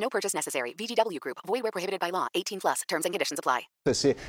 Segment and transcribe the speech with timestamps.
[0.00, 0.74] No purchase necessary.
[0.78, 1.38] VGW Group.
[1.46, 2.28] Void where prohibited by law.
[2.34, 2.82] 18 plus.
[2.88, 3.68] Terms and conditions apply.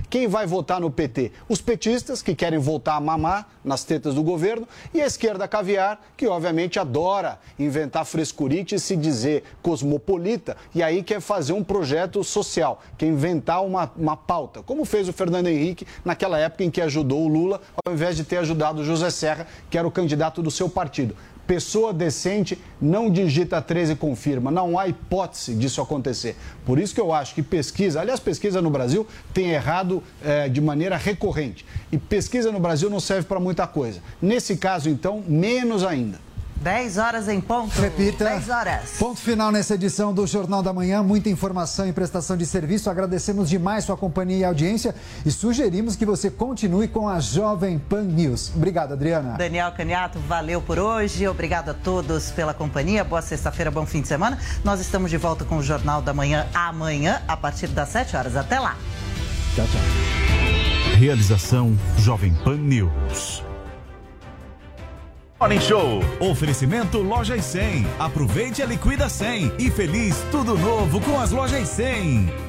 [0.10, 1.32] Quem vai votar no PT?
[1.50, 6.00] Os petistas, que querem voltar a mamar nas tetas do governo, e a esquerda caviar,
[6.16, 12.24] que obviamente adora inventar frescurite e se dizer cosmopolita, e aí quer fazer um projeto
[12.24, 16.80] social, quer inventar uma, uma pauta, como fez o Fernando Henrique naquela época em que
[16.80, 20.42] ajudou o Lula, ao invés de ter ajudado o José Serra, que era o candidato
[20.42, 21.16] do seu partido.
[21.50, 24.52] Pessoa decente não digita 13 e confirma.
[24.52, 26.36] Não há hipótese disso acontecer.
[26.64, 30.62] Por isso que eu acho que pesquisa, aliás, pesquisa no Brasil tem errado é, de
[30.62, 31.66] maneira recorrente.
[31.92, 34.00] E pesquisa no Brasil não serve para muita coisa.
[34.22, 36.20] Nesse caso, então, menos ainda.
[36.62, 37.80] 10 horas em ponto.
[37.80, 38.26] Repita.
[38.26, 38.92] 10 horas.
[39.00, 41.02] Ponto final nessa edição do Jornal da Manhã.
[41.02, 42.90] Muita informação e prestação de serviço.
[42.90, 44.94] Agradecemos demais sua companhia e audiência
[45.26, 48.52] e sugerimos que você continue com a Jovem Pan News.
[48.56, 49.38] Obrigado, Adriana.
[49.38, 51.28] Daniel Caniato, valeu por hoje.
[51.28, 53.04] Obrigado a todos pela companhia.
[53.04, 54.38] Boa sexta-feira, bom fim de semana.
[54.64, 58.36] Nós estamos de volta com o Jornal da Manhã amanhã, a partir das 7 horas.
[58.36, 58.76] Até lá.
[59.56, 60.98] Tchau, tchau.
[60.98, 63.49] Realização Jovem Pan News.
[65.40, 66.02] Morning Show.
[66.20, 67.88] Oferecimento Lojas 100.
[67.98, 72.49] Aproveite a Liquida 100 e feliz tudo novo com as Lojas 100.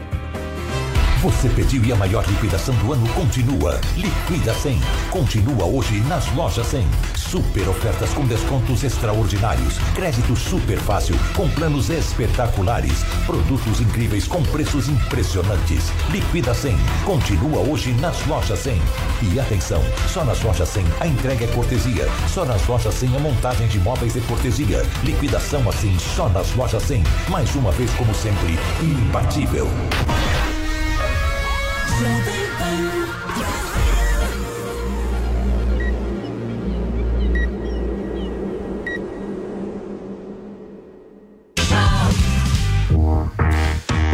[1.22, 3.78] Você pediu e a maior liquidação do ano continua.
[3.94, 4.80] Liquida 100.
[5.10, 6.86] Continua hoje nas lojas 100.
[7.14, 9.76] Super ofertas com descontos extraordinários.
[9.94, 13.04] Crédito super fácil com planos espetaculares.
[13.26, 15.92] Produtos incríveis com preços impressionantes.
[16.08, 16.74] Liquida 100.
[17.04, 18.80] Continua hoje nas lojas 100.
[19.20, 22.09] E atenção, só nas lojas 100 a entrega é cortesia.
[22.32, 24.86] Só nas lojas 100 a montagem de móveis é cortesia.
[25.04, 27.04] Liquidação assim só nas lojas 100.
[27.28, 29.69] Mais uma vez como sempre, imbatível.
[32.00, 32.25] Ruben,
[32.61, 33.69] Ruben.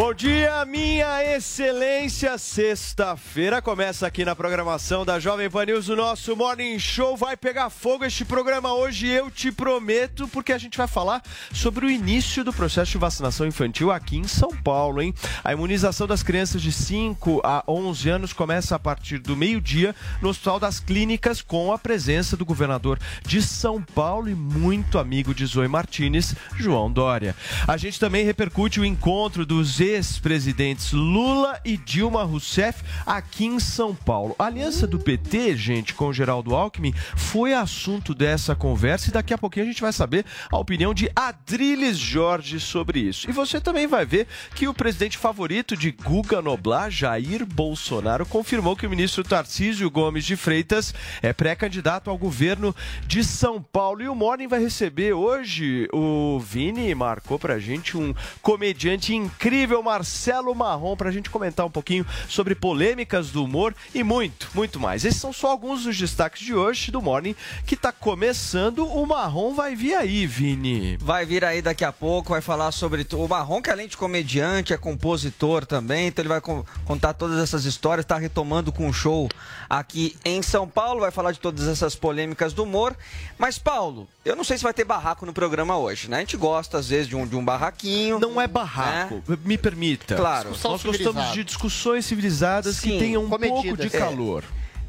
[0.07, 2.39] Bom dia, minha excelência.
[2.39, 5.89] Sexta-feira começa aqui na programação da Jovem Pan News.
[5.89, 10.59] O nosso Morning Show vai pegar fogo este programa hoje, eu te prometo, porque a
[10.59, 11.21] gente vai falar
[11.53, 15.13] sobre o início do processo de vacinação infantil aqui em São Paulo, hein?
[15.43, 20.29] A imunização das crianças de 5 a 11 anos começa a partir do meio-dia no
[20.29, 22.97] Hospital das Clínicas com a presença do governador
[23.27, 27.35] de São Paulo e muito amigo de Zoe Martinez, João Dória.
[27.67, 33.95] A gente também repercute o encontro dos ex-presidentes Lula e Dilma Rousseff aqui em São
[33.95, 34.37] Paulo.
[34.39, 39.39] A aliança do PT, gente, com Geraldo Alckmin, foi assunto dessa conversa e daqui a
[39.39, 43.29] pouquinho a gente vai saber a opinião de Adriles Jorge sobre isso.
[43.29, 48.77] E você também vai ver que o presidente favorito de Guga Noblar, Jair Bolsonaro, confirmou
[48.77, 52.77] que o ministro Tarcísio Gomes de Freitas é pré-candidato ao governo
[53.07, 54.03] de São Paulo.
[54.03, 60.55] E o Morning vai receber hoje, o Vini marcou pra gente um comediante incrível, Marcelo
[60.55, 65.05] Marrom, pra gente comentar um pouquinho sobre polêmicas do humor e muito, muito mais.
[65.05, 68.85] Esses são só alguns dos destaques de hoje do Morning que tá começando.
[68.87, 70.97] O Marrom vai vir aí, Vini.
[70.99, 74.73] Vai vir aí daqui a pouco, vai falar sobre o Marrom, que além de comediante,
[74.73, 78.93] é compositor também, então ele vai con- contar todas essas histórias, está retomando com um
[78.93, 79.29] show
[79.71, 82.97] aqui em São Paulo, vai falar de todas essas polêmicas do humor.
[83.39, 86.17] Mas, Paulo, eu não sei se vai ter barraco no programa hoje, né?
[86.17, 88.19] A gente gosta, às vezes, de um, de um barraquinho.
[88.19, 90.17] Não é barraco, me permita.
[90.17, 90.51] Claro.
[90.51, 93.91] Nós gostamos de discussões civilizadas que Sim, tenham um pouco de É.
[93.91, 94.43] calor.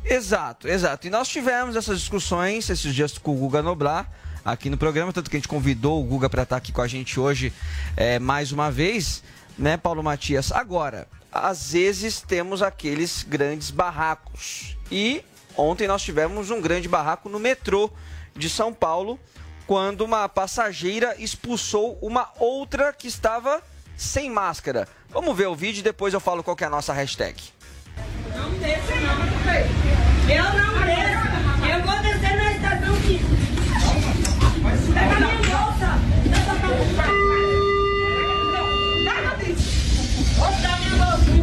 [0.04, 1.06] Exato, exato.
[1.06, 4.10] E nós tivemos essas discussões esses dias com o Guga Noblar
[4.46, 6.88] aqui no programa, tanto que a gente convidou o Guga para estar aqui com a
[6.88, 7.52] gente hoje
[7.98, 9.22] é, mais uma vez,
[9.58, 10.52] né, Paulo Matias?
[10.54, 14.78] Agora, às vezes temos aqueles grandes barracos.
[14.90, 15.22] E
[15.58, 17.92] ontem nós tivemos um grande barraco no metrô
[18.34, 19.20] de São Paulo,
[19.66, 23.62] quando uma passageira expulsou uma outra que estava
[23.98, 24.88] sem máscara.
[25.10, 27.42] Vamos ver o vídeo e depois eu falo qual é a nossa hashtag.
[28.36, 28.60] Não não.
[30.30, 30.68] Eu não.
[31.68, 33.20] Eu vou descer na estação aqui.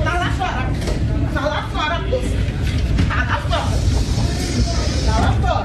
[0.05, 0.71] Tá lá fora.
[1.35, 1.45] Tá
[5.19, 5.65] lá fora.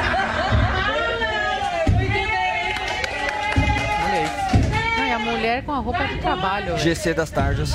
[5.44, 6.78] mulher com a roupa de trabalho.
[6.78, 7.74] GC das tardes.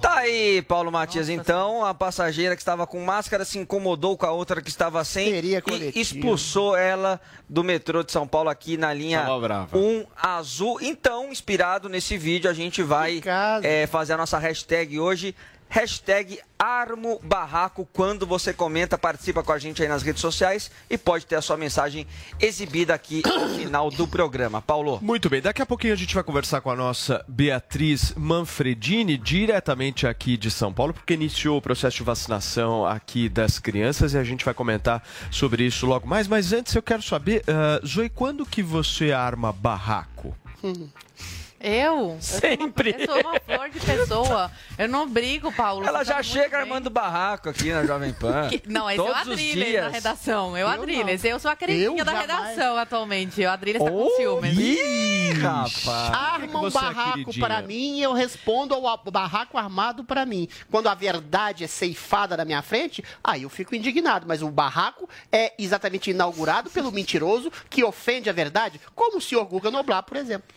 [0.00, 1.28] Tá aí, Paulo Matias.
[1.28, 5.34] então, a passageira que estava com máscara se incomodou com a outra que estava sem
[5.34, 9.76] e expulsou ela do metrô de São Paulo aqui na linha Tava brava.
[9.76, 10.78] 1 azul.
[10.80, 13.22] Então, inspirado nesse vídeo, a gente vai
[13.62, 15.34] é, fazer a nossa hashtag hoje.
[15.68, 17.86] Hashtag Armo Barraco.
[17.92, 21.42] Quando você comenta, participa com a gente aí nas redes sociais e pode ter a
[21.42, 22.06] sua mensagem
[22.40, 24.60] exibida aqui ao final do programa.
[24.60, 24.98] Paulo.
[25.02, 30.06] Muito bem, daqui a pouquinho a gente vai conversar com a nossa Beatriz Manfredini, diretamente
[30.06, 34.24] aqui de São Paulo, porque iniciou o processo de vacinação aqui das crianças e a
[34.24, 36.26] gente vai comentar sobre isso logo mais.
[36.26, 40.34] Mas antes eu quero saber, uh, Zoe, quando que você arma barraco?
[41.60, 42.16] Eu?
[42.20, 42.94] Sempre.
[42.98, 44.50] Eu sou uma flor de pessoa.
[44.78, 45.84] Eu não brigo, Paulo.
[45.84, 46.60] Ela já muito chega bem.
[46.60, 48.48] armando barraco aqui na Jovem Pan.
[48.50, 49.84] Que- Não, esse é o Todos Adriles dias.
[49.84, 50.56] da redação.
[50.56, 51.22] Eu, Eu Adriles.
[51.22, 51.30] não.
[51.30, 52.30] Eu sou a queridinha da jamais.
[52.30, 53.42] redação atualmente.
[53.42, 54.56] O Adriles tá com ciúmes.
[54.56, 55.84] Ih, rapaz.
[56.14, 60.48] Arma um barraco para mim e eu respondo ao barraco armado para mim.
[60.70, 64.26] Quando a verdade é ceifada na minha frente, aí eu fico indignado.
[64.28, 69.44] Mas o barraco é exatamente inaugurado pelo mentiroso que ofende a verdade, como o senhor
[69.44, 70.48] Guga Noblar, por exemplo.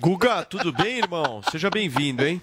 [0.00, 1.42] Guga, tudo bem, irmão?
[1.50, 2.40] Seja bem-vindo, hein?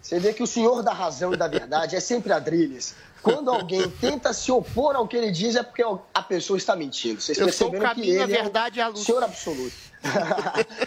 [0.00, 2.94] Você vê que o senhor da razão e da verdade é sempre Adriles.
[3.22, 5.82] Quando alguém tenta se opor ao que ele diz, é porque
[6.12, 7.22] a pessoa está mentindo.
[7.22, 9.04] Vocês Eu sou o que caminho, a ele verdade e é a o luz.
[9.04, 9.74] senhor absoluto.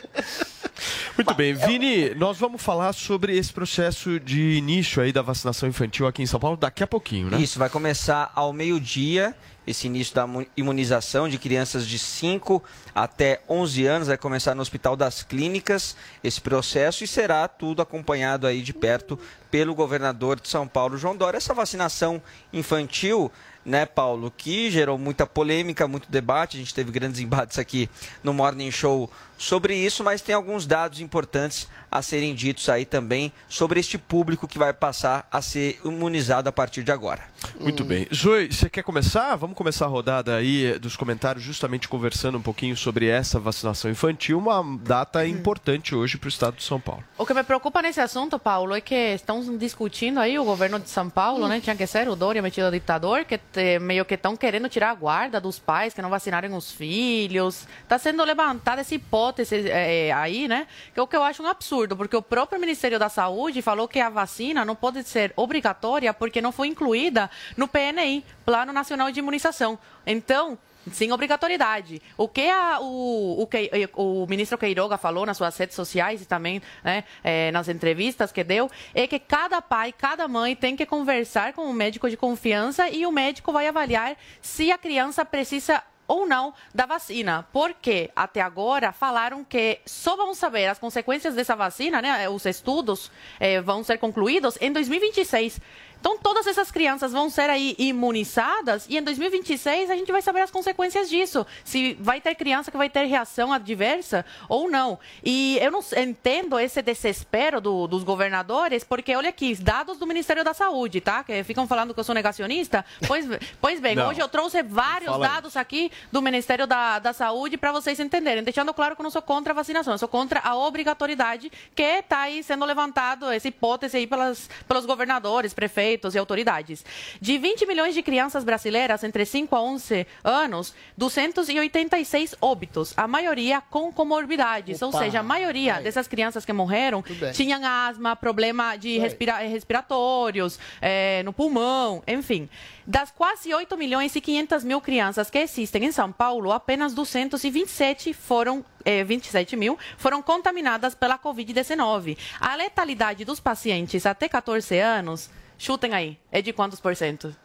[1.17, 6.05] Muito bem, Vini, nós vamos falar sobre esse processo de início aí da vacinação infantil
[6.05, 7.41] aqui em São Paulo daqui a pouquinho, né?
[7.41, 9.35] Isso, vai começar ao meio-dia,
[9.67, 12.63] esse início da mu- imunização de crianças de 5
[12.95, 14.07] até 11 anos.
[14.07, 19.19] Vai começar no Hospital das Clínicas esse processo e será tudo acompanhado aí de perto
[19.51, 21.37] pelo governador de São Paulo, João Dória.
[21.37, 22.21] Essa vacinação
[22.53, 23.31] infantil,
[23.65, 26.55] né, Paulo, que gerou muita polêmica, muito debate.
[26.57, 27.89] A gente teve grandes embates aqui
[28.23, 33.31] no Morning Show sobre isso, mas tem alguns dados importantes a serem ditos aí também
[33.47, 37.21] sobre este público que vai passar a ser imunizado a partir de agora.
[37.59, 38.07] Muito bem.
[38.13, 39.35] Zoe, você quer começar?
[39.35, 43.89] Vamos começar a rodada aí eh, dos comentários, justamente conversando um pouquinho sobre essa vacinação
[43.89, 47.03] infantil, uma data importante hoje para o estado de São Paulo.
[47.17, 50.89] O que me preocupa nesse assunto, Paulo, é que estão discutindo aí o governo de
[50.89, 51.61] São Paulo, né?
[51.61, 54.91] Tinha que ser o Dória metido a ditador, que te- meio que estão querendo tirar
[54.91, 57.65] a guarda dos pais que não vacinarem os filhos.
[57.83, 59.26] Está sendo levantada essa hipótese
[59.69, 60.67] é, aí, né?
[60.93, 63.87] Que é o que eu acho um absurdo, porque o próprio Ministério da Saúde falou
[63.87, 69.11] que a vacina não pode ser obrigatória porque não foi incluída no PNI, Plano Nacional
[69.11, 69.77] de Imunização.
[70.05, 70.57] Então,
[70.91, 72.01] sem obrigatoriedade.
[72.15, 76.25] O que a- o, o, Quei- o ministro Queiroga falou nas suas redes sociais e
[76.25, 80.85] também né, eh, nas entrevistas que deu é que cada pai, cada mãe tem que
[80.85, 85.83] conversar com um médico de confiança e o médico vai avaliar se a criança precisa
[86.07, 87.47] ou não da vacina.
[87.51, 92.29] Porque até agora falaram que só vamos saber as consequências dessa vacina, né?
[92.29, 95.59] Os estudos eh, vão ser concluídos em 2026.
[95.99, 100.41] Então, todas essas crianças vão ser aí imunizadas e em 2026 a gente vai saber
[100.41, 101.45] as consequências disso.
[101.63, 104.99] Se vai ter criança que vai ter reação adversa ou não.
[105.23, 110.43] E eu não entendo esse desespero do- dos governadores, porque olha aqui, dados do Ministério
[110.43, 111.23] da Saúde, tá?
[111.23, 112.85] Que ficam falando que eu sou negacionista.
[113.07, 113.25] Pois,
[113.59, 114.09] pois bem, Não.
[114.09, 115.31] hoje eu trouxe vários Fala aí.
[115.33, 119.11] dados aqui do Ministério da, da Saúde para vocês entenderem, deixando claro que eu não
[119.11, 123.47] sou contra a vacinação, eu sou contra a obrigatoriedade que está aí sendo levantado, essa
[123.47, 126.83] hipótese aí pelas, pelos governadores, prefeitos e autoridades.
[127.21, 133.61] De 20 milhões de crianças brasileiras entre 5 a 11 anos, 286 óbitos, a maioria
[133.61, 137.03] com comorbidades, ou Opa, seja, a maioria dessas crianças que morreram
[137.33, 142.49] tinham asma, problema de respira- respiratórios, eh, no pulmão, enfim.
[142.85, 148.13] Das quase 8 milhões e 500 mil crianças que existem em São Paulo, apenas 227
[148.13, 152.17] foram, eh, 27 mil foram contaminadas pela Covid-19.
[152.39, 157.35] A letalidade dos pacientes até 14 anos, chutem aí, é de quantos por cento?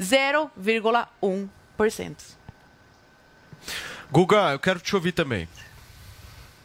[0.00, 2.16] 0,1%.
[4.10, 5.46] Guga, eu quero te ouvir também.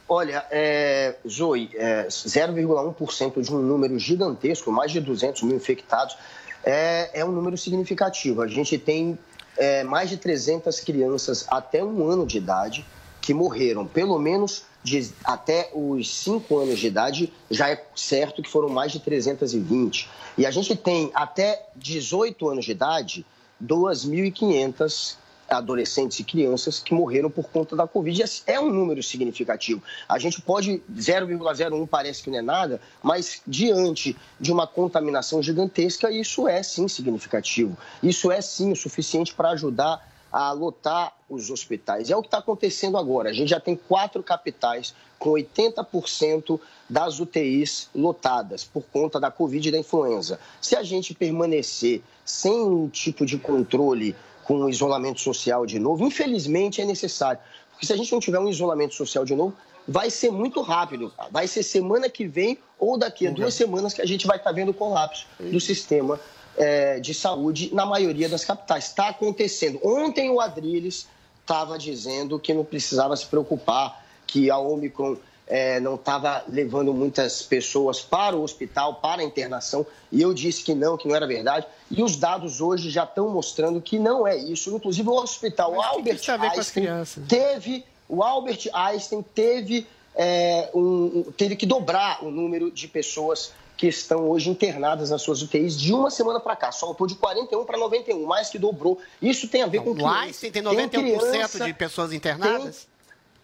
[0.07, 6.15] Olha, é, Zoe, é, 0,1% de um número gigantesco, mais de 200 mil infectados,
[6.63, 8.41] é, é um número significativo.
[8.41, 9.17] A gente tem
[9.57, 12.85] é, mais de 300 crianças até um ano de idade
[13.19, 18.49] que morreram, pelo menos de, até os 5 anos de idade, já é certo que
[18.49, 20.07] foram mais de 320.
[20.37, 23.25] E a gente tem até 18 anos de idade,
[23.63, 25.15] 2.500
[25.49, 28.23] adolescentes e crianças que morreram por conta da Covid.
[28.45, 29.81] É um número significativo.
[30.07, 36.11] A gente pode, 0,01 parece que não é nada, mas diante de uma contaminação gigantesca,
[36.11, 37.75] isso é sim significativo.
[38.03, 42.09] Isso é sim o suficiente para ajudar a lotar os hospitais.
[42.09, 43.29] É o que está acontecendo agora.
[43.29, 49.65] A gente já tem quatro capitais com 80% das UTIs lotadas por conta da Covid
[49.65, 50.37] e da influenza.
[50.59, 54.13] Se a gente permanecer sem um tipo de controle
[54.43, 57.39] com o isolamento social de novo, infelizmente é necessário.
[57.71, 59.55] Porque se a gente não tiver um isolamento social de novo,
[59.87, 61.13] vai ser muito rápido.
[61.31, 64.51] Vai ser semana que vem ou daqui a duas semanas que a gente vai estar
[64.51, 66.19] vendo o colapso do sistema
[66.57, 68.85] é, de saúde na maioria das capitais.
[68.85, 69.79] Está acontecendo.
[69.83, 71.07] Ontem o Adriles
[71.41, 75.15] estava dizendo que não precisava se preocupar, que a Omicron
[75.47, 80.63] é, não estava levando muitas pessoas para o hospital, para a internação, e eu disse
[80.63, 81.67] que não, que não era verdade.
[81.91, 84.75] E os dados hoje já estão mostrando que não é isso.
[84.75, 89.85] Inclusive o hospital Mas Albert que que Einstein teve, o Albert Einstein teve,
[90.15, 95.41] é, um- teve que dobrar o número de pessoas que estão hoje internadas nas suas
[95.41, 96.71] UTIs de uma semana para cá.
[96.71, 98.99] Saltou de 41 para 91, mais que dobrou.
[99.21, 100.15] Isso tem a ver com O criança.
[100.19, 102.87] Einstein tem 91% criança, de pessoas internadas?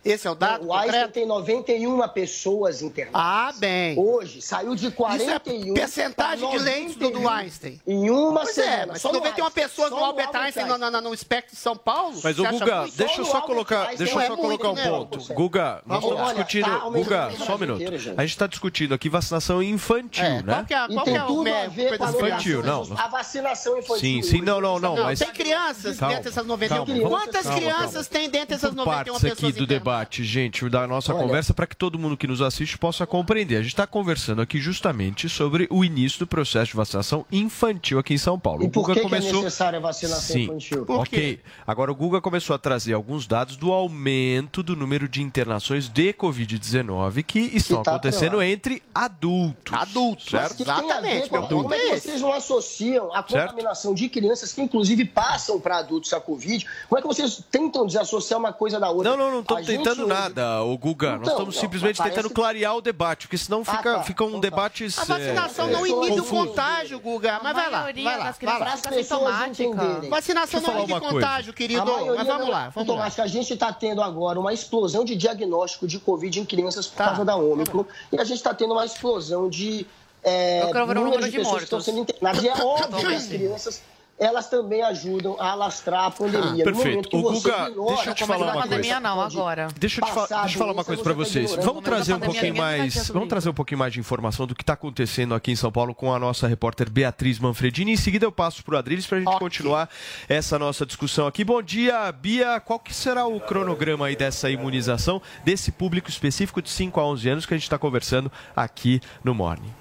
[0.04, 1.14] Esse é o dado o Einstein concreto?
[1.14, 3.22] tem 91 pessoas internadas.
[3.24, 3.98] Ah, bem.
[4.00, 7.82] Hoje, saiu de 41 Isso é percentagem de leitos do, do 91 Einstein.
[7.86, 8.72] Em uma pois semana.
[8.82, 10.68] É, mas Só no 91 Einstein, pessoas no Albert Einstein, Einstein.
[10.80, 12.16] no, no, no espectro de São Paulo.
[12.24, 15.34] Mas, acha Guga, deixa eu Só colocar, deixa eu só é colocar um ponto.
[15.34, 16.66] Guga, nós estamos tá discutindo.
[16.72, 17.84] aumentando Guga, o só um minuto.
[18.18, 20.54] A gente está discutindo aqui vacinação infantil, É, né?
[20.54, 22.88] qual que é, qual que é o tudo a mé- ver com a Infantil, não.
[22.98, 24.00] A vacinação infantil.
[24.00, 24.96] Sim, sim, não, não, não.
[25.16, 26.86] Tem crianças dentro dessas 91.
[26.86, 29.91] calma, vamos- Quantas crianças tem dentro dessas por 91 partes pessoas aqui do internadas?
[29.92, 31.24] Debate, gente, da nossa Olha.
[31.24, 33.58] conversa, para que todo mundo que nos assiste possa compreender.
[33.58, 38.14] A gente está conversando aqui justamente sobre o início do processo de vacinação infantil aqui
[38.14, 38.64] em São Paulo.
[38.64, 39.44] E o por Guga que, que é começou.
[39.44, 40.44] necessária a vacinação Sim.
[40.44, 40.86] infantil?
[40.86, 41.40] Por ok.
[41.68, 46.14] Agora o Guga começou a trazer alguns dados do aumento do número de internações de
[46.14, 49.74] Covid-19 que estão tá acontecendo entre adultos.
[49.74, 50.56] Adultos, certo?
[50.56, 52.08] Que tem a ver Exatamente, com Como é é que esse.
[52.08, 53.50] vocês não associam a Certo.
[53.52, 56.66] contaminação de crianças que, inclusive, passam para adultos a Covid?
[56.88, 59.12] Como é que vocês tentam desassociar uma coisa da outra?
[59.12, 61.12] Não, não, não gente tentando hoje- nada, o Guga.
[61.12, 64.04] Nós Então, estamos não, simplesmente parece- tentando clarear o debate, porque senão Ah, fica, tá.
[64.04, 64.48] fica um Então tá.
[64.50, 64.86] debate.
[64.86, 67.40] A vacinação é, não é, inibe o contágio, Guga.
[67.44, 68.24] Mas vai lá, maioria vai lá.
[68.26, 69.48] das Vai lá.
[69.48, 70.10] entenderem.
[70.10, 71.86] Vacinação não inibe contágio, querido.
[71.86, 72.96] Mas vamos lá, vamos lá.
[72.96, 76.88] Tomás, que a gente está tendo agora uma explosão de diagnóstico de Covid em crianças
[76.88, 77.06] por Tá.
[77.06, 77.86] causa da Ômicron.
[78.12, 79.86] E a gente está tendo uma explosão de.
[80.24, 82.44] É, Eu quero ver o número de pessoas que estão sendo internadas.
[82.44, 83.82] E é óbvio que as crianças.
[84.22, 86.64] Elas também ajudam a alastrar a pandemia.
[86.64, 87.10] Ah, no momento perfeito.
[87.10, 89.00] que O você Guga, ignora deixa eu te falar a uma pandemia coisa.
[89.00, 89.68] não, agora.
[89.80, 91.46] Deixa eu, te fa- deixa eu falar uma coisa para tá vocês.
[91.46, 91.66] ignorando.
[91.66, 94.62] Vamos trazer um pandemia pouquinho mais, vamos trazer um pouquinho mais de informação do que
[94.62, 97.94] está acontecendo aqui em São Paulo com a nossa repórter Beatriz Manfredini.
[97.94, 99.40] Em seguida eu passo para o Adriles para a gente Ok.
[99.40, 99.90] continuar
[100.30, 101.44] essa nossa discussão aqui.
[101.44, 102.60] Bom dia, Bia.
[102.60, 107.28] Qual que será o cronograma aí dessa imunização desse público específico de 5 a 11
[107.28, 109.81] anos que a gente está conversando aqui no Morning?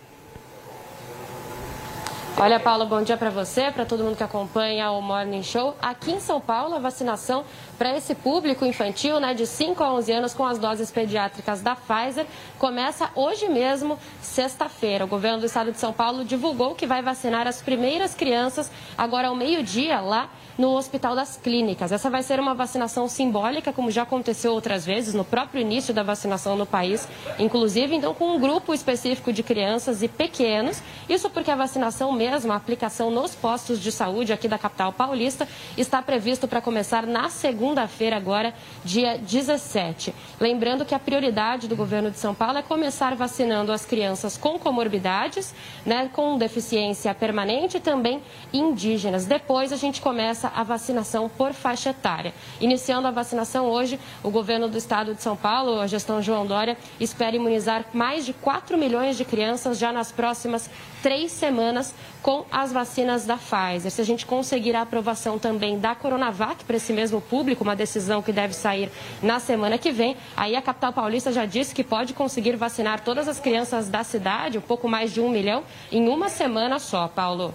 [2.37, 5.77] Olha, Paulo, bom dia para você, para todo mundo que acompanha o Morning Show.
[5.83, 7.45] Aqui em São Paulo, a vacinação
[7.81, 11.75] para esse público infantil, né, de 5 a 11 anos com as doses pediátricas da
[11.75, 12.27] Pfizer,
[12.59, 15.07] começa hoje mesmo, sexta-feira.
[15.07, 19.29] O governo do estado de São Paulo divulgou que vai vacinar as primeiras crianças agora
[19.29, 21.91] ao meio-dia lá no Hospital das Clínicas.
[21.91, 26.03] Essa vai ser uma vacinação simbólica, como já aconteceu outras vezes, no próprio início da
[26.03, 27.09] vacinação no país,
[27.39, 30.83] inclusive, então, com um grupo específico de crianças e pequenos.
[31.09, 35.49] Isso porque a vacinação mesmo, a aplicação nos postos de saúde aqui da capital paulista,
[35.79, 37.31] está previsto para começar na
[37.71, 38.53] segunda-feira, agora,
[38.85, 40.13] dia 17.
[40.41, 44.59] Lembrando que a prioridade do governo de São Paulo é começar vacinando as crianças com
[44.59, 45.55] comorbidades,
[45.87, 48.21] né, com deficiência permanente e também
[48.53, 49.25] indígenas.
[49.25, 52.35] Depois a gente começa a vacinação por faixa etária.
[52.61, 56.77] Iniciando a vacinação hoje, o governo do estado de São Paulo, a gestão João Dória,
[56.99, 60.69] espera imunizar mais de 4 milhões de crianças já nas próximas
[61.03, 63.91] três semanas com as vacinas da Pfizer.
[63.91, 68.23] Se a gente conseguir a aprovação também da Coronavac para esse mesmo público, uma decisão
[68.23, 68.91] que deve sair
[69.23, 73.29] na semana que vem, aí a capital paulista já disse que pode conseguir vacinar todas
[73.29, 77.55] as crianças da cidade, um pouco mais de um milhão, em uma semana só, Paulo.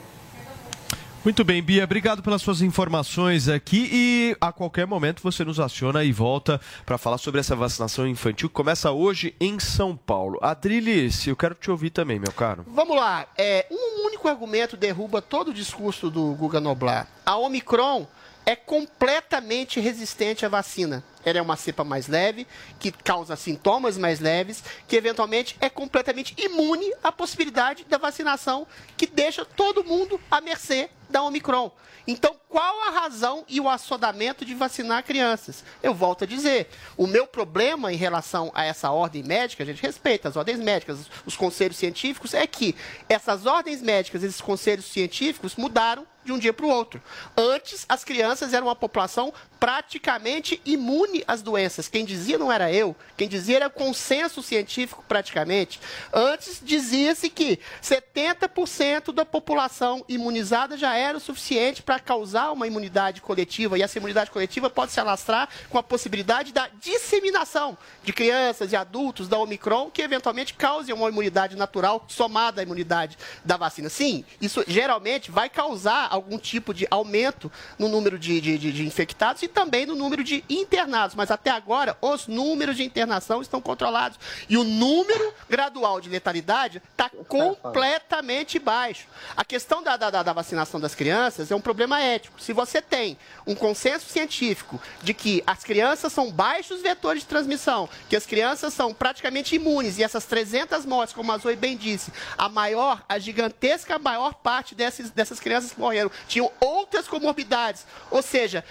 [1.25, 6.03] Muito bem, Bia, obrigado pelas suas informações aqui e a qualquer momento você nos aciona
[6.03, 10.37] e volta para falar sobre essa vacinação infantil que começa hoje em São Paulo.
[10.39, 12.63] Adriles, eu quero te ouvir também, meu caro.
[12.67, 13.25] Vamos lá.
[13.35, 17.07] É, um único argumento derruba todo o discurso do Guga Noblar.
[17.25, 18.05] A Omicron
[18.45, 21.03] é completamente resistente à vacina.
[21.25, 22.45] Ela é uma cepa mais leve,
[22.77, 29.07] que causa sintomas mais leves, que eventualmente é completamente imune à possibilidade da vacinação, que
[29.07, 31.71] deixa todo mundo à mercê da Omicron.
[32.07, 35.63] Então, qual a razão e o assodamento de vacinar crianças?
[35.81, 39.81] Eu volto a dizer, o meu problema em relação a essa ordem médica, a gente
[39.81, 42.75] respeita as ordens médicas, os conselhos científicos, é que
[43.09, 47.01] essas ordens médicas, esses conselhos científicos mudaram de um dia para o outro.
[47.37, 51.87] Antes, as crianças eram uma população praticamente imune às doenças.
[51.87, 55.79] Quem dizia não era eu, quem dizia era consenso científico praticamente.
[56.13, 63.21] Antes dizia-se que 70% da população imunizada já era o suficiente para causar uma imunidade
[63.21, 68.71] coletiva e essa imunidade coletiva pode se alastrar com a possibilidade da disseminação de crianças
[68.71, 73.89] e adultos da Omicron que eventualmente cause uma imunidade natural somada à imunidade da vacina.
[73.89, 78.85] Sim, isso geralmente vai causar algum tipo de aumento no número de, de, de, de
[78.85, 83.61] infectados e também no número de internados, mas até agora os números de internação estão
[83.61, 84.17] controlados.
[84.49, 89.07] E o número gradual de letalidade está completamente baixo.
[89.35, 92.41] A questão da, da, da vacinação das crianças é um problema ético.
[92.41, 97.89] Se você tem um consenso científico de que as crianças são baixos vetores de transmissão,
[98.09, 102.11] que as crianças são praticamente imunes, e essas 300 mortes, como a Zoe bem disse,
[102.37, 107.85] a maior, a gigantesca maior parte dessas, dessas crianças que morreram tinham outras comorbidades.
[108.09, 108.63] Ou seja,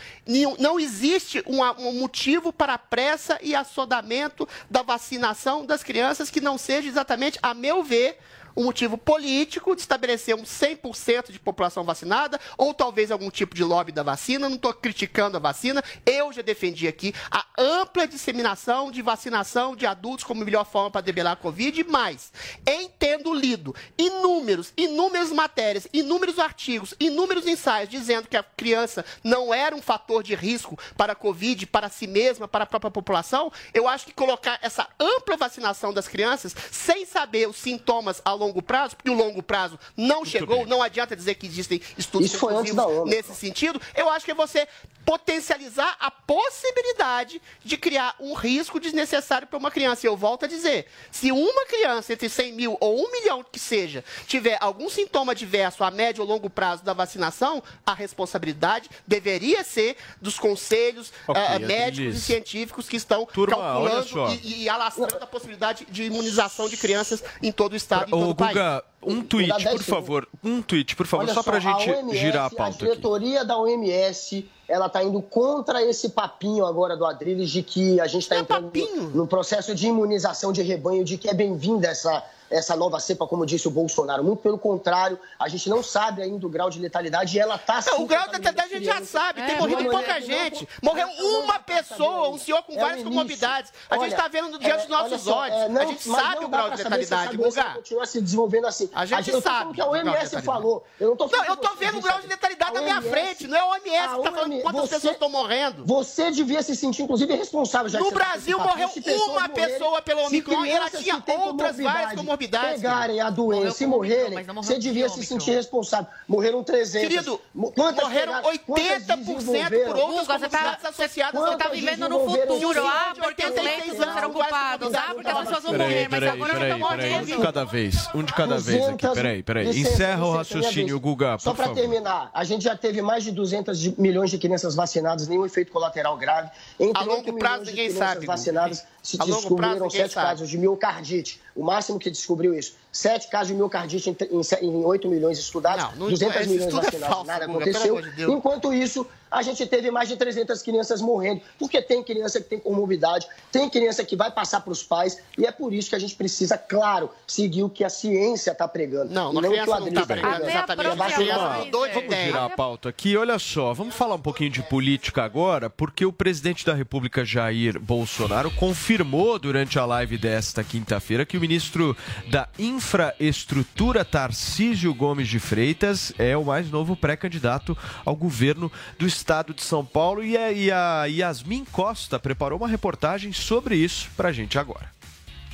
[0.58, 6.58] não existe um, um motivo para pressa e assodamento da vacinação das crianças que não
[6.58, 8.18] seja exatamente, a meu ver,
[8.56, 13.64] um motivo político de estabelecer um 100% de população vacinada, ou talvez algum tipo de
[13.64, 14.48] lobby da vacina.
[14.48, 15.82] Não estou criticando a vacina.
[16.04, 21.00] Eu já defendi aqui a ampla disseminação de vacinação de adultos como melhor forma para
[21.00, 21.84] debelar a Covid.
[21.84, 22.32] Mas,
[22.66, 29.52] em tendo lido inúmeros, inúmeras matérias, inúmeros artigos, inúmeros ensaios dizendo que a criança não
[29.52, 33.52] era um fator de risco para a Covid, para si mesma, para a própria população,
[33.72, 38.43] eu acho que colocar essa ampla vacinação das crianças, sem saber os sintomas ao longo
[38.62, 40.66] prazo, porque o longo prazo não Muito chegou, bem.
[40.66, 43.06] não adianta dizer que existem estudos Isso foi antes da ONU.
[43.06, 43.80] nesse sentido.
[43.94, 44.66] Eu acho que é você
[45.04, 50.06] potencializar a possibilidade de criar um risco desnecessário para uma criança.
[50.06, 53.58] E eu volto a dizer, se uma criança entre 100 mil ou 1 milhão que
[53.58, 59.62] seja, tiver algum sintoma adverso a médio ou longo prazo da vacinação, a responsabilidade deveria
[59.62, 65.22] ser dos conselhos okay, uh, médicos e científicos que estão Turma, calculando e, e, alastrando
[65.22, 68.08] a possibilidade de imunização de crianças em todo o estado.
[68.08, 70.28] Pra, o Guga, um tweet, por favor.
[70.42, 72.84] Um tweet, por favor, Olha só, só para a gente OMS, girar a pauta.
[72.84, 73.48] A diretoria aqui.
[73.48, 78.22] da OMS ela está indo contra esse papinho agora do Adriles de que a gente
[78.22, 82.24] está é entrando no, no, processo de imunização de rebanho, de que é bem-vinda essa,
[82.50, 84.24] essa nova cepa, como disse o Bolsonaro.
[84.24, 87.80] Muito pelo contrário, a gente não sabe ainda o grau de letalidade e ela está
[87.98, 90.66] O grau de letalidade a gente já sabe, é, tem morrido pouca gente.
[90.82, 93.72] Morreu uma pessoa, um senhor com é várias comorbidades.
[93.90, 95.56] A gente está vendo diante dos nossos olhos.
[95.56, 97.64] É, não, a gente sabe o grau de letalidade, Guga.
[97.74, 98.88] continua se desenvolvendo assim.
[98.94, 99.74] A gente, a gente sabe.
[99.74, 100.84] que a OMS falou.
[101.00, 103.46] Eu não estou Não, eu estou vendo o grau de letalidade na minha frente.
[103.46, 105.84] Não é a OMS que está falando quantas pessoas estão morrendo.
[105.84, 107.88] Você devia se sentir, inclusive, responsável.
[107.88, 108.88] Já no Brasil morreu
[109.28, 114.44] uma pessoa pelo Omicron e ela tinha outras várias comorbidades pegarem a doença e morrerem,
[114.44, 116.06] você devia se sentir responsável.
[116.28, 117.08] Morreram 300.
[117.08, 117.40] Querido,
[117.74, 121.40] Quantas morreram 80% por outras você tá, associadas.
[121.40, 122.86] Você está vivendo no futuro.
[122.86, 124.94] Ah, porque os leitos vão ser ocupados.
[124.94, 126.08] Ah, porque as pessoas vão morrer.
[126.10, 127.22] Mas agora já estão morrendo.
[127.22, 128.08] Um de cada vez.
[128.14, 129.08] Um de cada vez aqui.
[129.08, 129.68] Peraí, peraí.
[129.68, 134.30] Encerra o raciocínio, Guga, Só para terminar, a gente já teve mais de 200 milhões
[134.30, 136.50] de crianças vacinadas, nenhum efeito colateral grave.
[136.78, 138.26] Entre a longo prazo, ninguém sabe.
[138.26, 141.40] vacinadas se descobriram sete casos de miocardite.
[141.54, 142.74] O máximo que descobriu isso.
[142.90, 146.70] Sete casos de miocardite em, em, em 8 milhões estudados, não, não, 200 milhões é
[146.70, 147.18] vacinados.
[147.18, 148.00] É nada aconteceu.
[148.00, 152.48] De Enquanto isso, a gente teve mais de 300 crianças morrendo, porque tem criança que
[152.48, 155.96] tem comorbidade, tem criança que vai passar para os pais, e é por isso que
[155.96, 159.12] a gente precisa, claro, seguir o que a ciência está pregando.
[159.12, 160.96] Não, não, não que o não está pregando exatamente.
[160.96, 163.16] Vamos girar a pauta aqui.
[163.16, 167.80] Olha só, vamos falar um pouquinho de política agora, porque o presidente da República, Jair
[167.80, 171.94] Bolsonaro, confirmou durante a live desta quinta-feira que o ministro
[172.30, 179.52] da Infraestrutura, Tarcísio Gomes de Freitas, é o mais novo pré-candidato ao governo do Estado
[179.52, 184.58] de São Paulo e a Yasmin Costa preparou uma reportagem sobre isso para a gente
[184.58, 184.88] agora.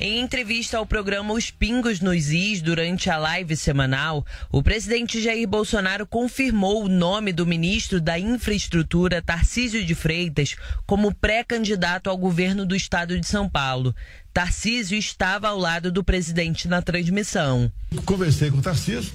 [0.03, 5.47] Em entrevista ao programa Os Pingos nos Is, durante a live semanal, o presidente Jair
[5.47, 10.55] Bolsonaro confirmou o nome do ministro da Infraestrutura, Tarcísio de Freitas,
[10.87, 13.95] como pré-candidato ao governo do estado de São Paulo.
[14.33, 17.71] Tarcísio estava ao lado do presidente na transmissão.
[18.03, 19.13] Conversei com o Tarcísio,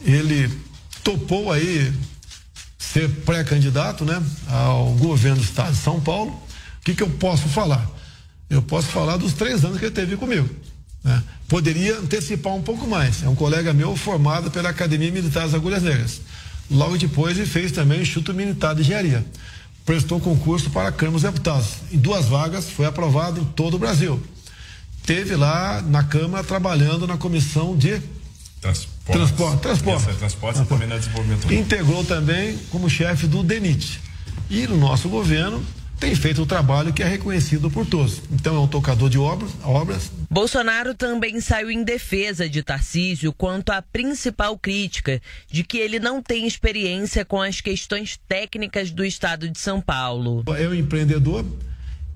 [0.00, 0.48] ele
[1.02, 1.92] topou aí
[2.78, 7.48] ser pré-candidato né, ao governo do estado de São Paulo, o que, que eu posso
[7.48, 7.97] falar?
[8.48, 10.48] Eu posso falar dos três anos que ele teve comigo.
[11.04, 11.22] Né?
[11.46, 13.22] Poderia antecipar um pouco mais.
[13.22, 16.20] É um colega meu formado pela Academia Militar das Agulhas Negras.
[16.70, 19.24] Logo depois ele fez também o Instituto Militar de Engenharia.
[19.84, 21.68] Prestou concurso para Câmara dos Deputados.
[21.90, 24.22] Em duas vagas, foi aprovado em todo o Brasil.
[25.06, 28.02] Teve lá na Câmara trabalhando na comissão de
[28.60, 29.12] Transporte.
[29.12, 29.60] Transporte.
[29.60, 30.18] Transporte.
[30.18, 31.52] transporte também no desenvolvimento.
[31.52, 34.00] Integrou também como chefe do DENIT.
[34.50, 35.64] E no nosso governo
[35.98, 38.22] tem feito o trabalho que é reconhecido por todos.
[38.30, 40.10] Então é um tocador de obras, obras.
[40.30, 46.22] Bolsonaro também saiu em defesa de Tarcísio quanto à principal crítica de que ele não
[46.22, 50.44] tem experiência com as questões técnicas do estado de São Paulo.
[50.56, 51.44] É um empreendedor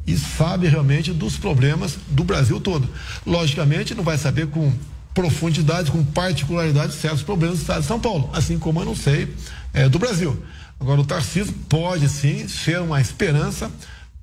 [0.07, 2.89] e sabe realmente dos problemas do Brasil todo.
[3.27, 4.73] Logicamente, não vai saber com
[5.15, 9.35] profundidade, com particularidade, certos problemas do estado de São Paulo, assim como eu não sei
[9.73, 10.43] é, do Brasil.
[10.83, 13.71] Agora, o Tarcísio pode sim ser uma esperança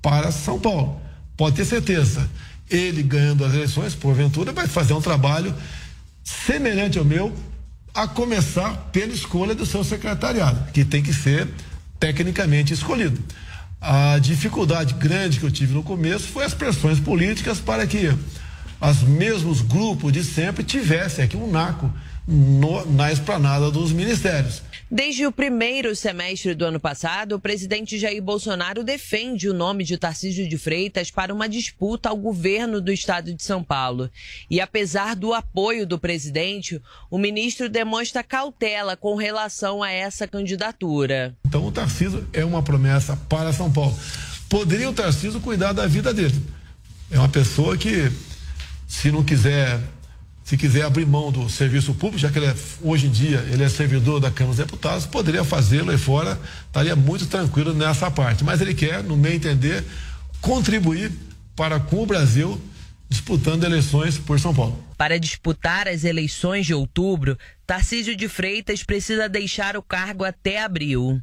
[0.02, 1.00] para São Paulo.
[1.34, 2.28] Pode ter certeza.
[2.68, 5.54] Ele ganhando as eleições, porventura, vai fazer um trabalho
[6.22, 7.34] semelhante ao meu,
[7.94, 11.48] a começar pela escolha do seu secretariado, que tem que ser
[11.98, 13.18] tecnicamente escolhido.
[13.80, 18.14] A dificuldade grande que eu tive no começo foi as pressões políticas para que
[18.82, 21.90] os mesmos grupos de sempre tivessem aqui um naco
[22.28, 24.62] no, na esplanada dos ministérios.
[24.92, 29.96] Desde o primeiro semestre do ano passado, o presidente Jair Bolsonaro defende o nome de
[29.96, 34.10] Tarcísio de Freitas para uma disputa ao governo do estado de São Paulo.
[34.50, 41.36] E apesar do apoio do presidente, o ministro demonstra cautela com relação a essa candidatura.
[41.46, 43.96] Então o Tarcísio é uma promessa para São Paulo.
[44.48, 46.34] Poderia o Tarcísio cuidar da vida dele.
[47.12, 48.10] É uma pessoa que,
[48.88, 49.80] se não quiser
[50.50, 53.62] se quiser abrir mão do serviço público, já que ele é, hoje em dia ele
[53.62, 56.36] é servidor da Câmara dos Deputados, poderia fazê-lo aí fora,
[56.66, 58.42] estaria muito tranquilo nessa parte.
[58.42, 59.84] Mas ele quer, no meu entender,
[60.40, 61.12] contribuir
[61.54, 62.60] para com o Brasil
[63.08, 64.76] disputando eleições por São Paulo.
[64.98, 71.22] Para disputar as eleições de outubro, Tarcísio de Freitas precisa deixar o cargo até abril.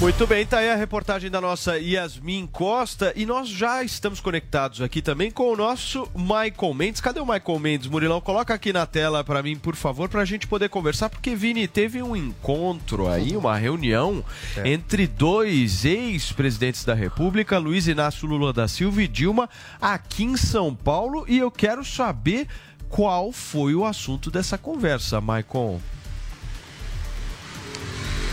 [0.00, 4.80] Muito bem, tá aí a reportagem da nossa Yasmin Costa e nós já estamos conectados
[4.80, 7.02] aqui também com o nosso Michael Mendes.
[7.02, 8.18] Cadê o Michael Mendes, Murilão?
[8.18, 11.68] Coloca aqui na tela para mim, por favor, para a gente poder conversar, porque Vini
[11.68, 14.24] teve um encontro aí, uma reunião
[14.56, 14.70] é.
[14.70, 20.74] entre dois ex-presidentes da República, Luiz Inácio Lula da Silva e Dilma, aqui em São
[20.74, 22.48] Paulo, e eu quero saber
[22.88, 25.78] qual foi o assunto dessa conversa, Michael.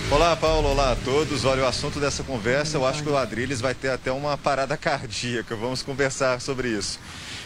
[0.10, 0.70] Olá, Paulo.
[0.70, 1.44] Olá a todos.
[1.44, 4.76] Olha, o assunto dessa conversa, eu acho que o Adriles vai ter até uma parada
[4.78, 5.54] cardíaca.
[5.54, 6.98] Vamos conversar sobre isso.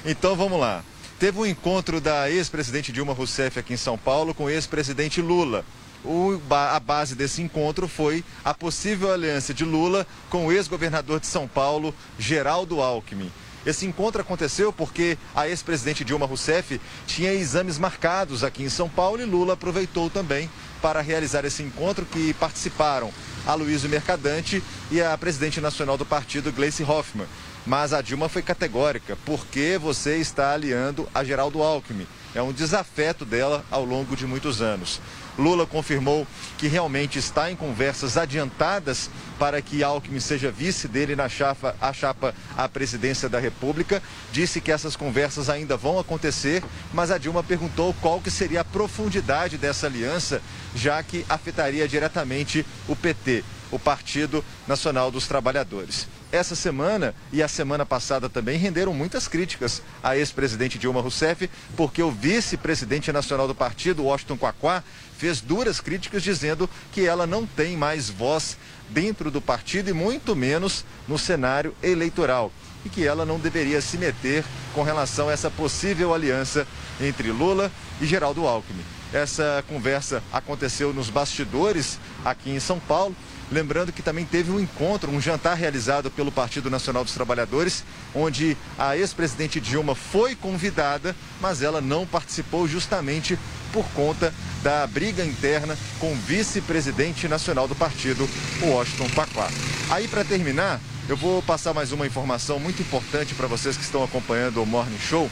[0.06, 0.84] Então, vamos lá.
[1.20, 5.66] Teve um encontro da ex-presidente Dilma Rousseff aqui em São Paulo com o ex-presidente Lula.
[6.06, 11.28] O, a base desse encontro foi a possível aliança de Lula com o ex-governador de
[11.28, 13.32] São Paulo, Geraldo Alckmin.
[13.66, 19.22] Esse encontro aconteceu porque a ex-presidente Dilma Rousseff tinha exames marcados aqui em São Paulo
[19.22, 20.50] e Lula aproveitou também
[20.82, 23.12] para realizar esse encontro que participaram
[23.46, 27.28] a Luísa Mercadante e a presidente nacional do partido, Gleice Hoffmann.
[27.66, 32.08] Mas a Dilma foi categórica, porque você está aliando a Geraldo Alckmin.
[32.34, 35.00] É um desafeto dela ao longo de muitos anos.
[35.38, 41.30] Lula confirmou que realmente está em conversas adiantadas para que Alckmin seja vice dele na
[41.30, 44.02] chapa, a chapa à presidência da República.
[44.32, 46.64] Disse que essas conversas ainda vão acontecer,
[46.94, 50.42] mas a Dilma perguntou qual que seria a profundidade dessa aliança,
[50.76, 57.48] já que afetaria diretamente o PT, o Partido Nacional dos Trabalhadores essa semana e a
[57.48, 63.56] semana passada também renderam muitas críticas à ex-presidente Dilma Rousseff, porque o vice-presidente nacional do
[63.56, 64.84] partido, Washington Quaquá,
[65.18, 68.58] fez duras críticas dizendo que ela não tem mais voz
[68.90, 72.52] dentro do partido e muito menos no cenário eleitoral
[72.84, 76.68] e que ela não deveria se meter com relação a essa possível aliança
[77.00, 78.84] entre Lula e Geraldo Alckmin.
[79.14, 83.16] Essa conversa aconteceu nos bastidores aqui em São Paulo
[83.52, 87.84] Lembrando que também teve um encontro, um jantar realizado pelo Partido Nacional dos Trabalhadores,
[88.16, 93.38] onde a ex-presidente Dilma foi convidada, mas ela não participou justamente
[93.74, 94.34] por conta
[94.64, 98.28] da briga interna com o vice-presidente nacional do partido,
[98.62, 99.50] o Washington Paquá.
[99.90, 104.02] Aí, para terminar, eu vou passar mais uma informação muito importante para vocês que estão
[104.02, 105.30] acompanhando o Morning Show.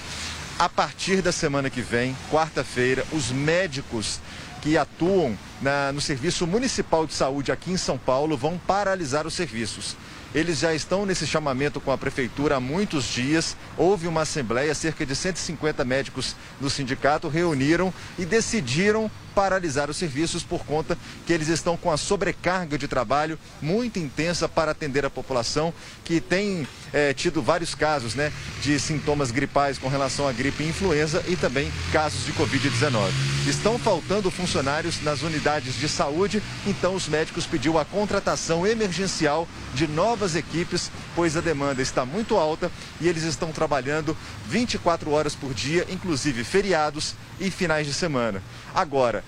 [0.57, 4.19] A partir da semana que vem, quarta-feira, os médicos
[4.61, 9.33] que atuam na, no Serviço Municipal de Saúde aqui em São Paulo vão paralisar os
[9.33, 9.95] serviços.
[10.33, 13.57] Eles já estão nesse chamamento com a prefeitura há muitos dias.
[13.75, 20.43] Houve uma assembleia, cerca de 150 médicos do sindicato reuniram e decidiram paralisar os serviços
[20.43, 25.09] por conta que eles estão com a sobrecarga de trabalho muito intensa para atender a
[25.09, 25.73] população
[26.03, 30.67] que tem é, tido vários casos né, de sintomas gripais com relação à gripe e
[30.67, 33.11] influenza e também casos de Covid-19.
[33.47, 39.87] Estão faltando funcionários nas unidades de saúde, então os médicos pediu a contratação emergencial de
[39.87, 42.71] novas equipes pois a demanda está muito alta
[43.01, 44.15] e eles estão trabalhando
[44.47, 48.41] 24 horas por dia, inclusive feriados e finais de semana.
[48.73, 49.21] Agora,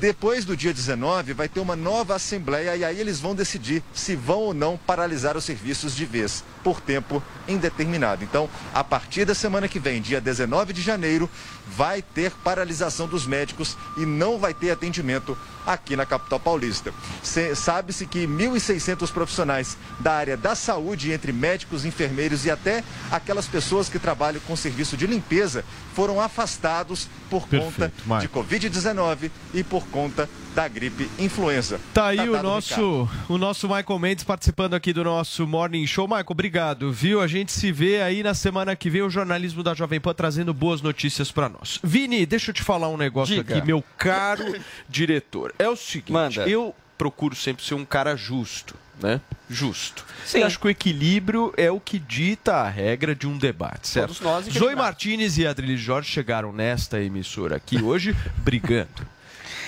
[0.00, 4.16] depois do dia 19, vai ter uma nova assembleia e aí eles vão decidir se
[4.16, 8.24] vão ou não paralisar os serviços de vez, por tempo indeterminado.
[8.24, 11.28] Então, a partir da semana que vem, dia 19 de janeiro,
[11.76, 16.92] vai ter paralisação dos médicos e não vai ter atendimento aqui na capital paulista.
[17.22, 23.46] Se- Sabe-se que 1.600 profissionais da área da saúde, entre médicos, enfermeiros e até aquelas
[23.46, 28.26] pessoas que trabalham com serviço de limpeza, foram afastados por conta Perfeito, Marco.
[28.26, 31.80] de Covid-19 e por conta da gripe influenza.
[31.94, 36.06] Tá aí o dado nosso, o nosso Michael Mendes participando aqui do nosso Morning Show.
[36.06, 37.20] Michael, obrigado, viu?
[37.20, 40.52] A gente se vê aí na semana que vem o jornalismo da Jovem Pan trazendo
[40.52, 41.80] boas notícias pra nós.
[41.82, 43.56] Vini, deixa eu te falar um negócio Diga.
[43.56, 44.44] aqui, meu caro
[44.88, 45.54] diretor.
[45.58, 46.48] É o seguinte, Manda.
[46.48, 49.20] eu procuro sempre ser um cara justo, né?
[49.50, 50.04] Justo.
[50.24, 50.38] Sim.
[50.38, 54.08] E acho que o equilíbrio é o que dita a regra de um debate, certo?
[54.08, 54.76] Todos nós Zoe.
[54.76, 59.11] Martinez e Adriles Jorge chegaram nesta emissora aqui hoje brigando.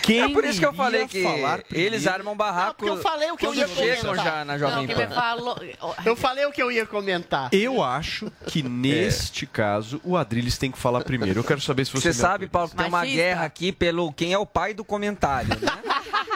[0.05, 2.77] Quem é por isso que eu falei que falar eles armam barraco.
[2.77, 4.25] porque eu falei o que eu ia chegam comentar.
[4.25, 5.09] já na Jovem Não, Pan.
[5.09, 5.59] falou.
[6.05, 7.49] Eu falei o que eu ia comentar.
[7.53, 11.41] Eu acho que neste caso o Adriles tem que falar primeiro.
[11.41, 12.13] Eu quero saber se você.
[12.13, 15.49] Você sabe, Paulo, que tem uma guerra aqui pelo quem é o pai do comentário.
[15.49, 15.57] Né?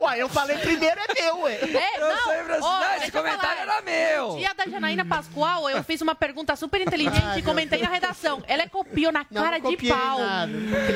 [0.00, 1.54] Ué, eu falei primeiro é meu, ué.
[1.54, 3.72] É, Eu não, sei, Brasil, ó, esse deixa eu comentário falar.
[3.74, 4.28] era meu.
[4.32, 7.88] No dia da Janaína Pascoal, eu fiz uma pergunta super inteligente Ai, e comentei na
[7.88, 8.42] redação.
[8.46, 10.18] Ela copiou na Não, cara não de pau.
[10.18, 10.46] nada.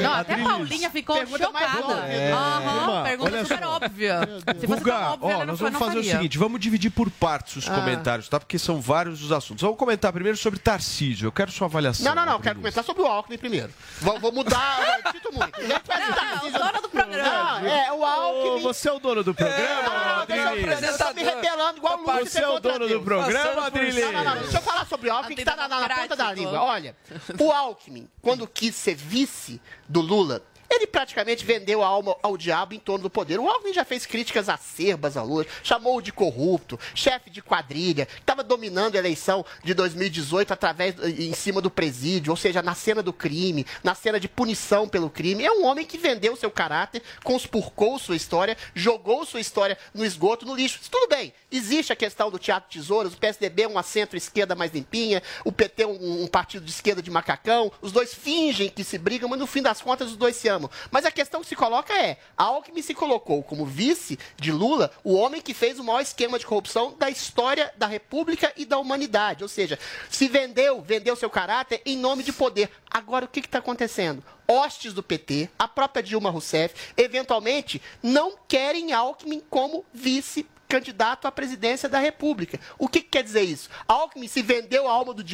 [0.03, 0.39] Não, até a.
[0.45, 1.95] Paulinha ficou Pergunta chocada.
[2.09, 2.33] É.
[2.33, 3.71] Aham, Irmã, pergunta super só.
[3.77, 4.21] óbvia.
[4.59, 6.13] Se fosse Guga, tão óbvia, ó, ela não, nós vamos não fazer o faria.
[6.17, 7.75] seguinte, vamos dividir por partes os Ah.
[7.75, 8.39] comentários, tá?
[8.41, 9.63] Porque são vários os assuntos.
[9.63, 11.27] Vamos comentar primeiro sobre Tarcísio.
[11.27, 12.05] Eu quero sua avaliação.
[12.05, 12.41] Não, não, não.
[12.41, 12.75] Quero Adriles.
[12.75, 13.71] comentar sobre o Alckmin primeiro.
[14.01, 15.01] Vou, vou mudar.
[15.05, 15.61] eu Sinto muito.
[15.61, 17.61] Não, Não, o dono do programa.
[17.61, 18.63] Não, é, o Ô, Alckmin.
[18.63, 22.21] você é o dono do programa, eu tô me rebelando igual o Lula.
[22.21, 24.05] Você é o dono do programa, Adriles?
[24.05, 24.41] Não, não, não.
[24.43, 26.61] Deixa eu falar sobre o Alckmin, que tá na, na ponta da língua.
[26.61, 26.97] Olha,
[27.39, 32.75] o Alckmin, quando quis ser vice do Lula, ele praticamente vendeu a alma ao diabo
[32.75, 33.41] em torno do poder.
[33.41, 38.45] O Alckmin já fez críticas acerbas ao Lula, chamou-o de corrupto, chefe de quadrilha, estava
[38.45, 43.13] dominando a eleição de 2018 através em cima do presídio, ou seja, na cena do
[43.13, 45.45] crime, na cena de punição pelo crime.
[45.45, 50.47] É um homem que vendeu seu caráter, conspurcou sua história, jogou sua história no esgoto,
[50.47, 50.81] no lixo.
[50.91, 55.23] Tudo bem, existe a questão do Teatro Tesouras, o PSDB é uma centro-esquerda mais limpinha,
[55.45, 58.99] o PT é um, um partido de esquerda de macacão, os dois fingem que se
[58.99, 60.60] brigam, mas no fim das contas os dois se amam.
[60.91, 64.91] Mas a questão que se coloca é, a Alckmin se colocou como vice de Lula,
[65.05, 68.79] o homem que fez o maior esquema de corrupção da história da República e da
[68.79, 69.45] humanidade.
[69.45, 69.79] Ou seja,
[70.11, 72.71] se vendeu, vendeu seu caráter em nome de poder.
[72.91, 74.23] Agora, o que está acontecendo?
[74.49, 81.33] Hostes do PT, a própria Dilma Rousseff, eventualmente não querem Alckmin como vice candidato à
[81.33, 82.61] presidência da República.
[82.79, 83.69] O que, que quer dizer isso?
[83.89, 85.25] Alckmin se vendeu a alma do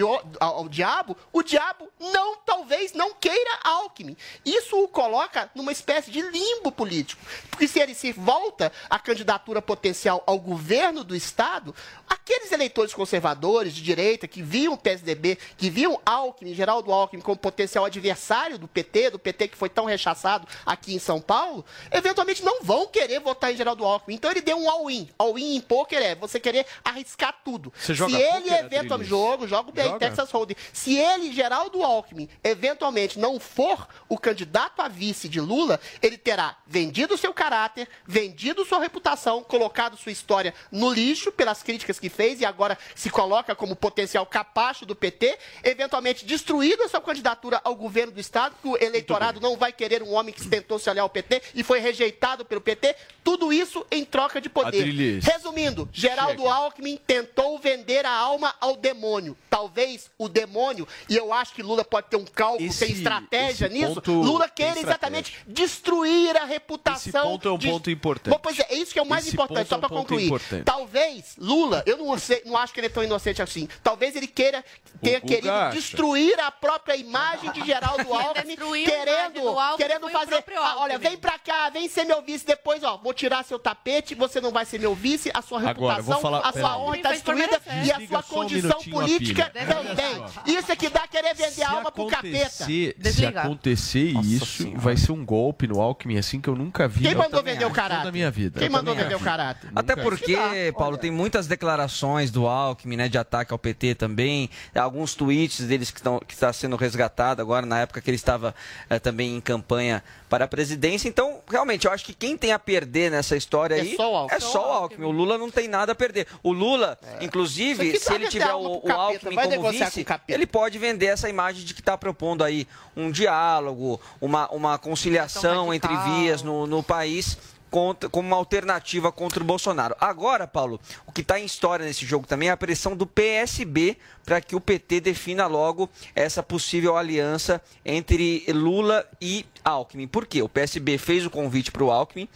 [0.41, 4.17] ao, diabo, o diabo não, talvez, não queira Alckmin.
[4.45, 7.23] Isso o coloca numa espécie de limbo político.
[7.51, 11.75] Porque se ele se volta à candidatura potencial ao governo do Estado,
[12.09, 17.37] aqueles eleitores conservadores de direita que viam o PSDB, que viam Alckmin, Geraldo Alckmin, como
[17.37, 22.43] potencial adversário do PT, do PT que foi tão rechaçado aqui em São Paulo, eventualmente
[22.43, 24.15] não vão querer votar em Geraldo Alckmin.
[24.15, 25.09] Então ele deu um all-in.
[25.27, 27.73] All-in em poker é você querer arriscar tudo.
[27.77, 29.99] Você joga Se ele poker, eventualmente jogo, jogo bem Joga?
[29.99, 30.57] Texas Hold'em.
[30.73, 36.57] Se ele, Geraldo Alckmin, eventualmente não for o candidato a vice de Lula, ele terá
[36.67, 42.41] vendido seu caráter, vendido sua reputação, colocado sua história no lixo pelas críticas que fez
[42.41, 47.75] e agora se coloca como potencial capacho do PT, eventualmente destruído a sua candidatura ao
[47.75, 51.03] governo do Estado, que o eleitorado não vai querer um homem que tentou se aliar
[51.03, 52.95] ao PT e foi rejeitado pelo PT.
[53.23, 55.16] Tudo isso em troca de poder.
[55.19, 55.25] Adriles.
[55.25, 59.37] Resumindo, Geraldo Alckmin tentou vender a alma ao demônio.
[59.51, 63.69] Talvez o demônio, e eu acho que Lula pode ter um cálculo, Esse- tem estratégia
[63.69, 64.03] nisso.
[64.07, 66.97] Lula quer exatamente destruir a reputação.
[67.01, 68.33] Esse ponto é um de- ponto importante.
[68.35, 69.89] Bom, pois é, é isso que é o mais Esse importante, só é um para
[69.89, 70.27] concluir.
[70.27, 70.65] importante.
[70.65, 73.69] Talvez Lula, eu não, sei- não acho que ele é tão inocente assim.
[73.83, 74.65] Talvez ele queira
[75.03, 75.77] ter querido acha.
[75.77, 80.45] destruir a própria imagem de Geraldo Alckmin, destruiu a imagem querendo, do Alckmin querendo fazer.
[80.57, 82.97] Ah, olha, vem pra cá, vem ser meu vice depois, ó.
[82.97, 86.21] Vou tirar seu tapete, você não vai ser meu vice, a sua Agora, reputação, vou
[86.21, 86.81] falar- a sua aí.
[86.81, 87.87] honra está destruída merecer.
[87.87, 90.57] e a sua um condição a política também.
[90.59, 92.49] Isso é que dá querer querer vender a alma pro capeta.
[92.65, 92.95] se
[93.27, 97.43] acontecer isso, vai ser um golpe no Alckmin assim que eu nunca vi Quem mandou
[97.43, 98.13] vender o caráter?
[98.13, 98.59] minha vida.
[98.61, 99.71] Quem mandou vender o caráter?
[99.75, 100.37] Até porque,
[100.77, 105.91] Paulo, tem muitas declarações do Alckmin, né, de ataque ao PT também, alguns tweets deles
[105.91, 108.55] que estão que está sendo resgatado agora na época que ele estava
[108.89, 111.09] eh, também em campanha para a presidência.
[111.09, 114.17] Então, realmente, eu acho que quem tem a perder nessa história É aí só o
[114.17, 114.37] Alckmin.
[114.37, 115.07] é só o Alckmin.
[115.07, 116.27] O Lula não tem nada a perder.
[116.43, 120.05] O Lula, inclusive, Isso aqui se tá ele tiver o, o Alckmin como com vice,
[120.05, 120.33] capeta.
[120.33, 125.73] ele pode vender essa imagem de que está propondo aí um diálogo, uma, uma conciliação
[125.73, 127.39] entre vias no, no país
[127.71, 129.95] contra, como uma alternativa contra o Bolsonaro.
[130.01, 133.97] Agora, Paulo, o que está em história nesse jogo também é a pressão do PSB
[134.25, 140.07] para que o PT defina logo essa possível aliança entre Lula e Alckmin.
[140.07, 140.43] Por quê?
[140.43, 142.29] O PSB fez o convite para o Alckmin,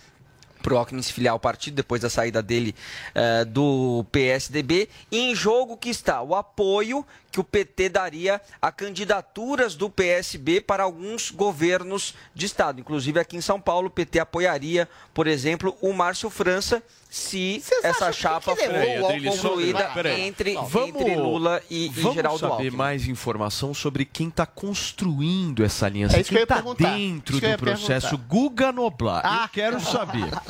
[0.62, 2.74] para o Alckmin se filiar ao partido depois da saída dele
[3.14, 4.88] eh, do PSDB.
[5.10, 10.60] E em jogo que está o apoio que o PT daria a candidaturas do PSB
[10.60, 12.80] para alguns governos de estado.
[12.80, 18.12] Inclusive aqui em São Paulo, o PT apoiaria, por exemplo, o Márcio França se essa
[18.12, 22.52] chapa for Peraí, Adriles, só- concluída entre, Vamos- entre Lula e, e Vamos Geraldo saber
[22.52, 22.70] Alckmin.
[22.76, 27.40] mais informação sobre quem está construindo essa aliança, É isso que quem está dentro Isso
[27.40, 28.28] que eu do processo perguntar.
[28.28, 29.22] Guga Noblar.
[29.24, 29.42] Ah.
[29.44, 30.28] Eu quero saber.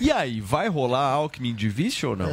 [0.00, 2.26] E aí, vai rolar Alckmin de vice ou não?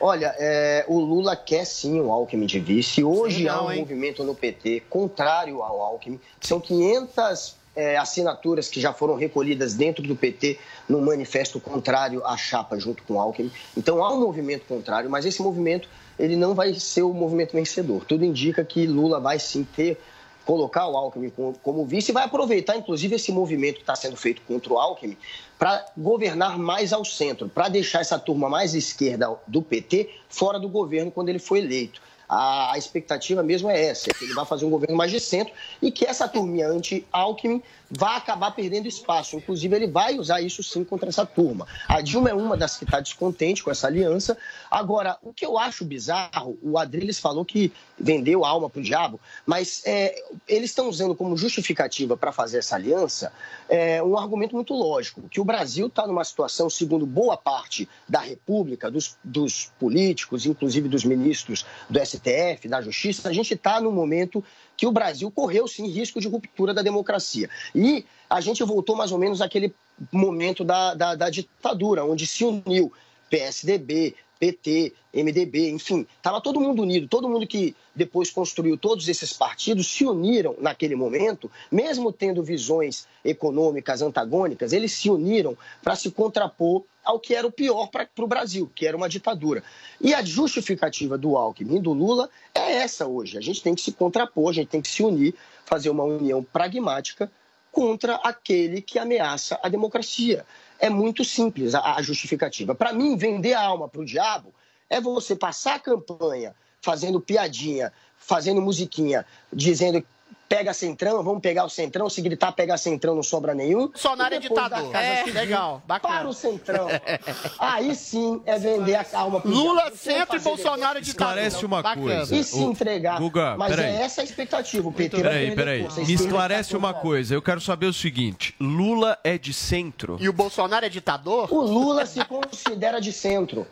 [0.00, 3.02] Olha, é, o Lula quer sim o Alckmin de vice.
[3.02, 3.80] Hoje Sim, há não, um hein?
[3.80, 6.20] movimento no PT contrário ao Alckmin.
[6.40, 10.58] São 500 é, assinaturas que já foram recolhidas dentro do PT
[10.88, 13.50] no manifesto contrário à chapa junto com o Alckmin.
[13.76, 18.04] Então há um movimento contrário, mas esse movimento ele não vai ser o movimento vencedor.
[18.04, 20.00] Tudo indica que Lula vai sim ter
[20.48, 21.30] colocar o Alckmin
[21.62, 25.14] como, vice e vai aproveitar, inclusive, esse movimento que está sendo feito contra o Alckmin
[25.58, 30.66] para governar mais ao centro, para deixar essa turma mais esquerda do PT fora do
[30.66, 32.00] governo quando ele foi eleito.
[32.26, 35.20] A, a expectativa mesmo é essa, é que ele vai fazer um governo mais de
[35.20, 39.36] centro e que essa turminha anti-Alckmin vai acabar perdendo espaço.
[39.36, 41.66] Inclusive, ele vai usar isso sim contra essa turma.
[41.86, 44.36] A Dilma é uma das que está descontente com essa aliança.
[44.70, 48.82] Agora, o que eu acho bizarro, o Adriles falou que vendeu a alma para o
[48.82, 50.14] diabo, mas é,
[50.46, 53.32] eles estão usando como justificativa para fazer essa aliança
[53.68, 58.20] é, um argumento muito lógico, que o Brasil está numa situação, segundo boa parte da
[58.20, 63.92] República, dos, dos políticos, inclusive dos ministros do STF, da Justiça, a gente está num
[63.92, 64.42] momento
[64.78, 67.50] que o Brasil correu sim risco de ruptura da democracia.
[67.74, 69.74] E a gente voltou mais ou menos àquele
[70.12, 72.92] momento da, da, da ditadura, onde se uniu
[73.28, 79.32] PSDB, PT, MDB, enfim, estava todo mundo unido, todo mundo que depois construiu todos esses
[79.32, 86.10] partidos se uniram naquele momento, mesmo tendo visões econômicas antagônicas, eles se uniram para se
[86.10, 89.64] contrapor ao que era o pior para o Brasil, que era uma ditadura.
[90.00, 93.38] E a justificativa do Alckmin e do Lula é essa hoje.
[93.38, 96.44] A gente tem que se contrapor, a gente tem que se unir, fazer uma união
[96.44, 97.30] pragmática
[97.72, 100.44] contra aquele que ameaça a democracia.
[100.78, 102.74] É muito simples a, a justificativa.
[102.74, 104.54] Para mim, vender a alma para o diabo
[104.88, 110.04] é você passar a campanha fazendo piadinha, fazendo musiquinha, dizendo
[110.48, 113.88] pega centrão, vamos pegar o centrão, se gritar pegar centrão não sobra nenhum.
[113.88, 114.90] Bolsonaro é ditador.
[114.92, 115.16] casa É.
[115.24, 116.14] civil, Legal, bacana.
[116.18, 116.88] Para o centrão.
[117.58, 121.36] Aí sim é vender a alma pro Lula centro e Bolsonaro ditador.
[121.38, 122.34] Esclarece uma coisa.
[122.34, 123.18] E se entregar.
[123.18, 123.96] Guga, Mas peraí.
[123.96, 124.88] é essa a expectativa.
[124.88, 125.82] O PT Peraí, peraí.
[125.82, 126.00] força.
[126.00, 127.34] Me esclarece uma coisa.
[127.34, 130.16] Eu quero saber o seguinte: Lula é de centro?
[130.20, 131.52] E o Bolsonaro é ditador?
[131.52, 133.66] O Lula se considera de centro.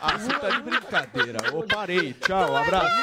[0.00, 1.38] Ah, você tá de brincadeira.
[1.56, 2.14] Ô, parei.
[2.14, 2.96] Tchau, abraço.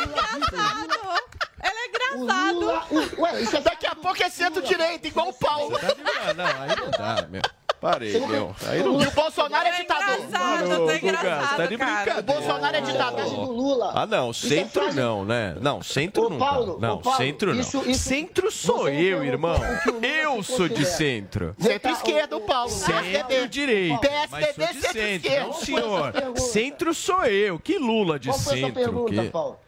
[1.93, 2.53] É engraçado.
[2.59, 5.77] Lula, o- ué, isso é Daqui a pouco é centro-direita, igual o Paulo.
[5.79, 6.33] Tá.
[6.33, 7.41] Não, aí não dá, meu.
[7.81, 8.55] Parei, meu.
[8.65, 10.15] Aí não E o Bolsonaro é ditador.
[10.17, 12.19] engraçado, tá Guga, engraçado, tá de brincadeira.
[12.19, 13.25] O Bolsonaro é ditador.
[13.25, 13.91] do Lula.
[13.93, 15.57] Ah, não, é centro não, né?
[15.59, 16.77] Não, centro não Paulo.
[16.79, 17.59] Não, Paulo, centro não.
[17.59, 19.57] isso- isso- Centro sou eu, irmão.
[20.01, 20.95] Eu sou de considera.
[20.95, 21.55] centro.
[21.59, 22.69] Centro-esquerda, o Paulo.
[22.69, 23.97] Centro-direita.
[24.07, 25.45] PSDB, centro, centro-esquerda.
[25.47, 26.13] não, senhor.
[26.37, 27.59] Centro sou eu.
[27.59, 28.73] Que Lula de Qual foi a centro?
[28.73, 29.59] pergunta, que- Paulo?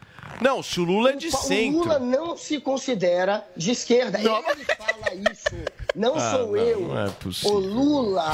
[0.41, 1.79] Não, se o Lula é de O centro.
[1.79, 4.19] Lula não se considera de esquerda.
[4.19, 5.55] Ele fala isso.
[5.95, 6.79] Não Ah, sou não, eu.
[6.81, 7.59] não é o possível.
[7.59, 8.33] Lula.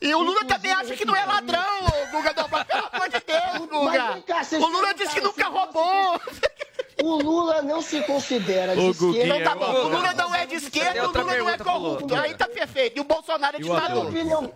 [0.00, 1.62] E o Lula também acha que não é ladrão,
[2.10, 2.64] Guga Noblar.
[2.66, 4.22] Pelo amor de Deus, Guga.
[4.26, 6.20] cá, O Lula disse que nunca roubou.
[7.02, 9.36] O Lula não se considera de esquerda.
[9.38, 12.14] Então tá bom, o Lula não é de esquerda, o Lula não é corrupto.
[12.14, 12.96] Aí tá perfeito.
[12.96, 14.06] E o Bolsonaro é E o ditador.
[14.06, 14.52] opinião.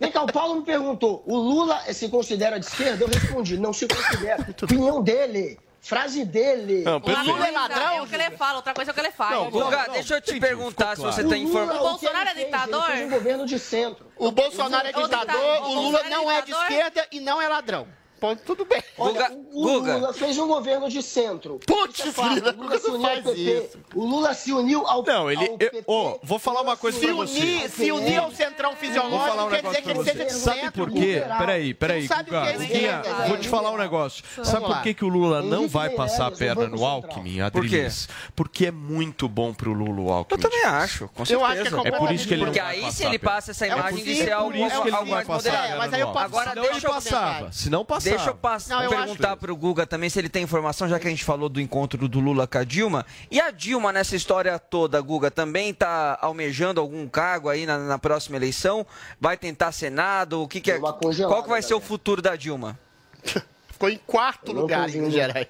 [0.00, 3.04] Vem cá, o Paulo me perguntou: o Lula se considera de esquerda?
[3.04, 4.46] Eu respondi: não se considera.
[4.62, 5.58] Opinião dele.
[5.84, 6.82] Frase dele.
[6.82, 7.22] Não, O.
[7.24, 8.02] Lula é É ladrão.
[8.02, 9.32] o que ele fala, outra coisa é o que ele faz.
[9.32, 11.78] Não, Guga, não, deixa eu te perguntar se você tá informado.
[11.78, 12.84] o O Bolsonaro é ditador?
[12.88, 14.06] Ele fez um governo de centro.
[14.16, 17.48] O Bolsonaro é ditador, ditador- o Lula é não é de esquerda e não é
[17.48, 17.86] ladrão.
[18.20, 18.82] Pô, tudo bem.
[18.98, 21.58] Olha, o Lula fez um governo de centro.
[21.66, 22.48] Putz, Isso é fato.
[22.48, 23.40] o Lula se uniu ao PT.
[23.40, 23.78] isso.
[23.94, 25.44] O Lula se uniu ao Não, ele.
[25.46, 25.82] ao eu-.
[25.86, 27.38] Ô, vou falar uma coisa Se pra você.
[27.40, 30.24] unir, se unir ao centrão Vou fisiológico falar um quer negócio dizer que ele seja
[30.24, 30.84] de Sabe centro.
[30.84, 31.22] por quê?
[31.38, 32.42] Peraí, peraí, sabe Guga.
[32.42, 34.24] que é Guguinha, esquerda, vou te falar um negócio.
[34.36, 36.84] Vamos Sabe por que, que o Lula não vai passar a perna no.
[36.84, 37.40] Alckmin?
[37.40, 38.08] Adriles?
[38.36, 40.40] Porque é muito bom pro Lula o Alckmin.
[40.42, 41.34] Eu também acho, com certeza.
[41.40, 43.18] Eu acho que é É por isso que ele não Porque aí, passar se ele
[43.18, 45.24] passa essa É imagem de ser é algo, por isso que ele algo não vai
[45.24, 46.18] mais passar moderado.
[46.18, 47.52] Agora, deixa eu passava.
[47.52, 48.13] Se não passava.
[48.16, 51.06] Deixa eu, pass- Não, eu perguntar pro Guga também se ele tem informação, já que
[51.06, 53.04] a gente falou do encontro do Lula com a Dilma.
[53.30, 57.98] E a Dilma, nessa história toda, Guga, também está almejando algum cargo aí na, na
[57.98, 58.86] próxima eleição?
[59.20, 60.42] Vai tentar Senado?
[60.42, 60.78] O que, que é?
[60.78, 61.88] Uma Qual que vai ser o galera.
[61.88, 62.78] futuro da Dilma?
[63.70, 65.46] Ficou em quarto Eu lugar em Gerais.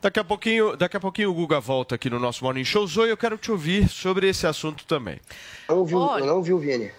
[0.00, 2.86] Daqui a pouquinho, daqui a pouquinho o Guga volta aqui no nosso Morning Show.
[2.86, 5.20] Zoe, eu quero te ouvir sobre esse assunto também.
[5.68, 6.90] Eu não vi, o- eu não vi o Vini.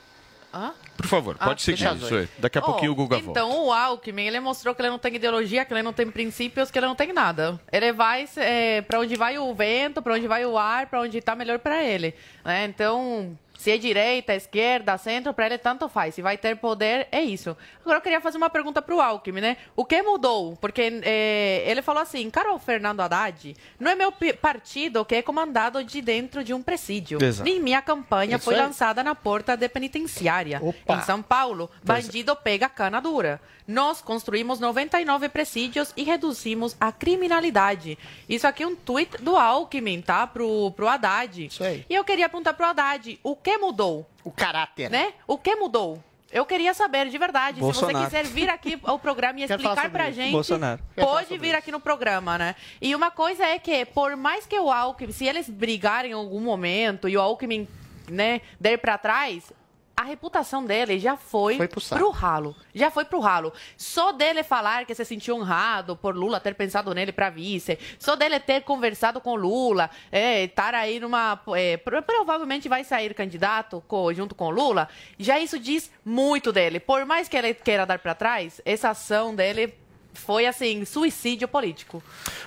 [0.53, 0.73] Hã?
[0.95, 2.09] Por favor, Ah, pode seguir, deixa a Zoe.
[2.09, 2.29] Zoe.
[2.37, 3.31] Daqui a Oh, pouquinho o Guga volta.
[3.31, 6.69] Então, o Alckmin, ele mostrou que ele não tem ideologia, que ele não tem princípios,
[6.69, 7.59] que ele não tem nada.
[7.71, 11.17] Ele vai é, para onde vai o vento, para onde vai o ar, para onde
[11.17, 12.13] está melhor para ele.
[12.45, 12.65] né?
[12.65, 16.13] Então, se é direita, esquerda, centro, para ele tanto faz.
[16.13, 17.55] Se vai ter poder, é isso.
[17.79, 19.57] Agora, eu queria fazer uma pergunta para o Alckmin, né?
[19.73, 20.57] O que mudou?
[20.57, 24.11] Porque é, ele falou assim, cara, o Fernando Haddad não é meu
[24.41, 27.23] partido que é comandado de dentro de um presídio.
[27.23, 27.49] Exato.
[27.49, 28.59] Nem minha campanha Isso foi aí.
[28.59, 30.59] lançada na porta de penitenciária.
[30.61, 30.95] Opa.
[30.95, 33.39] Em São Paulo, bandido pega cana dura.
[33.65, 37.97] Nós construímos 99 presídios e reduzimos a criminalidade.
[38.27, 40.27] Isso aqui é um tweet do Alckmin, tá?
[40.27, 41.45] Pro, pro Haddad.
[41.45, 41.85] Isso aí.
[41.89, 44.09] E eu queria perguntar pro Haddad, o que mudou?
[44.23, 44.89] O caráter.
[44.89, 45.13] Né?
[45.27, 46.03] O que mudou?
[46.31, 47.57] Eu queria saber de verdade.
[47.57, 47.99] Se Bolsonaro.
[47.99, 50.15] você quiser vir aqui ao programa e explicar pra isso.
[50.19, 50.81] gente, Bolsonaro.
[50.95, 52.55] Pode vir aqui no programa, né?
[52.81, 56.39] E uma coisa é que, por mais que o Alckmin, se eles brigarem em algum
[56.39, 57.67] momento e o Alckmin,
[58.09, 59.53] né, der pra trás,
[59.95, 62.55] a reputação dele já foi, Foi pro pro ralo.
[62.73, 63.53] Já foi pro ralo.
[63.77, 68.15] Só dele falar que se sentiu honrado por Lula ter pensado nele pra vice, só
[68.15, 71.39] dele ter conversado com Lula, é, estar aí numa.
[71.55, 74.89] é, pro- provavelmente vai sair candidato co- junto com Lula,
[75.19, 76.79] já isso diz muito dele.
[76.79, 79.73] Por mais que ele queira dar pra trás, essa ação dele
[80.13, 82.03] foi assim, suicídio político.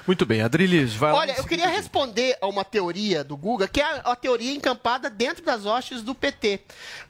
[0.06, 1.18] Muito bem, Adriles, vai lá.
[1.18, 5.10] Olha, eu queria responder a uma teoria do Guga, que é a, a teoria encampada
[5.10, 6.60] dentro das hostes do PT.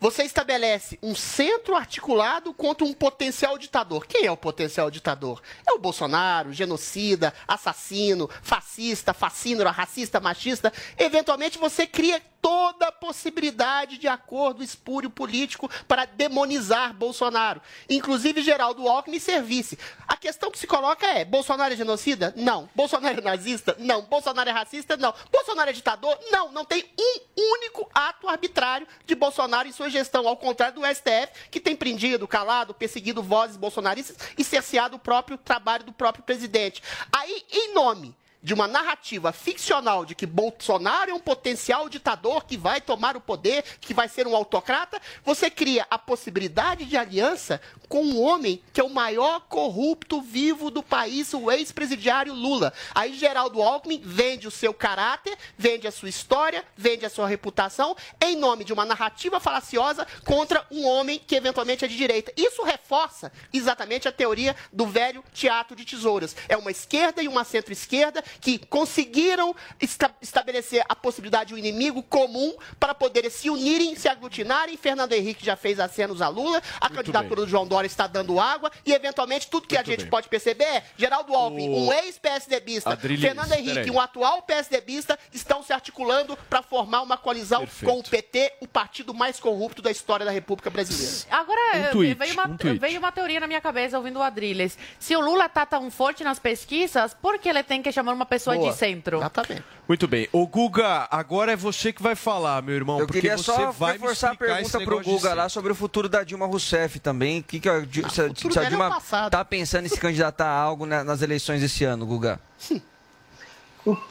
[0.01, 4.07] Você estabelece um centro articulado contra um potencial ditador.
[4.07, 5.43] Quem é o potencial ditador?
[5.69, 10.73] É o Bolsonaro, genocida, assassino, fascista, fascínora, racista, machista.
[10.99, 17.61] Eventualmente você cria toda a possibilidade de acordo espúrio político para demonizar Bolsonaro.
[17.89, 19.79] Inclusive Geraldo Alckmin ser vice.
[20.07, 22.33] A questão que se coloca é: Bolsonaro é genocida?
[22.37, 22.69] Não.
[22.75, 23.77] Bolsonaro é nazista?
[23.79, 24.03] Não.
[24.03, 24.97] Bolsonaro é racista?
[24.97, 25.15] Não.
[25.31, 26.19] Bolsonaro é ditador?
[26.31, 26.53] Não.
[26.53, 31.51] Não tem um único ato arbitrário de Bolsonaro em sua gestão, ao contrário do STF,
[31.51, 36.83] que tem prendido, calado, perseguido vozes bolsonaristas e cerceado o próprio trabalho do próprio presidente.
[37.13, 38.15] Aí, em nome
[38.47, 43.21] de uma narrativa ficcional de que Bolsonaro é um potencial ditador que vai tomar o
[43.21, 48.63] poder, que vai ser um autocrata, você cria a possibilidade de aliança com um homem
[48.73, 52.73] que é o maior corrupto vivo do país, o ex-presidiário Lula.
[52.95, 57.97] Aí Geraldo Alckmin vende o seu caráter, vende a sua história, vende a sua reputação,
[58.21, 62.33] em nome de uma narrativa falaciosa contra um homem que eventualmente é de direita.
[62.37, 66.37] Isso reforça exatamente a teoria do velho teatro de tesouras.
[66.49, 72.03] É uma esquerda e uma centro-esquerda que conseguiram esta- estabelecer a possibilidade de um inimigo
[72.03, 74.77] comum para poderem se unirem, se aglutinarem.
[74.77, 78.71] Fernando Henrique já fez acenos a Lula, a candidatura do João Dória está dando água
[78.85, 80.11] e, eventualmente, tudo que a gente bem.
[80.11, 85.73] pode perceber é Geraldo Alckmin, O- um ex-PSDBista, Fernando Henrique, um atual PSDBista, estão se
[85.73, 87.93] articulando para formar uma coalizão Perfeito.
[87.93, 91.13] com o PT, o partido mais corrupto da história da República Brasileira.
[91.31, 92.79] Agora, Um eh, tweet, veio, uma, um tweet.
[92.79, 94.77] veio uma teoria na minha cabeça ouvindo o Adriles.
[94.99, 98.26] Se o Lula tá tão forte nas pesquisas, por que ele tem que chamar uma
[98.27, 98.71] pessoa Boa.
[98.73, 99.19] de centro?
[99.19, 99.65] Exatamente.
[99.89, 100.29] Muito bem.
[100.33, 102.99] Ô, Guga, agora é você que vai falar, meu irmão.
[103.01, 106.09] Eu porque queria você só vai reforçar a pergunta pro Guga lá sobre o futuro
[106.09, 107.41] da Dilma Rousseff também.
[107.43, 109.31] Que que a, Di- se, a- se a é o Dilma passado.
[109.31, 112.41] tá pensando em se candidatar a algo na- nas eleições esse ano, Guga?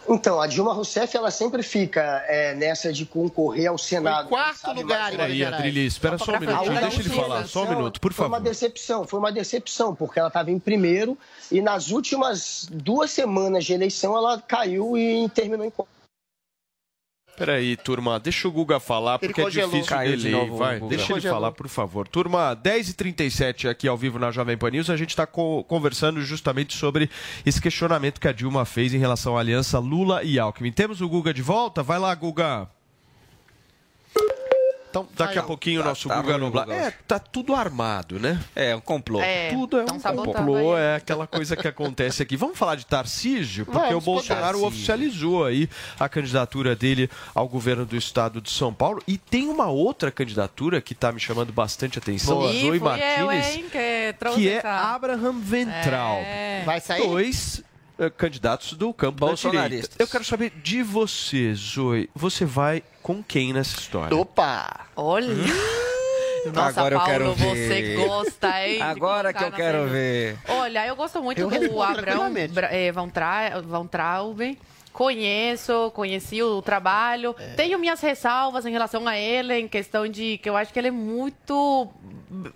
[0.07, 4.30] Então, a Dilma Rousseff, ela sempre fica é, nessa de concorrer ao Senado.
[4.30, 5.43] Foi quarto sabe, lugar uma Peraí.
[5.43, 6.80] Adriles, espera só um minutinho.
[6.80, 8.49] Deixa ele falar, só um minuto, por Foi uma favor.
[8.49, 11.17] decepção, foi uma decepção, porque ela estava em primeiro
[11.51, 15.95] e nas últimas duas semanas de eleição ela caiu e terminou em quarto.
[17.38, 19.71] Peraí, turma, deixa o Guga falar, Ele porque é congelou.
[19.71, 20.79] difícil Caiu o de novo vai.
[20.79, 22.07] Deixa ele falar, por favor.
[22.07, 27.09] Turma, 10h37 aqui ao vivo na Jovem Pan News, a gente está conversando justamente sobre
[27.45, 30.71] esse questionamento que a Dilma fez em relação à aliança Lula e Alckmin.
[30.71, 31.83] Temos o Guga de volta?
[31.83, 32.69] Vai lá, Guga.
[34.96, 36.74] Então, daqui a pouquinho o Tá- nosso tá Guga.
[36.74, 38.39] É, tá tudo armado, né?
[38.56, 39.20] É, um complô.
[39.20, 40.82] É, tudo é um complô, aí.
[40.82, 42.38] é aquela coisa que acontece aqui.
[42.38, 44.68] Vamos falar de Tarcísio, porque Vamos, o Bolsonaro Tarcísio.
[44.68, 45.70] oficializou aí
[46.00, 49.04] a candidatura dele ao governo do estado de São Paulo.
[49.06, 52.82] E tem uma outra candidatura que está me chamando bastante atenção, a Zoe fui eu,
[52.82, 53.78] Martins, hein, que
[54.36, 54.70] que é essa...
[54.70, 56.18] Abraham Ventral.
[56.18, 56.64] É.
[56.66, 57.06] Vai sair?
[57.06, 57.64] Dois
[58.18, 59.20] candidatos do campo.
[59.26, 59.96] Bolsonaristas.
[60.00, 62.10] Eu quero saber de você, Zoe.
[62.16, 64.16] Você vai com quem nessa história?
[64.16, 64.88] Opa!
[64.96, 65.28] Olha.
[66.54, 68.06] Nossa, Agora eu Paulo, quero você ver.
[68.08, 68.80] gosta, hein?
[68.84, 70.38] Agora que eu quero ver.
[70.48, 72.54] Olha, eu gosto muito Eu do Abrão tranquilamente.
[72.54, 72.91] Bra- eh,
[74.96, 77.36] Conheço, conheci o trabalho.
[77.38, 77.50] É.
[77.56, 80.88] Tenho minhas ressalvas em relação a ele, em questão de que eu acho que ele
[80.88, 81.89] é muito.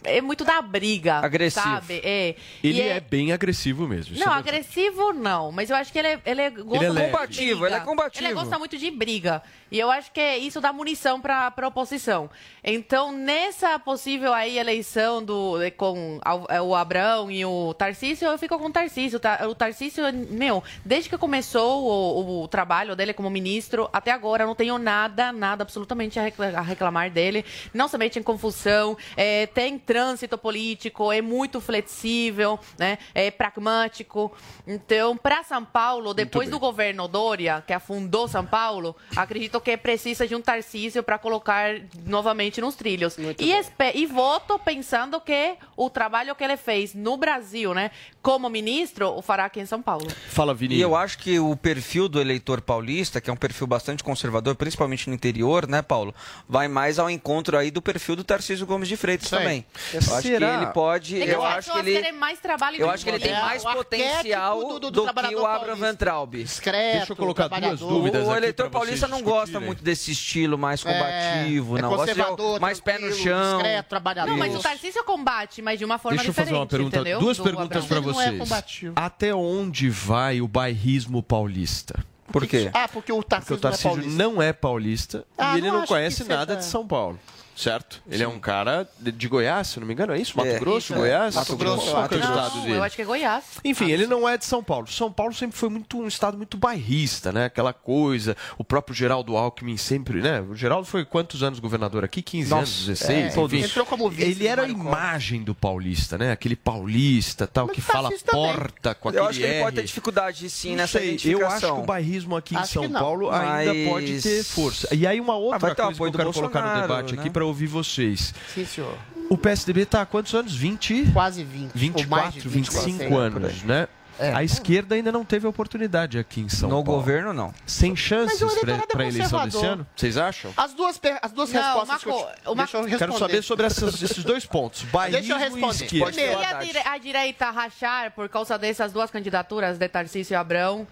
[0.04, 1.16] É muito da briga.
[1.20, 1.64] Agressivo.
[1.64, 2.02] Sabe?
[2.04, 2.36] É.
[2.64, 3.00] Ele E é...
[3.00, 4.18] bem agressivo mesmo.
[4.18, 6.88] Não, é agressivo não, mas eu acho que ele, é- ele é- gosta Ele é
[6.90, 7.06] muito leve.
[7.06, 7.68] de Combativo, briga.
[7.68, 8.26] ele é combativo.
[8.26, 9.42] Ele gosta muito de briga.
[9.72, 12.30] E eu acho que isso dá munição para a oposição.
[12.64, 16.20] Então, nessa possível aí eleição do, com
[16.68, 19.18] o Abrão e o Tarcísio, eu fico com o Tarcísio.
[19.18, 24.12] O Tar- O Tarcísio, meu, desde que começou o, o trabalho dele como ministro, até
[24.12, 27.44] agora não tenho nada, nada absolutamente a recla- a reclamar dele.
[27.74, 32.98] Não se mete em confusão, eh, tem trânsito político, é muito flexível, né?
[33.16, 34.32] é pragmático.
[34.68, 40.28] Então, para São Paulo, depois do governo Dória, que afundou São Paulo, acredito que precisa
[40.28, 41.76] de um Tarcísio para colocar
[42.06, 43.18] novamente nos trilhos.
[43.44, 48.50] E, espe- e voto pensando que o trabalho que ele fez no Brasil, né, como
[48.50, 50.08] ministro, o fará aqui em São Paulo.
[50.30, 50.76] Fala, Vini.
[50.76, 54.56] E eu acho que o perfil do eleitor paulista, que é um perfil bastante conservador,
[54.56, 56.14] principalmente no interior, né, Paulo?
[56.48, 59.66] Vai mais ao encontro aí do perfil do Tarcísio Gomes de Freitas também.
[59.94, 60.56] Eu acho que Será?
[60.56, 61.18] ele pode.
[61.18, 61.94] Eu acho que ele.
[61.94, 64.92] querem mais trabalho Eu acho que ele tem mais o arquétipo potencial do- do, do-
[64.92, 65.76] do que o Abraham paulista.
[65.76, 66.36] Ventraub.
[66.44, 69.40] Discreto, Deixa eu colocar duas dúvidas O eleitor paulista não discutirem.
[69.42, 71.90] gosta muito desse estilo mais É, combativo, é não.
[71.90, 73.58] Gosta de conservador, mais pé no chão.
[73.58, 74.30] Discreto, trabalhador.
[74.32, 76.98] Não, mas o Tarcísio combate, mas de uma forma Deixa eu fazer diferente, uma pergunta,
[76.98, 77.20] entendeu?
[77.20, 78.94] duas Do perguntas para é vocês.
[78.96, 82.04] Até onde vai o bairrismo paulista?
[82.32, 82.70] Por quê?
[82.74, 84.24] Ah, porque o Porque Tarcísio, o Tarcísio não é paulista.
[84.24, 87.20] não é paulista Ah, e ele não não conhece nada seja- de São Paulo.
[87.60, 88.02] Certo?
[88.10, 90.38] Ele é um cara de, de Goiás, se não me engano, é isso?
[90.38, 90.98] Mato É, Grosso, isso, é.
[90.98, 91.36] Goiás?
[91.36, 92.76] Mato Grosso, Qual que é o Mato estado Não, dele?
[92.78, 93.44] eu acho que é Goiás.
[93.66, 94.88] Enfim, ele não é de São Paulo.
[94.88, 97.46] São Paulo sempre foi muito um estado muito bairrista, né?
[97.46, 98.38] Aquela coisa.
[98.58, 100.40] O próprio Geraldo Alckmin sempre, né?
[100.50, 102.22] O Geraldo foi quantos anos governador aqui?
[102.22, 103.38] 15 Nossa, anos, 16?
[103.38, 103.58] é, enfim.
[103.60, 106.32] entrou como vice Ele era a imagem do paulista, né?
[106.32, 108.54] Aquele paulista tal, Mas que fala Tarcísio também.
[108.56, 109.88] porta com aquele Eu acho que ele pode ter R.
[109.88, 112.88] dificuldade sim Não nessa sei, eu acho que o bairrismo aqui em Acho São que
[112.90, 113.02] não.
[113.02, 114.88] Paulo ainda Mas- pode ter força.
[114.96, 117.30] E aí uma Ah, outra o coisa que eu quero colocar no debate aqui né?
[117.30, 118.34] para ouvir vocês.
[118.54, 118.98] Sim, senhor.
[119.30, 120.56] O PSDB está há quantos anos?
[120.56, 121.12] 20?
[121.14, 121.72] Quase 20.
[122.02, 123.14] ou mais de 24, 20, 25 sei.
[123.18, 123.88] anos, né?
[124.22, 124.34] É.
[124.34, 127.00] A esquerda ainda não teve oportunidade aqui em São No Paulo.
[127.00, 127.54] governo, não.
[127.66, 129.88] Sem chances eleitorado é para a eleição desse ano?
[129.96, 130.52] Vocês acham?
[130.58, 132.98] As duas, per- as duas Não, respostas uma que eu, co- uma- Deixa eu responder.
[132.98, 134.82] Quero saber sobre essas- esses dois pontos.
[134.92, 135.84] Bairrismo Deixa eu responder.
[135.84, 136.34] e esquerda.
[136.34, 140.86] Falar, a, dire- a direita rachar por causa dessas duas candidaturas de Tarcísio e Abrão,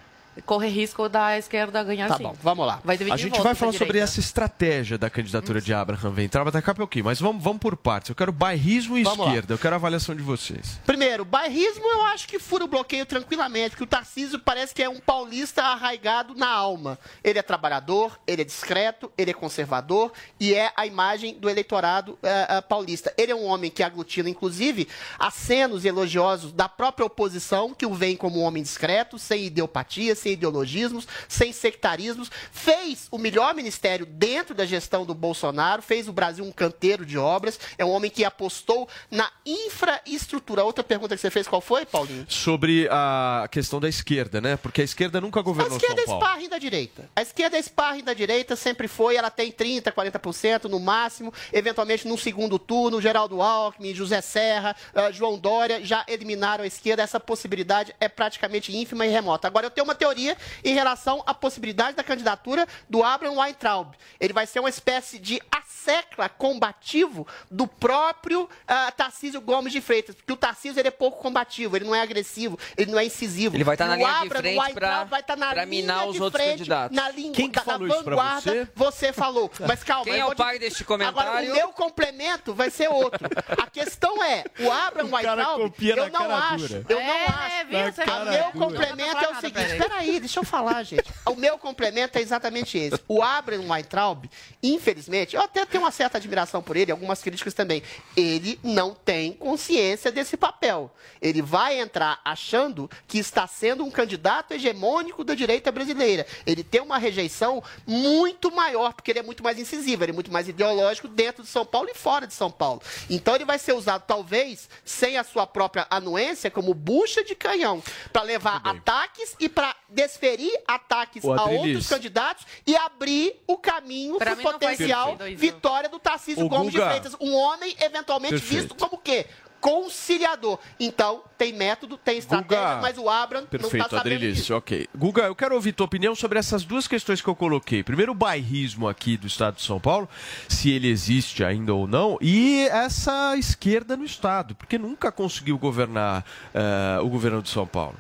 [0.45, 2.23] corre risco da esquerda ganhar Tá sim.
[2.23, 2.79] bom, vamos lá.
[2.83, 6.75] Vai A gente vai falar sobre essa estratégia da candidatura de Abraham Ventrava daqui a
[6.75, 8.09] pouquinho, mas vamos, vamos por partes.
[8.09, 9.25] Eu quero bairrismo e Vamos lá.
[9.27, 9.53] esquerda.
[9.53, 10.79] Eu quero a avaliação de vocês.
[10.85, 14.89] Primeiro, bairrismo eu acho que fura o bloqueio tranquilamente, porque o Tarcísio parece que é
[14.89, 16.97] um paulista arraigado na alma.
[17.23, 22.17] Ele é trabalhador, ele é discreto, ele é conservador e é a imagem do eleitorado
[22.23, 23.13] eh, eh, paulista.
[23.17, 28.15] Ele é um homem que aglutina, inclusive, acenos elogiosos da própria oposição, que o vem
[28.15, 32.30] como um homem discreto, sem ideopatia, sem ideologismos, sem sectarismos.
[32.51, 37.17] Fez o melhor ministério dentro da gestão do Bolsonaro, fez o Brasil um canteiro de
[37.17, 37.59] obras.
[37.78, 40.63] É um homem que apostou na infraestrutura.
[40.63, 42.25] Outra pergunta que você fez, qual foi, Paulinho?
[42.30, 44.57] Sobre a questão da esquerda, né?
[44.57, 46.25] Porque a esquerda nunca A governou esquerda é São Paulo.
[46.25, 47.09] sparring da direita.
[47.15, 49.15] A esquerda é sparring da direita, sempre foi.
[49.15, 51.34] Ela tem 30%, 40% no máximo.
[51.53, 57.03] Eventualmente, no segundo turno, Geraldo Alckmin, José Serra, ah, João Dória já eliminaram a esquerda.
[57.03, 59.47] Essa possibilidade é praticamente ínfima e remota.
[59.47, 60.16] Agora, eu tenho uma teoria
[60.63, 63.93] em relação à possibilidade da candidatura do Abraham Weintraub.
[64.20, 70.15] Ele vai ser uma espécie de assecla combativo do próprio ah, Tarcísio Gomes de Freitas.
[70.15, 73.55] Porque o Tarcísio ele é pouco combativo, ele não é agressivo, ele não é incisivo.
[73.55, 75.49] Ele vai estar E na o linha de Abraham frente Weintraub pra- vai estar na
[75.53, 76.95] pra linha minar os de outros frente, candidatos.
[76.95, 79.13] Na, língua, Quem que da- falou na isso pra vanguarda, você?
[79.13, 79.51] falou.
[79.68, 81.20] Mas calma, Quem é o te- pai deste comentário?
[81.20, 83.28] Agora, o meu complemento vai ser outro.
[83.57, 87.68] A questão é, o Abraham Weintraub, eu não acho, eu É, não acho.
[87.68, 87.93] viu?
[87.93, 90.07] Você- O meu complemento é o nada, seguinte, peraí.
[90.08, 91.12] Peraí, deixa eu falar, gente.
[91.28, 92.99] O meu complemento é exatamente esse.
[93.08, 94.30] O Abraham Weintraub,
[94.64, 97.84] infelizmente, eu até tenho uma certa admiração por ele, algumas críticas também.
[98.16, 100.89] Ele não tem consciência desse papel.
[101.22, 106.26] Ele vai entrar achando que está sendo um candidato hegemônico da direita brasileira.
[106.45, 110.32] Ele tem uma rejeição muito maior, porque ele é muito mais incisivo, ele é muito
[110.32, 112.82] mais ideológico dentro de São Paulo e fora de São Paulo.
[113.10, 117.84] Então ele vai ser usado, talvez, sem a sua própria anuência, como bucha de canhão,
[118.14, 124.17] para levar ataques e para desferir ataques Ô, a outros candidatos e abrir o caminho
[124.17, 126.89] para não potencial vitória do Tarcísio Ô, Gomes de Guga.
[126.89, 127.15] Freitas.
[127.19, 128.61] Um homem eventualmente Perfeito.
[128.61, 129.25] visto como o quê?
[129.59, 130.59] Conciliador.
[130.79, 132.81] Então, tem método, tem estratégia, Guga.
[132.81, 134.55] mas o Abraham não Perfeito, está sabendo Adrilis, disso.
[134.55, 134.88] ok.
[134.95, 137.81] Guga, eu quero ouvir tua opinião sobre essas duas questões que eu coloquei.
[137.83, 140.07] Primeiro, o bairrismo aqui do estado de São Paulo,
[140.47, 146.23] se ele existe ainda ou não, e essa esquerda no estado, porque nunca conseguiu governar
[146.53, 147.95] eh, o governo de São Paulo.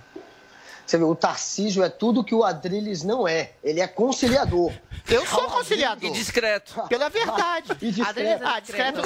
[0.87, 3.51] Você vê, o Tarcísio é tudo que o Adrilles não é.
[3.61, 4.71] Ele é conciliador.
[5.09, 6.09] Eu sou conciliador.
[6.09, 6.81] E discreto.
[6.87, 7.71] Pela verdade.
[7.81, 8.09] E discreto.
[8.09, 9.01] Adriles é Ah, discreto.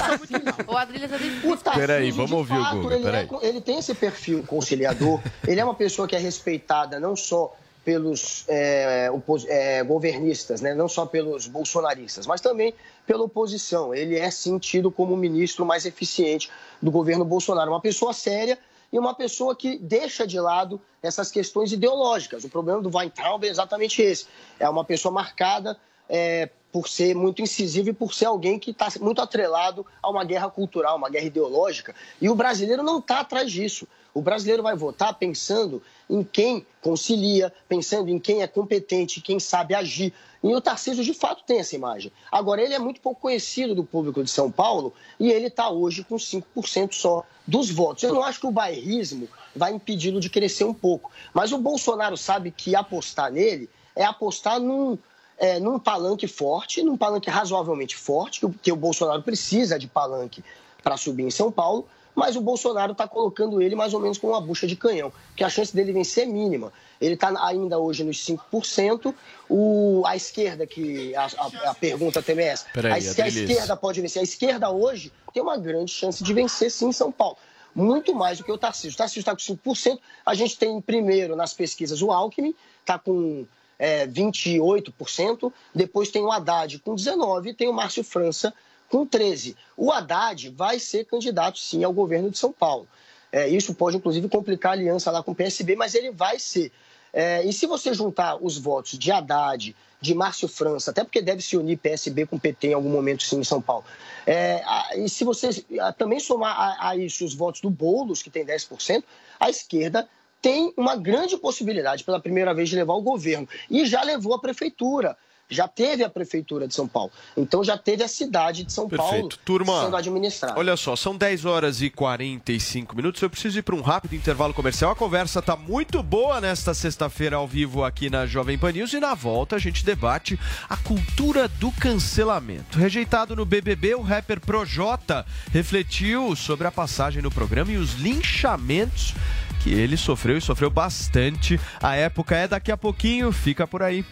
[0.72, 1.52] O Adriles é difícil.
[1.52, 5.20] O Tarcísio, Peraí, vamos ouvir o fato, Guga, ele, é- ele tem esse perfil conciliador.
[5.48, 7.54] ele é uma pessoa que é respeitada não só
[7.84, 10.76] pelos é, opos- é, governistas, né?
[10.76, 12.76] não só pelos bolsonaristas, mas também
[13.08, 13.92] pela oposição.
[13.92, 16.48] Ele é sim tido como o ministro mais eficiente
[16.80, 17.72] do governo Bolsonaro.
[17.72, 18.60] Uma pessoa séria
[18.92, 22.44] e uma pessoa que deixa de lado essas questões ideológicas.
[22.44, 24.28] O problema do Weintraub é exatamente esse.
[24.60, 25.80] É uma pessoa marcada
[26.10, 30.24] é, por ser muito incisivo e por ser alguém que está muito atrelado a uma
[30.24, 31.96] guerra cultural, uma guerra ideológica.
[32.22, 33.88] E o brasileiro não está atrás disso.
[34.14, 39.74] O brasileiro vai votar pensando em quem concilia, pensando em quem é competente, quem sabe
[39.74, 40.14] agir.
[40.44, 42.12] E o Tarcísio, de fato, tem essa imagem.
[42.32, 46.04] Agora, ele é muito pouco conhecido do público de São Paulo e ele está hoje
[46.04, 48.04] com 5% só dos votos.
[48.04, 51.12] Eu não acho que o bairrismo vai impedi-lo de crescer um pouco.
[51.34, 54.98] Mas o Bolsonaro sabe que apostar nele é apostar num,
[55.38, 60.44] é, num palanque forte, num palanque razoavelmente forte, que o- Bolsonaro precisa de palanque
[60.82, 64.28] para subir em São Paulo, mas o Bolsonaro está colocando ele mais ou menos com
[64.28, 66.72] uma bucha de canhão, que a chance dele vencer é mínima.
[67.00, 69.14] Ele está ainda hoje nos 5%,
[69.50, 73.26] o, a esquerda, que a, a- a pergunta também é essa, Peraí, a, se a
[73.52, 77.12] esquerda pode vencer, a esquerda hoje tem uma grande chance de vencer sim em São
[77.12, 77.38] Paulo.
[77.74, 78.92] Muito mais do que o Tarcísio.
[78.94, 79.40] O Tarcísio está com
[79.72, 83.46] 5%, a gente tem em primeiro nas pesquisas o Alckmin, está com
[83.80, 88.54] é, 28%, depois tem o Haddad com 19% e tem o Márcio França
[88.92, 89.56] com 13%.
[89.78, 92.88] O Haddad vai ser candidato, sim, ao governo de São Paulo.
[93.32, 96.72] É, isso pode, inclusive, complicar a aliança lá com o PSB, mas ele vai ser.
[97.14, 101.42] É, e se você juntar os votos de Haddad, de Márcio França, até porque deve
[101.42, 103.86] se unir PSB com PT em algum momento, sim, em São Paulo.
[104.26, 104.62] É,
[104.98, 105.50] e se você
[105.98, 109.04] também somar a, a isso os votos do Boulos, que tem 10%,
[109.40, 110.08] a esquerda
[110.42, 113.48] tem uma grande possibilidade, pela primeira vez, de levar o governo.
[113.70, 115.16] E já levou a prefeitura.
[115.52, 117.12] Já teve a prefeitura de São Paulo.
[117.36, 119.40] Então já teve a cidade de São Paulo Perfeito.
[119.46, 120.58] Turma, sendo administrada.
[120.58, 123.22] olha só, são 10 horas e 45 minutos.
[123.22, 124.92] Eu preciso ir para um rápido intervalo comercial.
[124.92, 128.94] A conversa está muito boa nesta sexta-feira ao vivo aqui na Jovem Pan News.
[128.94, 130.40] E na volta a gente debate
[130.70, 132.80] a cultura do cancelamento.
[132.80, 139.14] Rejeitado no BBB, o rapper Projota refletiu sobre a passagem no programa e os linchamentos
[139.62, 141.60] que ele sofreu e sofreu bastante.
[141.82, 143.32] A época é daqui a pouquinho.
[143.32, 144.06] Fica por aí.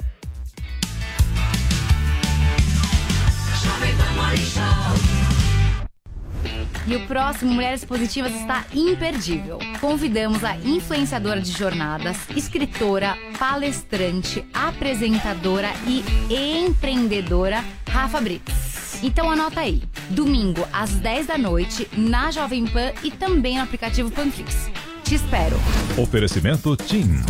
[6.87, 9.59] E o próximo Mulheres Positivas está imperdível.
[9.79, 16.03] Convidamos a influenciadora de jornadas, escritora, palestrante, apresentadora e
[16.33, 19.03] empreendedora Rafa Brits.
[19.03, 24.09] Então anota aí, domingo às 10 da noite na Jovem Pan e também no aplicativo
[24.09, 24.69] Panflix.
[25.03, 25.57] Te espero.
[25.97, 27.21] Oferecimento TIM.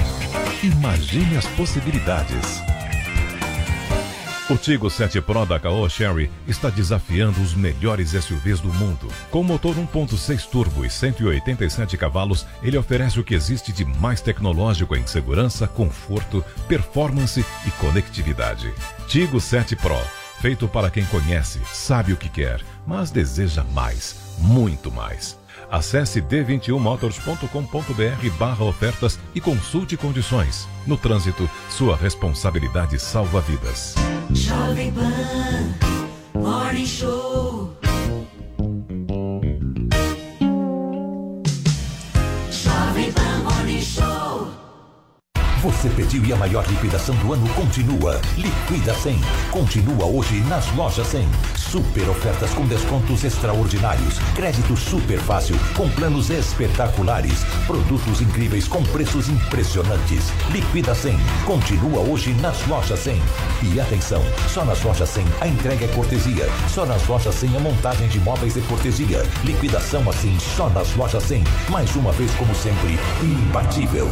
[0.63, 2.61] Imagine as possibilidades.
[4.49, 9.07] O Tigo 7 Pro da Caoa Sherry está desafiando os melhores SUVs do mundo.
[9.29, 14.95] Com motor 1.6 turbo e 187 cavalos, ele oferece o que existe de mais tecnológico
[14.95, 18.73] em segurança, conforto, performance e conectividade.
[19.07, 20.01] Tigo 7 Pro,
[20.41, 25.38] feito para quem conhece, sabe o que quer, mas deseja mais, muito mais.
[25.69, 30.67] Acesse d21motors.com.br barra ofertas e consulte condições.
[30.87, 33.93] No trânsito, sua responsabilidade salva vidas.
[34.31, 35.75] Jovem Pan,
[36.33, 37.58] Morning Show.
[45.61, 48.21] Você pediu e a maior liquidação do ano continua.
[48.37, 49.19] Liquida 100.
[49.51, 51.27] Continua hoje nas lojas 100.
[51.53, 54.19] Super ofertas com descontos extraordinários.
[54.35, 57.43] Crédito super fácil com planos espetaculares.
[57.67, 60.31] Produtos incríveis com preços impressionantes.
[60.49, 61.17] Liquida 100.
[61.45, 63.21] Continua hoje nas lojas 100.
[63.61, 66.47] E atenção, só nas lojas 100 a entrega é cortesia.
[66.69, 69.25] Só nas lojas 100 a montagem de móveis é cortesia.
[69.43, 71.43] Liquidação assim só nas lojas 100.
[71.67, 74.07] Mais uma vez como sempre, imbatível.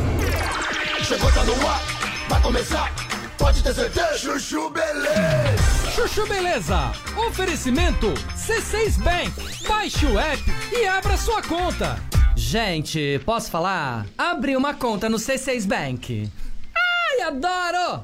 [1.08, 1.82] Chegou, tá no ar,
[2.28, 2.94] vai começar,
[3.38, 4.18] pode ter certeza.
[4.18, 5.92] Chuchu Beleza.
[5.96, 6.92] Chuchu Beleza.
[7.30, 9.66] Oferecimento C6 Bank.
[9.66, 10.44] Baixe o app
[10.74, 11.98] e abra sua conta.
[12.36, 14.06] Gente, posso falar?
[14.18, 16.30] Abri uma conta no C6 Bank.
[16.76, 18.04] Ai, adoro!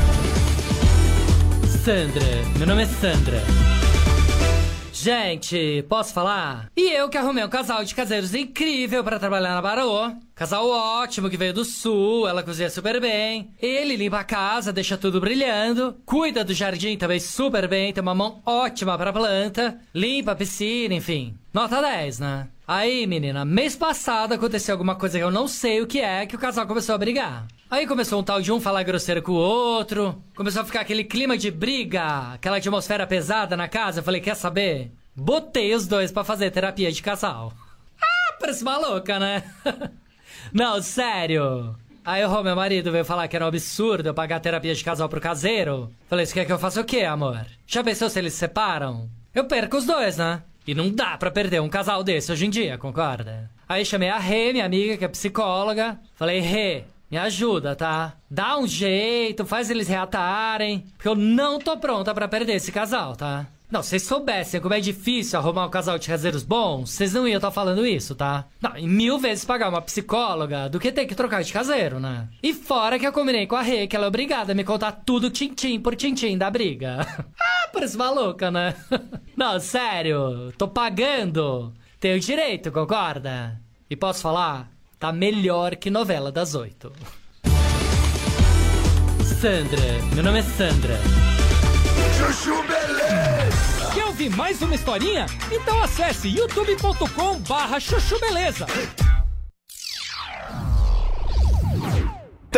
[1.83, 2.21] Sandra,
[2.59, 3.41] meu nome é Sandra.
[4.93, 6.69] Gente, posso falar?
[6.77, 10.11] E eu que arrumei um casal de caseiros incrível para trabalhar na Barô.
[10.35, 13.49] Casal ótimo que veio do sul, ela cozinha super bem.
[13.59, 15.95] Ele limpa a casa, deixa tudo brilhando.
[16.05, 19.79] Cuida do jardim também super bem, tem uma mão ótima pra planta.
[19.91, 21.35] Limpa a piscina, enfim.
[21.53, 22.47] Nota 10, né?
[22.65, 26.35] Aí, menina, mês passado aconteceu alguma coisa que eu não sei o que é, que
[26.35, 27.45] o casal começou a brigar.
[27.69, 30.23] Aí começou um tal de um falar grosseiro com o outro.
[30.33, 33.99] Começou a ficar aquele clima de briga, aquela atmosfera pesada na casa.
[33.99, 34.93] Eu falei, quer saber?
[35.13, 37.53] Botei os dois pra fazer terapia de casal.
[38.03, 39.43] Ah, parece maluca, né?
[40.51, 41.75] não, sério.
[42.03, 45.07] Aí o meu marido veio falar que era um absurdo eu pagar terapia de casal
[45.07, 45.91] pro caseiro.
[46.07, 47.45] Falei, você quer que eu faça o quê, amor?
[47.67, 49.07] Já pensou se eles se separam?
[49.35, 50.41] Eu perco os dois, né?
[50.67, 53.49] E não dá pra perder um casal desse hoje em dia, concorda?
[53.67, 55.99] Aí chamei a Rê, minha amiga, que é psicóloga.
[56.15, 58.13] Falei, Rê, me ajuda, tá?
[58.29, 60.85] Dá um jeito, faz eles reatarem.
[60.95, 63.47] Porque eu não tô pronta pra perder esse casal, tá?
[63.71, 67.37] Não, vocês soubessem como é difícil arrumar um casal de caseiros bons, vocês não iam
[67.37, 68.45] estar falando isso, tá?
[68.59, 72.27] Não, e mil vezes pagar uma psicóloga do que ter que trocar de caseiro, né?
[72.43, 74.91] E fora que eu combinei com a Rê que ela é obrigada a me contar
[74.91, 77.07] tudo tintim por tintim da briga.
[77.39, 78.75] ah, parece maluca, né?
[79.37, 81.71] não, sério, tô pagando.
[81.97, 83.57] Tenho direito, concorda?
[83.89, 84.69] E posso falar?
[84.99, 86.91] Tá melhor que novela das oito.
[89.39, 90.99] Sandra, meu nome é Sandra.
[92.17, 92.61] Chuchu
[94.21, 95.25] ouvir mais uma historinha?
[95.51, 98.67] Então acesse youtube.com barra chuchu beleza.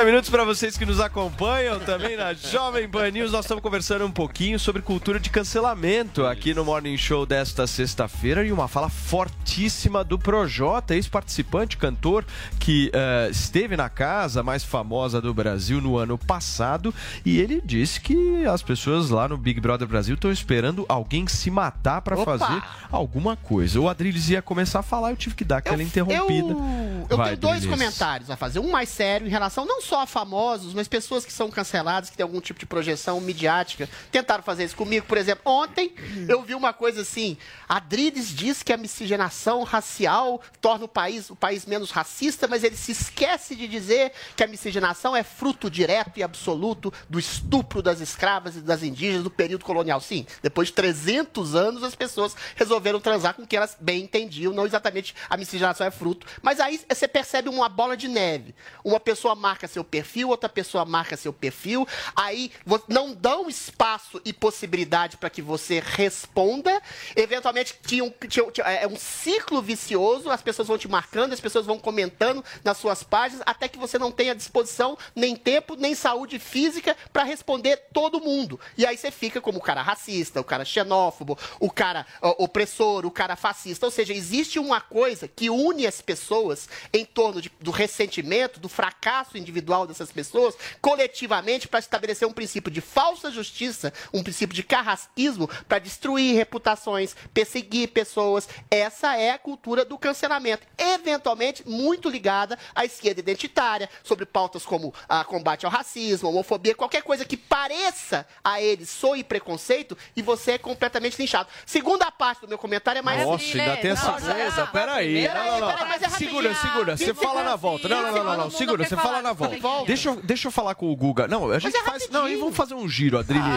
[0.04, 3.32] 30 minutos para vocês que nos acompanham também na Jovem Pan News.
[3.32, 8.44] Nós estamos conversando um pouquinho sobre cultura de cancelamento aqui no Morning Show desta sexta-feira
[8.44, 12.26] e uma fala fortíssima do Projota, ex-participante, cantor
[12.60, 16.94] que uh, esteve na casa mais famosa do Brasil no ano passado
[17.26, 21.50] e ele disse que as pessoas lá no Big Brother Brasil estão esperando alguém se
[21.50, 23.80] matar para fazer alguma coisa.
[23.80, 26.52] O Adriles ia começar a falar, eu tive que dar aquela interrompida.
[26.52, 27.80] Eu, eu Vai, tenho dois Adriles.
[27.80, 28.60] comentários a fazer.
[28.60, 32.18] Um mais sério em relação não só a famosos, mas pessoas que são canceladas, que
[32.18, 33.90] têm algum tipo de projeção midiática.
[34.12, 35.44] Tentaram fazer isso comigo, por exemplo.
[35.46, 35.94] Ontem
[36.28, 37.38] eu vi uma coisa assim:
[37.68, 42.76] Adriles diz que a miscigenação racial torna o país, o país menos racista, mas ele
[42.76, 48.00] se esquece de dizer que a miscigenação é fruto direto e absoluto do estupro das
[48.00, 50.00] escravas e das indígenas do período colonial.
[50.02, 54.54] Sim, depois de 300 anos as pessoas resolveram transar com o que elas bem entendiam,
[54.54, 56.26] não exatamente a miscigenação é fruto.
[56.42, 58.56] Mas aí você percebe uma bola de neve.
[58.84, 62.52] Uma pessoa marca seu perfil, outra pessoa marca seu perfil, aí
[62.88, 66.82] não dão espaço e possibilidade para que você responda.
[67.16, 71.40] Eventualmente, tinha um, tinha- tinha- é um ciclo vicioso, as pessoas vão te marcando, as
[71.40, 75.96] pessoas vão comentando nas suas páginas, até que você não tenha disposição, nem tempo, nem
[75.96, 78.60] saúde física para responder todo mundo.
[78.78, 82.06] E aí você fica como o cara racista, o cara xenófobo, o cara
[82.38, 83.86] opressor, o cara fascista.
[83.86, 88.70] Ou seja, existe uma coisa que une as pessoas em torno de- do ressentimento, do
[88.70, 94.56] fracasso individual individual dessas pessoas, coletivamente, para estabelecer um princípio de falsa justiça, um princípio
[94.56, 98.48] de carrasquismo, para destruir reputações, perseguir pessoas.
[98.70, 104.94] Essa é a cultura do cancelamento, eventualmente muito ligada à esquerda identitária, sobre pautas como
[105.08, 110.54] a combate ao racismo, homofobia, qualquer coisa que pareça a eles soe preconceito e você
[110.54, 111.48] é completamente linchado.
[111.66, 114.68] Segunda parte do meu comentário é mais Nossa, ainda tem essa coisa.
[114.68, 115.28] Peraí.
[115.28, 116.10] Não, não, não.
[116.10, 116.98] Segura, segura.
[116.98, 117.88] Você fala na volta.
[117.88, 118.38] Não, não, não, não.
[118.38, 118.52] não.
[118.52, 119.53] Segura, você fala na volta.
[119.86, 121.28] Deixa eu, deixa eu falar com o Guga.
[121.28, 122.10] Não, a gente faz.
[122.10, 123.48] Não, e vamos fazer um giro, Adriles.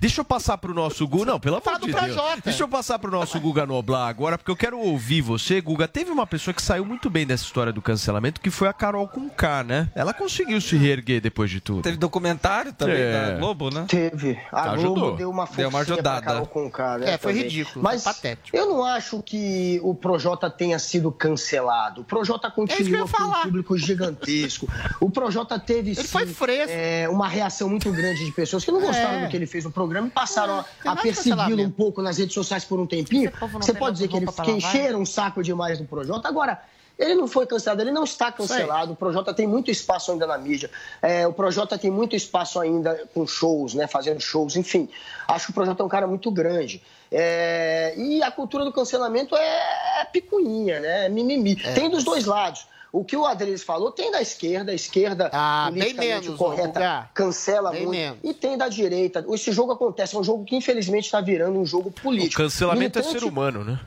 [0.00, 1.32] Deixa eu passar pro nosso Guga.
[1.32, 2.16] Não, pelo amor de Deus.
[2.44, 5.86] Deixa eu passar pro nosso Guga Noblar agora, porque eu quero ouvir você, Guga.
[5.88, 9.06] Teve uma pessoa que saiu muito bem dessa história do cancelamento, que foi a Carol
[9.08, 9.88] Conká, né?
[9.94, 11.82] Ela conseguiu se reerguer depois de tudo.
[11.82, 13.12] Teve documentário também É.
[13.32, 13.84] da Globo, né?
[13.88, 14.38] Teve.
[14.52, 14.94] A Ajudou.
[14.94, 16.24] Globo deu uma Deu uma ajudada.
[16.26, 17.48] Carol Conká, né, É, foi também.
[17.48, 18.56] ridículo, Mas foi patético.
[18.56, 22.00] eu não acho que o Projota tenha sido cancelado.
[22.00, 24.68] O Projota É continua ia com um público gigantesco.
[25.00, 25.33] O Projota
[25.66, 26.70] teve Ele sim, foi fresco.
[26.76, 29.24] é, uma reação muito grande de pessoas que não gostaram É.
[29.24, 32.18] do que ele fez no programa e passaram a- tem a persegui-lo um pouco nas
[32.18, 33.32] redes sociais por um tempinho.
[33.54, 36.28] Você pode dizer que, ele, que encheram um saco demais do Projota.
[36.28, 36.60] Agora,
[36.96, 38.92] ele não foi cancelado, ele não está cancelado.
[38.92, 40.70] O Projota tem muito espaço ainda na mídia.
[41.02, 43.86] É, o Projota tem muito espaço ainda com shows, né?
[43.88, 44.88] Fazendo shows, enfim.
[45.26, 46.80] Acho que o Projota é um cara muito grande.
[47.10, 51.06] É, e a cultura do cancelamento é, é picuinha, né?
[51.06, 51.56] É mimimi.
[51.56, 52.66] Tem dos dois lados.
[52.94, 57.10] O que o Adriles falou tem da esquerda, a esquerda Ah, bem politicamente menos, correta
[57.12, 57.98] cancela Bem muito.
[57.98, 58.18] menos.
[58.22, 59.24] E tem da direita.
[59.30, 62.40] Esse jogo acontece, é um jogo que infelizmente está virando um jogo O político.
[62.40, 63.80] cancelamento é Militante- ser humano, né?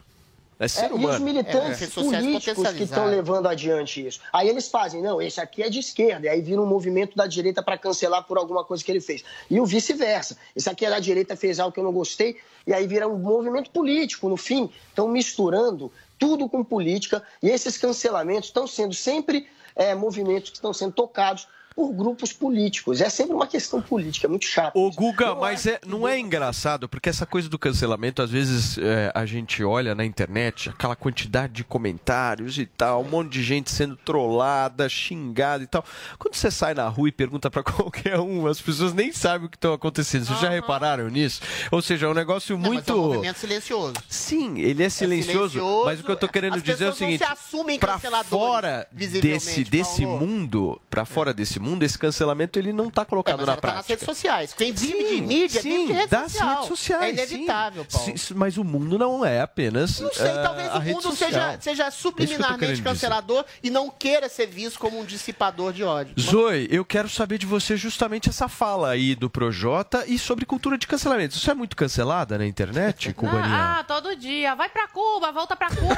[0.59, 1.15] É ser é, e os humano.
[1.15, 4.19] É, militantes sociais políticos que estão levando adiante isso.
[4.33, 7.27] Aí eles fazem, não, esse aqui é de esquerda, e aí vira um movimento da
[7.27, 9.23] direita para cancelar por alguma coisa que ele fez.
[9.49, 10.35] E o vice-versa.
[10.53, 12.35] Esse aqui é da direita, fez algo que eu não gostei,
[12.65, 14.27] e aí vira um movimento político.
[14.27, 20.49] No fim, estão misturando tudo com política, e esses cancelamentos estão sendo sempre é, movimentos
[20.49, 21.47] que estão sendo tocados
[21.77, 23.01] por grupos políticos.
[23.01, 24.75] É sempre uma questão política, é muito chato.
[24.75, 29.11] Ô, Guga, mas é, não é engraçado, porque essa coisa do cancelamento, às vezes é,
[29.13, 33.69] a gente olha na internet, aquela quantidade de comentários e tal, um monte de gente
[33.69, 35.85] sendo trollada, xingada e tal.
[36.17, 39.49] Quando você sai na rua e pergunta pra qualquer um, as pessoas nem sabem o
[39.49, 40.25] que está acontecendo.
[40.25, 41.41] Vocês já repararam nisso?
[41.69, 42.91] Ou seja, é um negócio Não, mas muito.
[42.91, 43.93] é um movimento silencioso.
[44.09, 46.89] Sim, ele é silencioso, silencioso, mas o que eu tô querendo as dizer é o
[46.89, 51.97] não seguinte, se assumem pra canceladores, fora desse desse mundo, para fora desse mundo, esse
[51.97, 53.93] cancelamento ele não tá É, colocado mas na ela tá nas prática.
[53.93, 54.53] redes sociais.
[54.53, 56.49] Quem vive de Sim, mídia, sim, vive de rede das social.
[56.53, 57.03] redes sociais.
[57.03, 57.97] É inevitável, sim.
[57.97, 58.17] Paulo.
[58.17, 59.99] Sim, Mas o mundo não é apenas.
[59.99, 62.83] Não sei, eh, talvez a o mundo seja, seja É isso eu subliminarmente dizer.
[62.83, 66.13] cancelador e não queira ser visto como um dissipador de ódio.
[66.19, 70.77] Zoe, eu quero saber de você justamente essa fala aí do Projota e sobre cultura
[70.77, 71.37] de cancelamento.
[71.37, 73.77] Você é muito cancelada na internet, Cubaninha?
[73.79, 74.55] Ah, todo dia.
[74.55, 75.97] Vai pra Cuba, volta pra Cuba.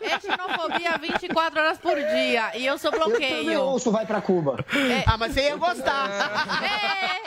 [0.00, 2.56] é xenofobia 24 horas por dia.
[2.56, 3.60] E eu sou Eu bloqueio.
[3.62, 4.64] ouço Vai pra Cuba.
[5.06, 6.08] Ah, mas você ia gostar.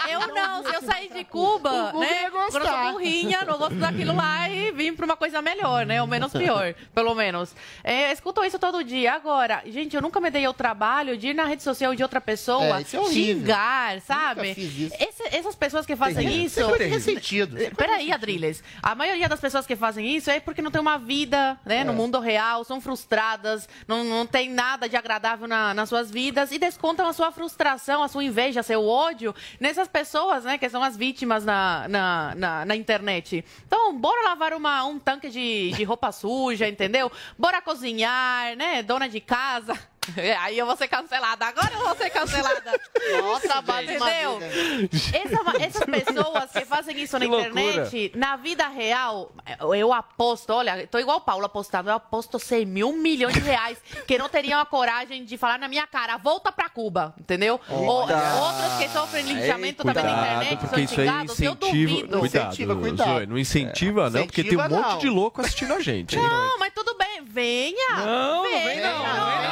[0.07, 0.63] É, eu não.
[0.63, 2.23] Se eu sair de Cuba, O né?
[2.23, 2.83] ia Quando eu gostar.
[2.83, 6.01] sou burrinha, não gosto daquilo lá e vim pra uma coisa melhor, né?
[6.01, 7.55] Ou menos pior, pelo menos.
[7.83, 9.13] É, escuto isso todo dia.
[9.13, 12.21] Agora, gente, eu nunca me dei ao trabalho de ir na rede social de outra
[12.21, 14.41] pessoa É, é xingar, sabe?
[14.49, 14.95] Nunca fiz isso.
[14.99, 16.45] Esse- essas pessoas que fazem Terrível.
[16.45, 16.59] isso.
[16.61, 17.61] Isso é ressentido.
[17.61, 18.63] É Peraí, Adriles.
[18.81, 21.83] A maioria das pessoas que fazem isso é porque não tem uma vida, né, É.
[21.83, 26.51] no mundo real, são frustradas, não, não tem nada de agradável na- nas suas vidas
[26.51, 30.83] e descontam a sua frustração, a sua inveja, seu ódio nessas pessoas, né, que são
[30.83, 33.43] as vítimas na, na, na, na internet.
[33.65, 37.11] Então, bora lavar uma, um tanque de, de roupa suja, entendeu?
[37.37, 39.90] Bora cozinhar, né, dona de casa.
[40.41, 41.45] Aí eu vou ser cancelada.
[41.45, 42.79] Agora eu vou ser cancelada.
[43.21, 44.39] Nossa, base Entendeu?
[44.39, 44.97] vida.
[45.13, 47.49] Essa- essas pessoas que fazem isso na Que loucura.
[47.61, 49.31] internet, na vida real,
[49.77, 53.77] eu aposto, olha, tô igual o Paulo apostando, eu aposto 100 mil milhões de reais
[54.07, 57.59] que não teriam a coragem de falar na minha cara, volta pra Cuba, entendeu?
[57.69, 61.55] Ou, outros que sofrem linchamento também na internet, porque são xingados, eu incentiva.
[61.91, 62.19] duvido.
[62.19, 63.07] Cuidado, Incentiva, cuidado.
[63.13, 64.97] Zoe, não incentiva, não, porque tem um Incentiva, monte não.
[64.97, 66.15] de louco assistindo a gente.
[66.15, 67.95] Não, mas tudo bem, venha.
[67.97, 68.63] Não, não venha.
[68.67, 69.50] vem não, não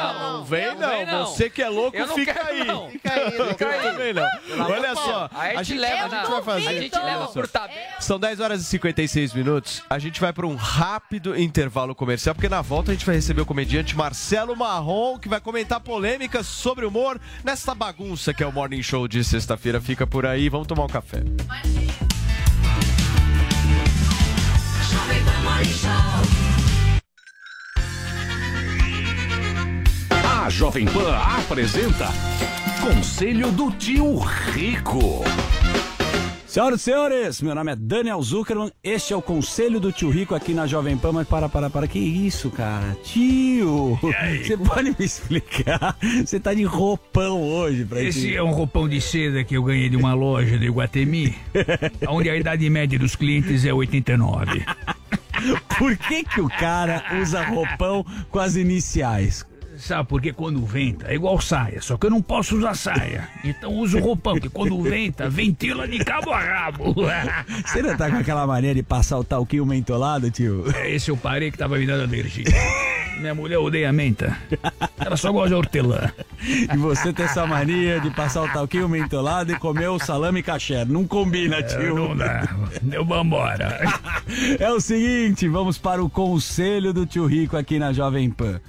[0.50, 0.80] vem não.
[0.80, 1.26] Não vem Não.
[1.26, 2.64] Você que é louco, fica quero, aí.
[2.64, 2.90] não.
[2.90, 3.96] Fica aí, Fica Fica aí.
[3.96, 4.66] Vem não.
[4.66, 6.68] Olha só, Aí a gente, leva a gente vai fazer.
[6.68, 7.80] A gente leva por tabela.
[8.00, 9.82] São 10 horas e 56 minutos.
[9.88, 13.40] A gente vai para um rápido intervalo comercial, porque na volta a gente vai receber
[13.40, 18.52] o comediante Marcelo Marrom, que vai comentar polêmicas sobre humor nessa bagunça que é o
[18.52, 19.80] Morning Show de sexta-feira.
[19.80, 21.22] Fica por aí, vamos tomar um café.
[30.40, 32.08] A Jovem Pan apresenta
[32.80, 35.22] Conselho do Tio Rico.
[36.46, 40.34] Senhoras e senhores, meu nome é Daniel Zuckerman, este é o Conselho do Tio Rico
[40.34, 42.96] aqui na Jovem Pan, mas para, para, para, que isso, cara?
[43.04, 43.98] Tio,
[44.42, 45.94] você pode me explicar?
[46.24, 48.34] Você tá de roupão hoje pra Esse ti.
[48.34, 51.36] é um roupão de seda que eu ganhei de uma loja de Iguatemi,
[52.08, 54.64] onde a idade média dos clientes é 89.
[55.78, 59.44] Por que que o cara usa roupão com as iniciais?
[59.80, 63.28] Sabe, porque quando venta é igual saia, só que eu não posso usar saia.
[63.42, 66.94] Então uso roupão, que quando venta, ventila de cabo a rabo.
[67.64, 70.64] Você não tá com aquela mania de passar o talquinho mentolado, tio?
[70.76, 72.44] É, Esse eu parei que tava me dando alergia.
[73.18, 74.36] Minha mulher odeia menta.
[74.98, 76.10] Ela só gosta de hortelã.
[76.42, 80.84] E você tem essa mania de passar o talquinho mentolado e comer o salame caché.
[80.84, 81.94] Não combina, tio.
[81.94, 82.48] não dá.
[82.90, 83.78] Eu vambora.
[84.58, 88.60] É o seguinte, vamos para o conselho do tio Rico aqui na Jovem Pan.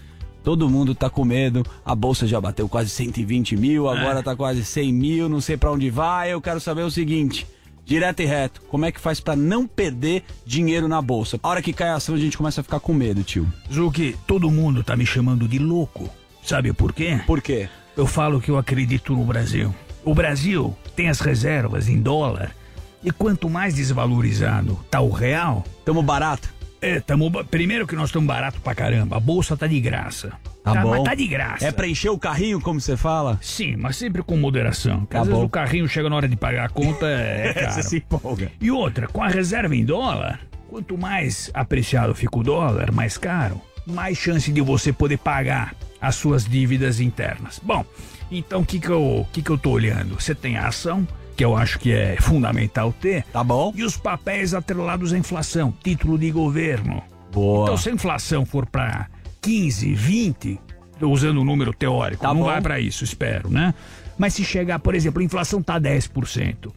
[0.43, 4.65] Todo mundo tá com medo, a bolsa já bateu quase 120 mil, agora tá quase
[4.65, 6.33] 100 mil, não sei pra onde vai.
[6.33, 7.45] Eu quero saber o seguinte,
[7.85, 11.39] direto e reto, como é que faz pra não perder dinheiro na bolsa?
[11.43, 13.47] A hora que cai a ação a gente começa a ficar com medo, tio.
[13.71, 16.09] Zuki, todo mundo tá me chamando de louco.
[16.43, 17.21] Sabe por quê?
[17.27, 17.69] Por quê?
[17.95, 19.73] Eu falo que eu acredito no Brasil.
[20.03, 22.55] O Brasil tem as reservas em dólar.
[23.03, 25.63] E quanto mais desvalorizado tá o real.
[25.85, 26.49] Tamo barato?
[26.81, 27.29] É, tamo.
[27.45, 29.17] Primeiro que nós estamos barato pra caramba.
[29.17, 30.33] A bolsa tá de graça.
[30.63, 30.89] Tá bom.
[30.91, 31.65] Mas tá de graça.
[31.65, 33.37] É pra encher o carrinho, como você fala?
[33.41, 35.05] Sim, mas sempre com moderação.
[35.05, 35.45] Tá às vezes bom.
[35.45, 37.71] o carrinho chega na hora de pagar a conta, é caro.
[37.71, 38.51] Você se empolga.
[38.59, 43.61] E outra, com a reserva em dólar, quanto mais apreciado fica o dólar, mais caro,
[43.85, 47.59] mais chance de você poder pagar as suas dívidas internas.
[47.63, 47.85] Bom,
[48.31, 50.19] então o que que eu, que que eu tô olhando?
[50.19, 53.23] Você tem a ação, que eu acho que é fundamental ter.
[53.31, 53.71] Tá bom.
[53.75, 57.01] E os papéis atrelados à inflação, título de governo.
[57.31, 57.63] Boa.
[57.63, 59.07] Então se a inflação for para
[59.41, 60.59] 15, 20,
[60.99, 62.45] tô usando o número teórico, Tá não bom.
[62.45, 63.73] vai para isso, espero, né?
[64.17, 66.71] Mas se chegar, por exemplo, a inflação tá 10%,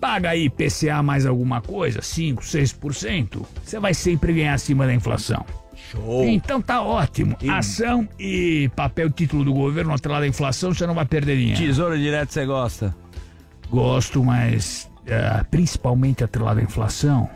[0.00, 5.44] paga aí PCA mais alguma coisa, 5, 6%, você vai sempre ganhar acima da inflação.
[5.90, 6.24] Show.
[6.28, 7.36] Então tá ótimo.
[7.48, 11.58] Ação e papel título do governo atrelado à inflação, você não vai perder dinheiro.
[11.60, 12.94] Tesouro direto você gosta?
[13.70, 17.28] Gosto, mas eh, principalmente atrelado à inflação,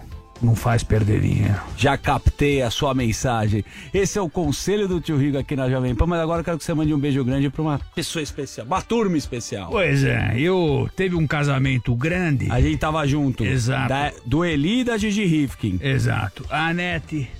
[0.42, 1.54] não faz perder dinheiro.
[1.76, 3.64] Já captei a sua mensagem.
[3.94, 6.58] Esse é o conselho do tio Rico aqui na Jovem Pan, mas agora eu quero
[6.58, 9.70] que você mande um beijo grande pra uma pessoa especial, uma turma especial.
[9.70, 12.50] Pois é, eu teve um casamento grande.
[12.50, 13.44] A gente tava junto.
[13.44, 13.88] Exato.
[13.88, 15.78] Da- do Eli e da Gigi Rifkin.
[15.80, 16.44] Exato.
[16.50, 17.30] A Anete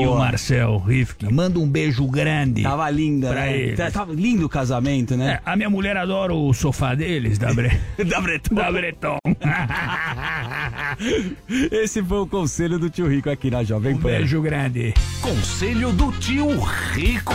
[0.00, 0.16] e Boa.
[0.16, 1.28] o Marcel Rifkin.
[1.30, 2.62] Manda um beijo grande.
[2.62, 3.56] Tava linda, pra né?
[3.56, 3.76] eles.
[3.76, 5.40] Tá- Tava lindo o casamento, né?
[5.44, 7.70] É, a minha mulher adora o sofá deles, da, Bre...
[8.08, 8.54] da Breton.
[8.54, 9.18] da Breton.
[11.70, 14.08] Esse foi o conselho do tio Rico aqui na Jovem Um Pan.
[14.08, 14.94] beijo grande.
[15.20, 16.48] Conselho do tio
[16.92, 17.34] Rico.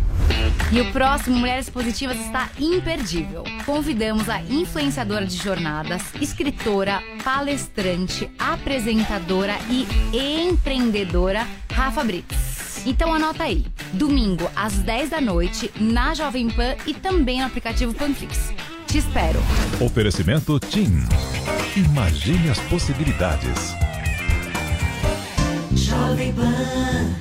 [0.71, 3.43] E o próximo Mulheres Positivas está imperdível.
[3.65, 9.85] Convidamos a influenciadora de jornadas, escritora, palestrante, apresentadora e
[10.47, 12.85] empreendedora Rafa Brits.
[12.85, 17.93] Então anota aí, domingo às 10 da noite na Jovem Pan e também no aplicativo
[17.93, 18.53] Panflix.
[18.87, 19.39] Te espero.
[19.79, 21.05] Oferecimento TIM.
[21.75, 23.75] Imagine as possibilidades.
[25.73, 27.15] Jovem Pan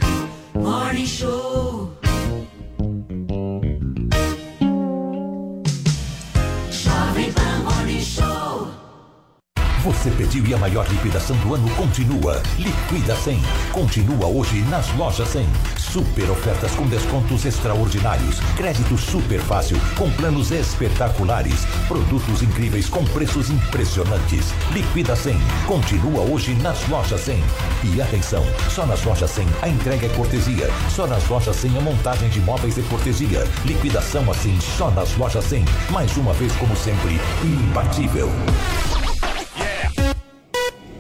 [0.55, 2.00] Morning Show.
[9.83, 12.43] Você pediu e a maior liquidação do ano continua.
[12.59, 13.41] Liquida 100.
[13.73, 15.47] Continua hoje nas lojas 100.
[15.79, 18.41] Super ofertas com descontos extraordinários.
[18.59, 21.65] Crédito super fácil com planos espetaculares.
[21.89, 24.53] Produtos incríveis com preços impressionantes.
[24.71, 25.39] Liquida 100.
[25.67, 27.43] Continua hoje nas lojas 100.
[27.95, 30.69] E atenção, só nas lojas 100 a entrega é cortesia.
[30.91, 33.49] Só nas lojas 100 a montagem de móveis é cortesia.
[33.65, 35.65] Liquidação assim só nas lojas 100.
[35.89, 38.31] Mais uma vez como sempre, imbatível.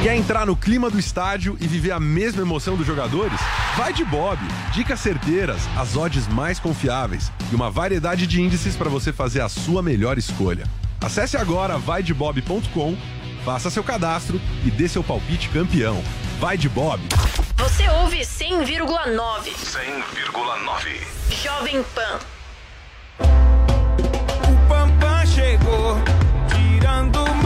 [0.07, 3.40] Quer entrar no clima do estádio e viver a mesma emoção dos jogadores?
[3.76, 4.38] Vai de Bob.
[4.72, 9.48] Dicas certeiras, as odds mais confiáveis e uma variedade de índices para você fazer a
[9.48, 10.64] sua melhor escolha.
[11.00, 12.96] Acesse agora vaidebob.com,
[13.44, 16.00] faça seu cadastro e dê seu palpite campeão.
[16.38, 17.02] Vai de Bob.
[17.57, 19.18] Você ouve 100,9.
[19.57, 21.00] 100,9.
[21.42, 22.20] Jovem Pan.
[23.18, 25.96] O Pampam chegou,
[26.48, 27.45] tirando odor.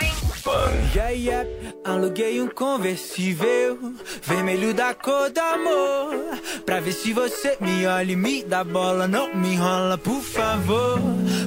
[0.93, 1.49] Yeah, yeah.
[1.83, 3.77] Aluguei um conversível
[4.21, 6.13] vermelho da cor do amor.
[6.65, 9.07] Pra ver se você me olha e me dá bola.
[9.07, 10.99] Não me enrola, por favor.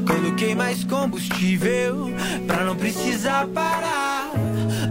[0.07, 2.11] Coloquei mais combustível
[2.47, 4.31] pra não precisar parar.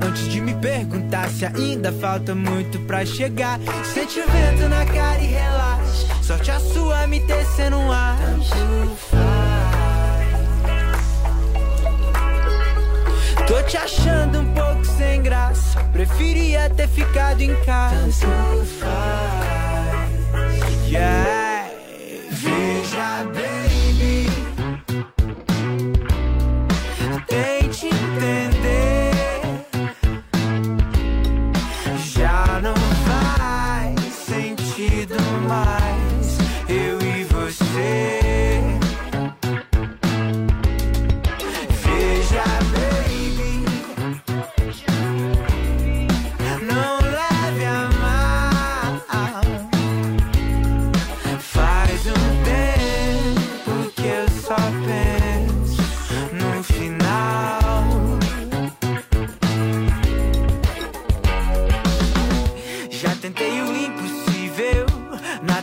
[0.06, 3.60] Antes de me perguntar se ainda falta muito pra chegar.
[3.94, 6.24] Sente o vento na cara e relaxa.
[6.24, 8.18] Sorte a sua me tecendo um ar.
[13.48, 15.84] Tô te achando um pouco sem graça.
[15.92, 18.26] Preferia ter ficado em casa.
[20.88, 21.70] Yeah.
[22.32, 23.63] Veja, baby.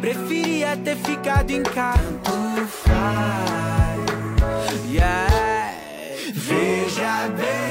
[0.00, 2.02] Preferia ter ficado em casa.
[2.24, 4.00] Tanto faz.
[4.90, 5.74] Yeah.
[6.34, 7.69] Veja, baby.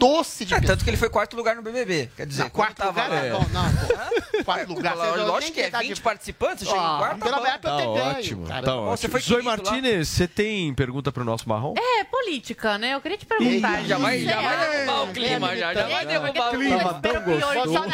[0.00, 2.10] Doce de É, tanto que ele foi quarto lugar no BBB.
[2.16, 4.20] Quer dizer, Não, quarto tava lugar lá- não, não, pô.
[4.44, 7.18] Quarto lugar, Lógico você- eu lógico que é tá de- 20 participantes, chega em quarto.
[7.20, 8.62] pela tá Tá ganho, ótimo, cara.
[8.62, 9.10] tá Você ótimo.
[9.12, 9.42] foi Zoe lá.
[9.44, 11.74] Martinez, você tem pergunta pro nosso marrom?
[11.76, 12.94] É, política, né?
[12.94, 13.82] Eu queria te perguntar.
[13.82, 16.94] Ih, já vai- Você já vai derrubar o clima, já, já vai derrubar o clima.
[16.94, 17.84] Tão gostoso.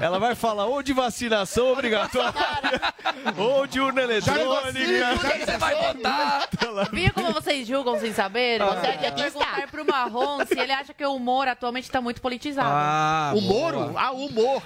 [0.00, 2.32] Ela vai falar ou de vacinação obrigatória,
[3.36, 4.72] ou de urna eletrônica.
[5.46, 6.48] você vai votar?
[6.92, 8.60] Viu como vocês julgam sem saber?
[8.60, 8.66] Ah.
[8.74, 12.68] Você quer perguntar pro Marrom se ele acha que o humor atualmente tá muito politizado.
[12.72, 13.92] Ah, o Moro?
[13.96, 14.62] Ah, o humor.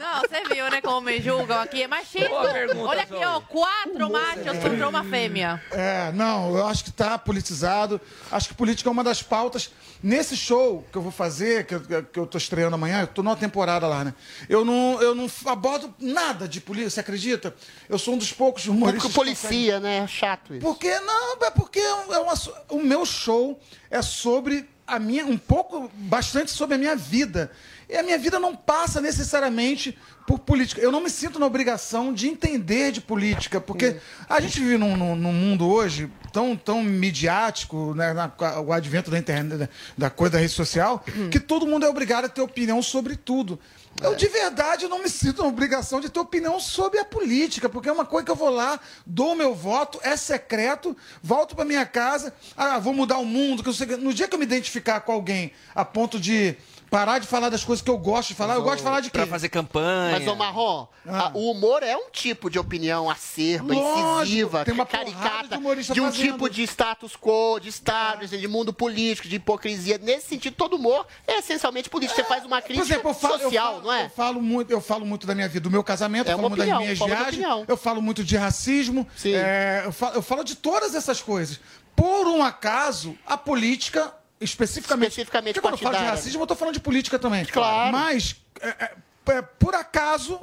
[0.00, 1.82] Não, você viu, né, como me julgam aqui.
[1.82, 2.28] É machismo.
[2.28, 5.62] Boa pergunta, Olha aqui, ó, quatro machos contra uma fêmea.
[5.70, 8.00] É, não, eu acho que está politizado.
[8.30, 9.70] Acho que política é uma das pautas
[10.02, 13.22] Nesse show que eu vou fazer, que eu, que eu tô estreando amanhã, eu tô
[13.22, 14.14] numa temporada lá, né?
[14.46, 17.54] Eu não, eu não abordo nada de polícia, você acredita?
[17.88, 19.02] Eu sou um dos poucos humoristas.
[19.10, 19.98] Porque policia, né?
[19.98, 20.60] É chato isso.
[20.64, 22.34] Porque não, é porque é um- é uma-
[22.68, 23.58] o meu show
[23.90, 27.50] é sobre a minha, um pouco, bastante sobre a minha vida.
[27.88, 29.96] E a minha vida não passa necessariamente
[30.26, 30.80] por política.
[30.80, 33.96] Eu não me sinto na obrigação de entender de política, porque
[34.28, 39.10] a gente vive num, num- num mundo hoje tão, tão midiático, né, na- o advento
[39.10, 42.40] da internet, da, da coisa da rede social, que todo mundo é obrigado a ter
[42.40, 43.58] opinião sobre tudo.
[44.02, 47.88] Eu, de verdade, não me sinto na obrigação de ter opinião sobre a política, porque
[47.88, 51.86] é uma coisa que eu vou lá, dou meu voto, é secreto, volto para minha
[51.86, 53.62] casa, ah, vou mudar o mundo.
[53.62, 56.56] Que eu sei, no dia que eu me identificar com alguém a ponto de
[56.96, 59.10] parar de falar das coisas que eu gosto de falar, eu gosto de falar de
[59.10, 59.18] quê?
[59.18, 60.18] Pra fazer campanha.
[60.18, 64.72] Mas, ô Marrom, a- o humor é um tipo de opinião acerba, Lógico, incisiva, tem
[64.72, 66.32] uma caricata, de de um fazendo.
[66.32, 69.98] tipo de status quo, de Estado, de mundo político, de hipocrisia.
[69.98, 72.16] Nesse sentido, todo humor é essencialmente político.
[72.18, 74.04] Você faz uma crítica exemplo, eu falo, social, falo- não é?
[74.06, 76.48] Eu falo, muito, eu falo muito da minha vida, do meu casamento, É eu falo
[76.48, 77.64] uma muito opinião, das minhas viagens, opinião.
[77.68, 81.60] eu falo muito de racismo, é, eu, falo, eu falo de todas essas coisas.
[81.94, 85.08] Por um acaso, a política, especificamente.
[85.10, 87.44] Especificamente porque quando eu falo de racismo, eu tô falando de política também.
[87.44, 87.92] Claro.
[87.92, 88.90] Mas, é, é,
[89.32, 90.40] é, por acaso.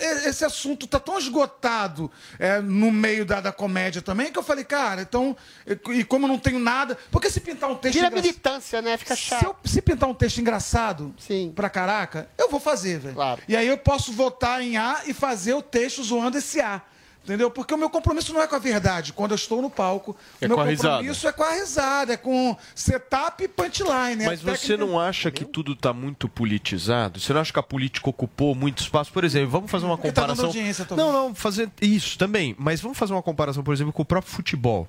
[0.00, 4.42] é, Esse assunto tá tão esgotado é, no meio da, da comédia também que eu
[4.42, 5.36] falei, cara, então.
[5.66, 6.96] E, e como eu não tenho nada.
[7.10, 7.94] Porque se pintar um texto.
[7.94, 8.96] Vira engra- militância, né?
[8.96, 9.44] Fica se, chato.
[9.44, 11.14] eu- se pintar um texto engraçado
[11.54, 13.16] pra caraca, eu vou fazer, velho.
[13.46, 16.80] E aí eu posso votar em A e fazer o texto zoando esse A.
[17.26, 17.50] Entendeu?
[17.50, 19.12] Porque o meu compromisso não é com a verdade.
[19.12, 20.90] Quando eu estou no palco, É o meu com a risada.
[20.98, 24.14] compromisso é com a risada, é com setup e punchline.
[24.14, 24.26] né?
[24.26, 27.18] Mas você Técnica- não acha que tudo está muito politizado?
[27.18, 29.12] Você não acha que a política ocupou muito espaço?
[29.12, 30.52] Por exemplo, vamos fazer uma tá comparação.
[30.52, 30.72] também.
[30.96, 32.54] não, não, fazer isso também.
[32.56, 34.88] Mas vamos fazer uma comparação, por exemplo, com o próprio futebol.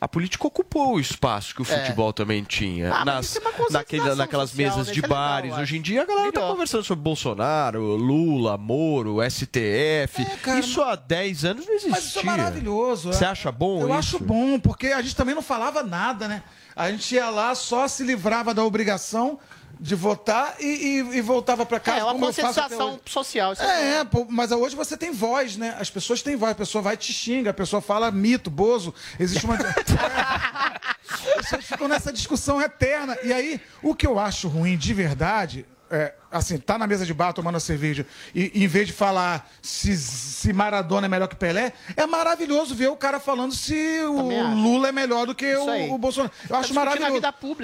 [0.00, 1.66] A política ocupou o espaço que o É.
[1.80, 2.90] futebol também tinha.
[2.90, 3.40] Ah, mas nas, é
[3.70, 4.92] naquele, naquelas social, mesas né?
[4.94, 5.52] de é legal, bares.
[5.52, 5.60] acho.
[5.62, 10.26] Hoje em dia a galera tá conversando sobre Bolsonaro, Lula, Moro, STF.
[10.58, 11.90] isso há 10 anos não existia.
[11.90, 13.12] Mas isso é maravilhoso.
[13.12, 13.28] Você é.
[13.28, 13.98] acha bom Eu isso?
[13.98, 16.42] acho bom, porque a gente também não falava nada, né?
[16.74, 19.38] A gente ia lá, só se livrava da obrigação
[19.82, 22.00] de votar e, e- e voltava para casa.
[22.00, 23.52] É, uma faço até conscientização social.
[23.54, 25.74] isso É, é, pô, mas hoje você tem voz, né?
[25.80, 28.94] As pessoas têm voz, a pessoa vai e te xinga, a pessoa fala mito, bozo.
[29.18, 29.56] Existe uma.
[31.10, 33.16] As pessoas ficam nessa discussão eterna.
[33.22, 35.64] E aí, o que eu acho ruim de verdade.
[35.92, 39.50] É, assim, tá na mesa de bar tomando a cerveja e em vez de falar
[39.60, 43.74] se, se Maradona é melhor que Pelé, é maravilhoso ver o cara falando se
[44.04, 44.52] o.
[44.54, 46.32] Lula é melhor do que o, o Bolsonaro.
[46.44, 47.16] Eu Tá acho maravilhoso.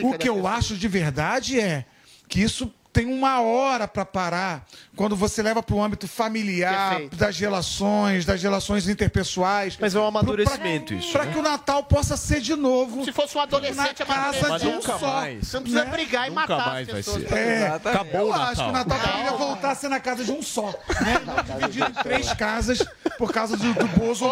[0.02, 0.54] o que eu pessoas.
[0.58, 1.84] acho de verdade é
[2.28, 4.64] que isso tem uma hora para parar
[4.96, 7.16] quando você leva para o âmbito familiar, Perfeito.
[7.16, 9.76] das relações, das relações interpessoais.
[9.78, 11.32] Mas é um amadurecimento isso, Para né?
[11.34, 13.04] que o Natal possa ser de novo.
[13.04, 15.06] Se fosse um adolescente, na casa Mas de um nunca só.
[15.12, 15.46] mais.
[15.46, 17.28] Você não precisa brigar e Nunca matar mais as vai pessoas.
[17.28, 17.34] ser.
[17.36, 18.96] É, Acabou eu o acho que o Natal.
[18.96, 20.68] Natal deveria voltar a ser na casa de um só.
[21.02, 21.20] Né?
[21.26, 22.82] Não dividido em três casas
[23.18, 24.24] por causa do, do Bozo.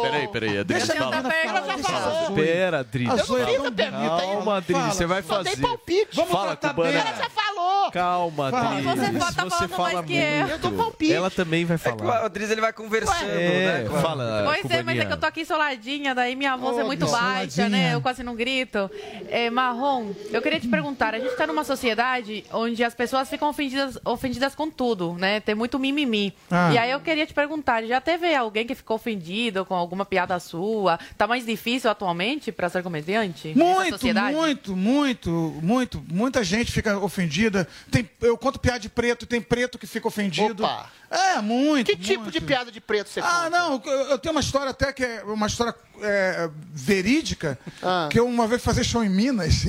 [0.00, 0.78] Peraí, peraí, Adri.
[0.78, 1.10] Deixa a fala.
[1.10, 2.22] menina falar, deixa ela falar.
[2.30, 3.06] Espera, Adri.
[3.06, 3.26] A é tão
[3.58, 3.90] bonita.
[3.90, 4.90] Calma, Adri, Fala.
[4.90, 5.62] você vai Só dei fazer.
[5.66, 6.16] palpite.
[6.16, 6.94] Vamos Fala, tratar bem.
[6.94, 7.81] Ela já falou.
[7.90, 8.80] Calma, Fala.
[8.82, 10.38] Você tá falando fala mais que eu.
[10.38, 10.50] muito.
[10.52, 11.12] Eu dou palpite.
[11.12, 12.24] Ela também vai O falar.
[12.24, 13.88] Adriz ele vai conversando, É, né?
[13.88, 16.78] com a- fala, Pois é, mas é que eu tô aqui soladinha, daí minha voz
[16.78, 17.68] é Ô, muito baixa, soladinha.
[17.68, 17.94] né?
[17.94, 18.90] Eu quase não grito.
[19.28, 23.48] É, Marrom, eu queria te perguntar, a gente tá numa sociedade onde as pessoas ficam
[23.48, 25.40] ofendidas, ofendidas com tudo, né?
[25.40, 26.34] Tem muito mimimi.
[26.50, 26.72] Ah.
[26.72, 30.38] E aí eu queria te perguntar, já teve alguém que ficou ofendido com alguma piada
[30.38, 30.98] sua?
[31.16, 33.48] Tá mais difícil atualmente pra ser comediante?
[33.54, 34.34] nessa Muito, sociedade?
[34.36, 35.30] muito, muito,
[35.62, 36.02] muito.
[36.10, 37.66] Muita gente fica ofendida.
[37.90, 40.64] Tem, eu conto piada de preto, tem preto que fica ofendido.
[40.64, 40.90] Opa.
[41.10, 41.86] É, muito.
[41.86, 43.50] Que tipo de piada de preto você Ah, conta?
[43.50, 48.08] não, eu, eu tenho uma história até que é uma história é, verídica, Ah.
[48.10, 49.66] que eu uma vez fazia show em Minas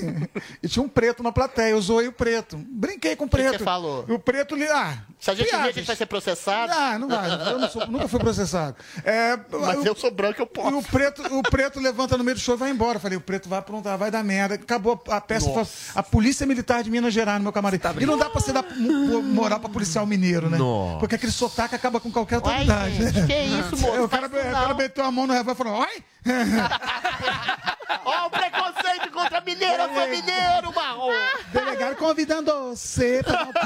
[0.64, 2.58] e tinha um preto na plateia, eu zoei o preto.
[2.58, 3.58] Brinquei com o preto.
[3.58, 4.06] você falou?
[4.08, 4.66] E o preto li.
[4.70, 6.72] Ah, Se a gente rir, a gente vai ser processado?
[6.74, 7.30] Ah, não vai.
[7.52, 8.76] Eu não sou- nunca fui processado.
[9.04, 10.70] É, Mas eu sou branco, eu posso.
[10.72, 12.96] E o preto, o preto levanta no meio do show e vai embora.
[12.98, 14.56] Eu Falei, o preto vai aprontar, vai dar merda.
[14.56, 15.50] Acabou a peça.
[15.94, 17.78] A Polícia Militar de Minas Gerais no meu camarim.
[18.00, 20.58] E não dá pra você dar mo- moral pra policial mineiro, né?
[20.58, 21.00] Nossa.
[21.00, 22.96] Porque aquele sotaque acaba com qualquer autoridade.
[22.96, 23.28] gente, né?
[23.28, 24.04] que isso, moço?
[24.04, 26.04] O cara, o cara meteu a mão no revólver e falou, oi?
[28.06, 31.12] Ó, o preconceito contra mineiro, eu sou mineiro, marrom.
[31.52, 33.54] Delegado convidando você pra um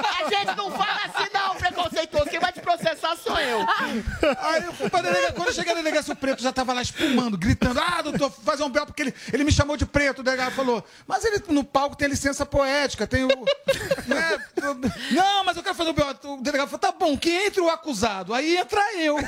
[0.00, 2.30] A gente não fala assim, não, preconceituoso.
[2.30, 3.66] Quem vai te processar sou eu.
[4.38, 5.32] Aí eu fui pra delegacia.
[5.32, 8.62] Quando eu cheguei na delegacia, o preto já tava lá espumando, gritando: Ah, doutor, fazer
[8.62, 10.20] um belo, porque ele, ele me chamou de preto.
[10.20, 13.28] O delegado falou: Mas ele no palco tem licença poética, tem o.
[14.06, 14.38] né,
[15.12, 16.16] não, mas eu quero fazer o belo.
[16.24, 18.34] O delegado falou: Tá bom, que entre o acusado.
[18.34, 19.16] Aí entra eu.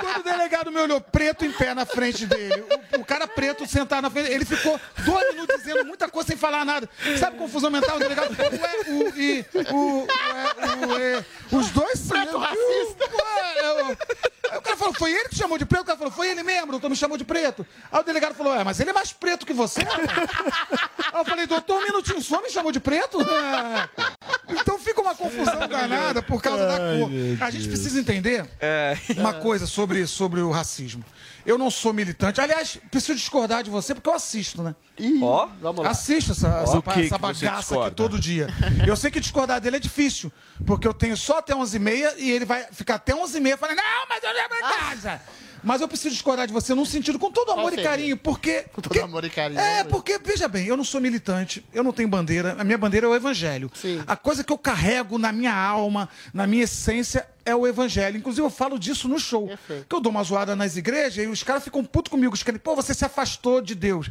[0.00, 2.64] Quando o delegado me olhou preto em pé na frente dele,
[2.96, 6.36] o, o cara preto sentado na frente, ele ficou dois minutos dizendo muita coisa sem
[6.36, 6.88] falar nada.
[7.18, 7.96] Sabe confusão mental?
[7.96, 9.18] O delegado falou: Ué, o.
[9.20, 13.04] E, o, ué, o é, os dois Preto racista.
[13.12, 13.98] Ué, eu-
[14.50, 15.82] Aí o cara falou, foi ele que te chamou de preto?
[15.82, 17.66] O cara falou, foi ele mesmo, doutor me chamou de preto.
[17.90, 19.82] Aí o delegado falou, é, mas ele é mais preto que você.
[19.82, 20.08] rapaz."
[21.12, 23.18] Aí eu falei, doutor, um minutinho só me chamou de preto?
[23.22, 23.88] É.
[24.50, 27.10] Então fica uma confusão danada por causa da cor.
[27.40, 28.46] A gente precisa entender
[29.16, 31.02] uma coisa sobre, sobre o racismo.
[31.46, 32.40] Eu não sou militante.
[32.40, 34.74] Aliás, preciso discordar de você porque eu assisto, né?
[35.22, 35.90] Ó, vamos lá.
[35.90, 38.48] Assisto essa, Ó, essa, o que essa que bagaça aqui todo dia.
[38.86, 40.32] Eu sei que discordar dele é difícil,
[40.66, 44.22] porque eu tenho só até 11h30 e ele vai ficar até 11h30 falando, não, mas
[44.22, 45.20] eu lembro em casa.
[45.64, 47.88] Mas eu preciso discordar de você num sentido com todo amor e seja?
[47.88, 48.66] carinho, porque...
[48.70, 49.58] Com todo amor e carinho.
[49.58, 53.06] É, porque, veja bem, eu não sou militante, eu não tenho bandeira, a minha bandeira
[53.06, 53.70] é o evangelho.
[54.06, 58.16] A coisa que eu carrego na minha alma, na minha essência, é o evangelho.
[58.16, 59.48] Inclusive, eu falo disso no show.
[59.88, 62.74] Que eu dou uma zoada nas igrejas e os caras ficam putos comigo, escrevem, pô,
[62.74, 64.10] você se afastou de Deus.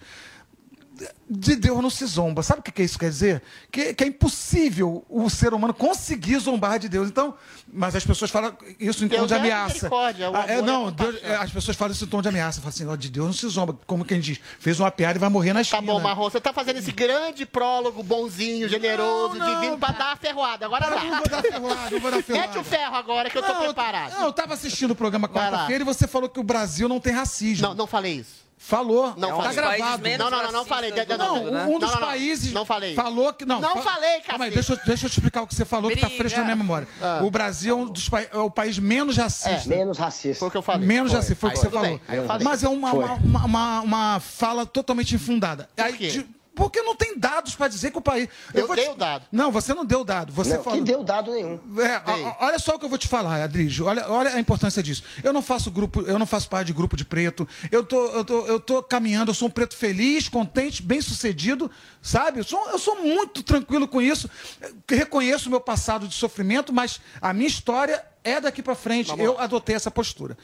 [1.27, 2.43] De Deus não se zomba.
[2.43, 3.41] Sabe o que isso quer dizer?
[3.71, 7.07] Que, que é impossível o ser humano conseguir zombar de Deus.
[7.09, 7.33] Então,
[7.71, 9.73] mas as pessoas falam isso em tom Deus de é ameaça.
[9.73, 12.21] misericórdia, o Ah, é, amor é não, Deus- é, as pessoas falam isso em tom
[12.21, 12.59] de ameaça.
[12.61, 13.75] Falam assim, ó, de Deus não se zomba.
[13.87, 15.81] Como quem diz, fez uma piada e vai morrer na esquina.
[15.81, 19.91] Tá bom, Marrom, você tá fazendo esse grande prólogo bonzinho, generoso, Não, não, divino, pra
[19.93, 20.65] dar a ferroada.
[20.67, 21.03] Agora dá.
[21.03, 22.47] não vou dar ferroada, não vou dar ferroada.
[22.53, 24.13] Mete o ferro agora que eu tô Não, preparado.
[24.13, 27.13] Não, eu tava assistindo o programa quarta-feira e você falou que o Brasil não tem
[27.13, 27.67] racismo.
[27.67, 28.42] Não, não falei isso.
[28.65, 29.13] Falou.
[29.17, 29.55] Não tá falei.
[29.77, 30.03] gravado.
[30.17, 30.91] Não, não, não, não falei.
[30.91, 32.07] Não, Não, não, um dos não, não.
[32.07, 32.95] países Não falei.
[32.95, 33.59] falou que não.
[33.59, 35.91] Não fa- falei, Calma aí, deixa, eu- deixa eu te explicar o que você falou
[35.91, 36.17] que tá Briga.
[36.17, 36.87] fresco na minha memória.
[37.01, 37.19] Ah.
[37.23, 39.67] O Brasil é, um dos é o país menos racista.
[39.67, 40.39] Menos racista.
[40.39, 40.87] Foi o que eu falei.
[40.87, 41.19] Menos Foi.
[41.19, 41.99] racista, foi o que você falou.
[42.41, 45.67] Mas é uma, uma, uma, uma- uma fala totalmente infundada.
[45.75, 46.07] Aí, quê?
[46.07, 48.29] de- porque não tem dados para dizer que o país.
[48.53, 49.25] Eu vou dei te- o dado.
[49.31, 50.31] Não, você não deu dado.
[50.33, 50.79] Você Não, falou.
[50.79, 51.59] que deu dado nenhum.
[51.79, 53.85] É, ó, ó, olha só o que eu vou te falar, Adrijo.
[53.85, 55.03] Olha, olha a importância disso.
[55.23, 57.47] Eu não faço grupo, eu não faço parte de grupo de preto.
[57.71, 61.71] Eu tô, eu tô, eu tô caminhando, eu sou um preto feliz, contente, bem sucedido,
[62.01, 62.39] sabe?
[62.39, 64.29] Eu sou, eu sou muito tranquilo com isso.
[64.61, 69.11] Eu reconheço o meu passado de sofrimento, mas a minha história é daqui pra frente.
[69.19, 70.37] Eu adotei essa postura.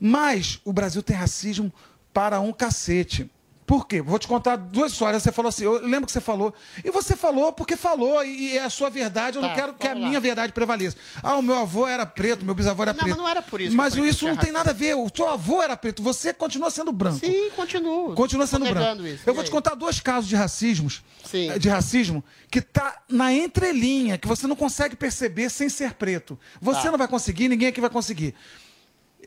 [0.00, 1.72] Mas o Brasil tem racismo
[2.12, 3.28] para um cacete.
[3.68, 4.00] Por quê?
[4.00, 5.22] Vou te contar duas histórias.
[5.22, 8.64] Você falou assim, eu lembro que você falou, e você falou porque falou, e é
[8.64, 10.00] a sua verdade, eu não Tá, quero que a lá.
[10.08, 10.96] minha verdade prevaleça.
[11.22, 13.10] Ah, o meu avô era preto, meu bisavô era Não, preto.
[13.10, 14.94] mas não era por isso Mas isso não tem nada a ver.
[14.96, 17.18] O seu avô era preto, você continua sendo branco.
[17.20, 18.14] Sim, continuo.
[18.14, 19.02] Continua Tô sendo branco.
[19.06, 19.22] isso.
[19.26, 19.52] Eu E vou te aí?
[19.52, 21.50] contar dois casos de racismos, Sim.
[21.50, 26.38] eh, de racismo, que tá na entrelinha, que você não consegue perceber sem ser preto.
[26.58, 26.90] Você Tá.
[26.90, 28.34] não vai conseguir, ninguém aqui vai conseguir.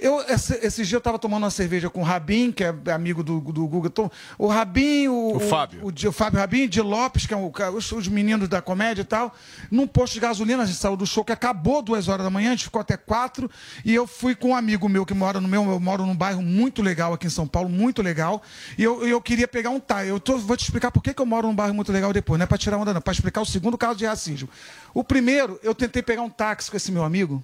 [0.04, 3.24] Eu, esse, esse dia eu estava tomando uma cerveja com o Rabin, que é amigo
[3.24, 3.92] do, do Guga.
[4.36, 5.80] O Rabin, o, O Fábio.
[5.86, 8.64] O, Di- o Fábio Rabin, de Lopes, que é o, ca- os, os meninos da
[8.64, 9.32] comédia e tal,
[9.70, 10.64] num posto de gasolina.
[10.64, 12.98] A gente saiu do show que acabou duas horas da manhã, a gente ficou até
[12.98, 13.48] quatro.
[13.86, 15.64] E eu fui com um amigo meu que mora no meu.
[15.70, 18.42] Eu moro num bairro muito legal aqui em São Paulo, muito legal.
[18.80, 20.08] E eu, eu queria pegar um táxi.
[20.08, 22.40] Eu tô- vou te explicar por que, que eu moro num bairro muito legal depois.
[22.40, 24.50] Não é para tirar onda, não, para explicar o segundo caso de racismo.
[24.96, 27.44] O primeiro, eu tentei pegar um táxi com esse meu amigo.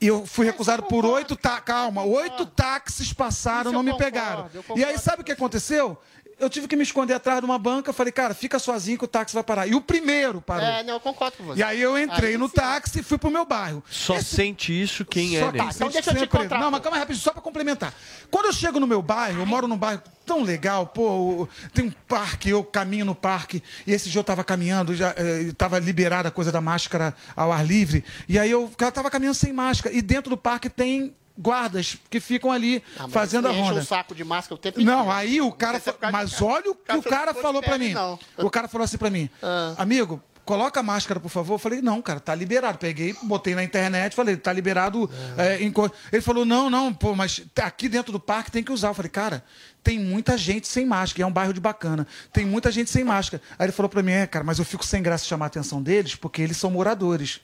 [0.00, 1.64] E eu fui recusado por oito táxis.
[1.64, 4.50] Calma, oito táxis passaram, não eu me concordo, pegaram.
[4.52, 5.98] eu E aí, sabe o que aconteceu?
[6.38, 7.94] Eu tive que me esconder atrás de uma banca.
[7.94, 9.66] Falei, cara, fica sozinho que o táxi vai parar.
[9.66, 10.66] E o primeiro parou.
[10.66, 11.60] É, não, eu concordo com você.
[11.60, 12.54] E aí eu entrei Aí no sim.
[12.56, 13.82] táxi e fui pro meu bairro.
[13.88, 15.72] Só sente isso quem Só é, né?
[15.72, 17.94] sente deixa eu te contar, Não, mas calma rapidinho, só pra complementar.
[18.30, 21.92] Quando eu chego no meu bairro, eu moro num bairro tão legal, pô, tem um
[22.06, 26.28] parque, eu caminho no parque, e esse dia eu tava caminhando, já eh, tava liberada
[26.28, 29.52] a coisa da máscara ao ar livre, e aí eu o cara tava caminhando sem
[29.52, 33.80] máscara, e dentro do parque tem guardas que ficam ali Ah, fazendo a ronda.
[33.80, 35.78] um saco de máscara o tempo Não, aí o cara.
[35.80, 37.94] se é Mas olha o que Cara, o cara falou pra pele, mim.
[37.94, 38.18] não.
[38.38, 39.74] O cara falou assim pra mim: Ah.
[39.78, 41.54] Amigo, coloca a máscara, por favor.
[41.54, 42.78] Eu falei: Não, cara, tá liberado.
[42.78, 45.10] Peguei, botei na internet, falei: Tá liberado.
[45.36, 48.72] é, em co-" Ele falou: Não, não, pô, mas aqui dentro do parque tem que
[48.72, 48.88] usar.
[48.88, 49.44] Eu falei: Cara,
[49.82, 51.22] tem muita gente sem máscara.
[51.24, 52.06] É um bairro de bacana.
[52.32, 53.42] Tem muita gente sem máscara.
[53.58, 55.82] Aí ele falou pra mim: É, cara, mas eu fico sem graça chamar a atenção
[55.82, 57.40] deles porque eles são moradores.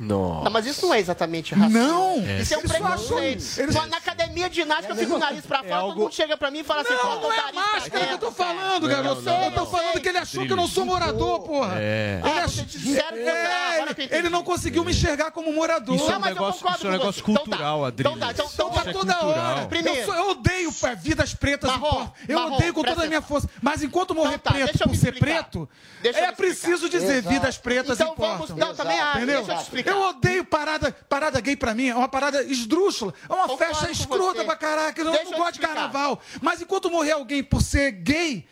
[0.00, 0.44] Nossa.
[0.44, 1.78] Não, mas isso não é exatamente racismo.
[1.78, 2.40] Não!
[2.40, 3.60] Isso é um preconceito.
[3.60, 6.14] eles- Na academia academia de ginástica, eu fico com o nariz pra fora, todo mundo
[6.14, 8.18] chega pra mim e fala assim, Não, falta o não é a máscara que eu
[8.18, 9.28] tô falando, garoto.
[9.28, 11.74] Eu tô falando que ele achou que eu não sou morador, porra.
[11.78, 12.20] É.
[12.24, 12.50] Ele, Ah, ach...
[12.54, 15.52] você disseram que você- é, agora que eu ele, ele não conseguiu me enxergar como
[15.52, 15.94] morador.
[15.96, 17.30] Isso é um negócio, isso é um negócio você.
[17.30, 17.40] Então tá.
[17.50, 18.12] cultural, Adriles.
[18.16, 19.66] Então tá, então- Então tá é toda hora.
[19.66, 21.74] Primeiro- Eu, sou- eu odeio vidas pretas e.
[22.28, 23.48] Eu Marrom, odeio com toda a minha força.
[23.60, 25.68] Mas enquanto morrer Então tá, preto por ser preto,
[26.04, 28.46] é preciso dizer vidas pretas Então importam.
[28.46, 29.26] vamos- não, também acho.
[29.26, 29.89] Deixa eu te explicar.
[29.90, 31.88] Eu odeio parada, parada gay pra mim.
[31.88, 33.14] É uma parada esdrúxula.
[33.28, 35.00] É uma Concordo festa escrota pra caraca.
[35.00, 36.20] Eu não, Deixa não eu gosto de carnaval.
[36.40, 38.46] Mas enquanto morrer alguém por ser gay,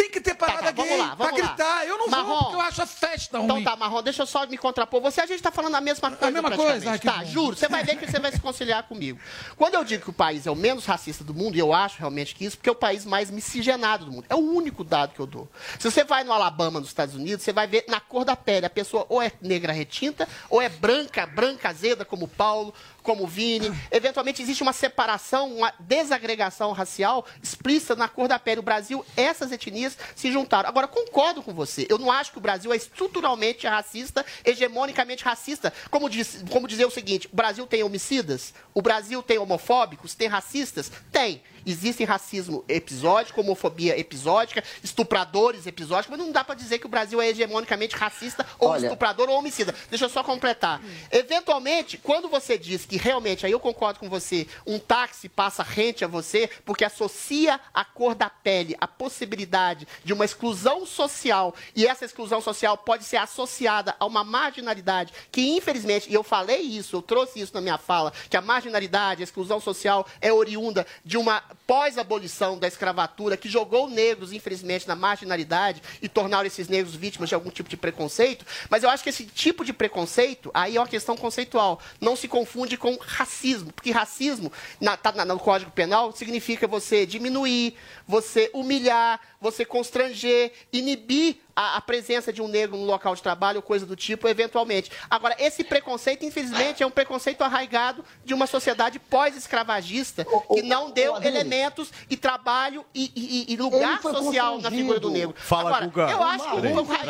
[0.00, 1.32] tem que ter parada tá, vamos gay lá, pra lá.
[1.32, 1.86] gritar.
[1.86, 2.26] Eu não Marrom.
[2.28, 3.44] vou porque eu acho a festa ruim.
[3.46, 5.00] Então tá, Marrom, deixa eu só me contrapor.
[5.02, 6.30] Você, a gente tá falando a mesma coisa.
[6.32, 6.84] mesma praticamente.
[6.84, 6.90] coisa?
[6.90, 7.30] Ai, Tá, bom.
[7.30, 7.56] juro.
[7.56, 9.18] Você vai ver que você vai se conciliar comigo.
[9.56, 11.98] Quando eu digo que o país é o menos racista do mundo, e eu acho
[11.98, 14.24] realmente que isso, porque é o país mais miscigenado do mundo.
[14.28, 15.48] É o único dado que eu dou.
[15.78, 18.64] Se você vai no Alabama, nos Estados Unidos, você vai ver na cor da pele.
[18.66, 22.72] A pessoa ou é negra retinta, ou é branca, branca azeda, como o Paulo,
[23.02, 23.72] como o Vini.
[23.90, 28.60] Eventualmente existe uma separação, uma desagregação racial explícita na cor da pele.
[28.60, 30.68] O Brasil, essas etnias se juntaram.
[30.68, 31.86] Agora, concordo com você.
[31.88, 35.72] Eu não acho que o Brasil é estruturalmente racista, hegemonicamente racista.
[35.90, 38.54] Como, diz, como dizer o seguinte: o Brasil tem homicidas?
[38.74, 40.14] O Brasil tem homofóbicos?
[40.14, 40.90] Tem racistas?
[41.10, 41.42] Tem.
[41.66, 47.20] Existe racismo episódico, homofobia episódica, estupradores episódicos, mas não dá pra dizer que o Brasil
[47.20, 49.74] é hegemonicamente racista ou Olha- estuprador ou homicida.
[49.88, 50.80] Deixa eu só completar.
[51.10, 56.04] Eventualmente, quando você diz que realmente, aí eu concordo com você, um táxi passa rente
[56.04, 61.86] a você porque associa a cor da pele, a possibilidade de uma exclusão social, e
[61.86, 66.96] essa exclusão social pode ser associada a uma marginalidade que, infelizmente, e eu falei isso,
[66.96, 71.16] eu trouxe isso na minha fala, que a marginalidade, a exclusão social é oriunda de
[71.16, 77.28] uma pós-abolição da escravatura que jogou negros, infelizmente, na marginalidade e tornaram esses negros vítimas
[77.28, 78.44] de algum tipo de preconceito.
[78.68, 81.80] Mas eu acho que esse tipo de preconceito, aí é uma questão conceitual.
[82.00, 87.06] Não se confunde com racismo, porque racismo, na, tá na- no Código Penal, significa você
[87.06, 87.74] diminuir,
[88.06, 93.56] você humilhar, você constranger, inibir a, a presença de um negro no local de trabalho
[93.58, 94.90] ou coisa do tipo, eventualmente.
[95.10, 101.14] Agora, esse preconceito, infelizmente, é um preconceito arraigado de uma sociedade pós-escravagista que não deu
[101.14, 101.34] Adriles.
[101.34, 105.34] elementos e trabalho e, e- e Ele lugar social na figura do negro.
[105.38, 106.10] Fala, Agora, Guga.
[106.10, 106.60] Eu acho que o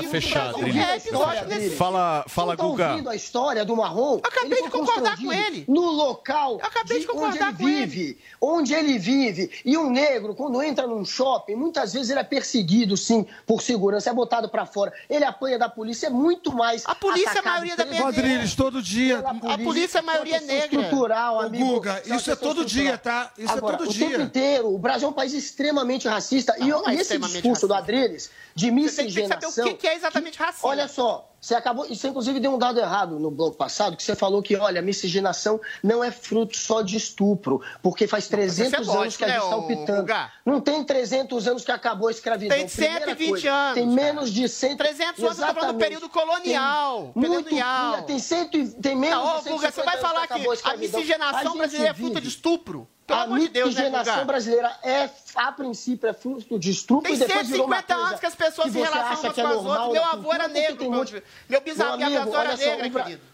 [0.03, 0.89] do fechar, Brasil Adriles.
[0.89, 2.91] é episódico nesse Fala, fala Você tá Guga.
[2.91, 4.21] ouvindo a história do Marrom?
[4.23, 5.65] acabei Ele de concordar com ele.
[5.69, 7.87] No local Eu acabei de onde concordar ele com ele.
[7.87, 8.19] vive.
[8.41, 9.51] Onde ele vive.
[9.65, 14.11] E um negro, quando entra num shopping, muitas vezes ele é perseguido, sim, por segurança,
[14.11, 14.93] é botado pra fora.
[15.09, 16.85] Ele apanha da polícia, é muito mais.
[16.87, 19.17] A polícia, a atacado maioria da minha Rodrigues, todo dia.
[19.19, 20.81] pela A polícia, a maioria é negra.
[20.81, 21.65] estrutural, Ô, amigo.
[21.67, 23.33] Guga, uma isso é todo dia, tá?
[23.37, 24.23] Isso é Agora, todo o tempo dia.
[24.23, 26.55] inteiro, o Brasil é um país extremamente racista.
[26.59, 27.93] e, Não, é e esse extremamente discurso do racista.
[27.93, 29.65] Adreles de Você tem que saber miscigenação...
[29.65, 30.69] o que que é exatamente racismo.
[30.69, 31.87] Olha só, você acabou.
[31.87, 34.83] Isso inclusive deu um dado errado no bloco passado, que você falou que, olha, a
[34.83, 39.25] miscigenação não é fruto só de estupro, porque faz 300 isso é anos lógico, que
[39.25, 40.01] a gente né, está ô, optando.
[40.03, 40.33] Guga?
[40.45, 42.57] Não tem 300 anos que acabou a escravidão.
[42.57, 44.77] Tem Primeira 120 coisa, anos, Tem menos de 100.
[44.77, 48.03] 300 anos, eu falando do período colonial, Tem, período muito, colonial.
[48.03, 51.01] Tem, cento, tem menos Não, de 150 Guga, você vai anos falar que a escravidão.
[51.01, 52.21] miscigenação gente brasileira é fruta vive.
[52.23, 52.89] de estupro?
[53.11, 53.91] Pelo a amor de Deus, né,
[54.25, 58.09] brasileira é, a princípio, é fruto de estupro Tem e depois virou uma 150 coisa
[58.09, 59.93] anos que as pessoas se relacionam umas é com as normal outras.
[59.93, 60.81] Meu na avô era negro.
[60.81, 63.31] Meu, muito- meu bisavô, minha avó era só, negra, Bra- querido.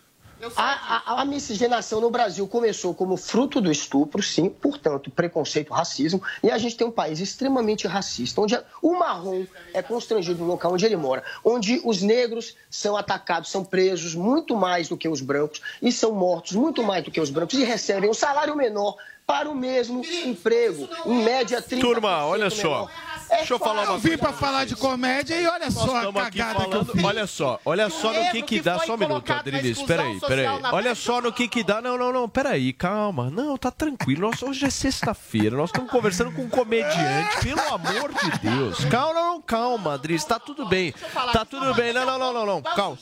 [0.54, 6.22] A, a- a miscigenação no Brasil começou como fruto do estupro, sim, portanto, preconceito, racismo,
[6.42, 10.74] e a gente tem um país extremamente racista, onde o marrom é constrangido no local
[10.74, 15.22] onde ele mora, onde os negros são atacados, são presos muito mais do que os
[15.22, 18.94] brancos e são mortos muito mais do que os brancos e recebem um salário menor
[19.26, 21.80] para o mesmo emprego, em média 30%.
[21.80, 22.88] Turma, olha só.
[23.28, 24.18] É Deixa eu falar Eu uma vim coisa.
[24.18, 26.92] pra falar de comédia e olha Nós só a cagada que eu falando.
[26.92, 27.04] fiz.
[27.04, 28.78] Olha só, olha só no que que dá.
[28.78, 29.82] Só um minuto, Adriles.
[29.82, 30.46] Peraí, peraí.
[30.70, 31.80] Olha só no que que dá.
[31.82, 32.28] Não, não, não.
[32.28, 33.28] Peraí, calma.
[33.28, 34.30] Não, tá tranquilo.
[34.30, 35.56] Nós, hoje é sexta-feira.
[35.56, 37.38] Nós estamos conversando com um comediante.
[37.42, 38.84] Pelo amor de Deus.
[38.84, 40.24] Calma, não, calma, Adriles.
[40.24, 40.94] Tá tudo bem.
[41.32, 41.92] Tá tudo bem.
[41.92, 42.62] Não, não, não, não, não.
[42.62, 42.96] Calma.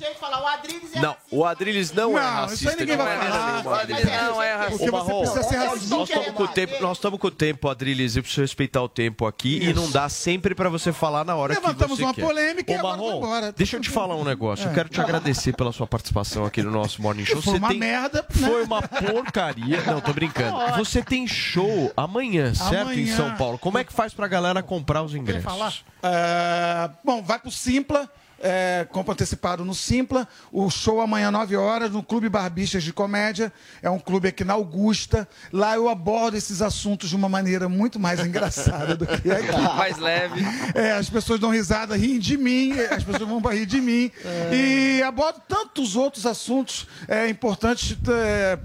[1.03, 2.77] Não, o Adriles não, é Não, isso aí racista.
[2.77, 3.67] ninguém vai falar.
[3.67, 4.79] O Adriles não é racista.
[4.79, 6.14] Porque Ô, você Marrom, precisa ser racista.
[6.15, 8.89] Nós estamos com o tempo, nós estamos com o tempo, Adriles, eu preciso respeitar o
[8.89, 12.15] tempo aqui e não dá sempre pra você falar na hora Levantamos que você uma
[12.15, 12.23] quer.
[12.24, 13.53] polêmica e Ô, agora Marrom, embora.
[13.53, 14.69] deixa eu te falar um negócio.
[14.69, 17.43] Eu quero te agradecer pela sua participação aqui no nosso Morning Show.
[17.43, 18.47] Foi Você uma tem- merda, né?
[18.49, 19.82] Foi uma porcaria.
[19.82, 20.57] Não, tô brincando.
[20.77, 22.91] Você tem show amanhã, certo?
[22.91, 23.16] Em Amanhã.
[23.16, 23.59] São Paulo.
[23.59, 25.85] Como é que faz pra galera comprar os ingressos?
[26.03, 28.09] É, bom, vai pro Simpla.
[28.45, 30.29] É, compra antecipado no Simpla.
[30.53, 33.51] O show amanhã, 9 horas, no Clube Barbixas de Comédia.
[33.81, 35.27] É um clube aqui na Augusta.
[35.51, 39.55] Lá eu abordo esses assuntos de uma maneira muito mais engraçada do que aqui.
[39.75, 40.43] Mais leve.
[40.75, 44.11] É, as pessoas dão risada, riem de mim, as pessoas vão rir de mim.
[44.53, 47.97] E abordo tantos outros assuntos é, importantes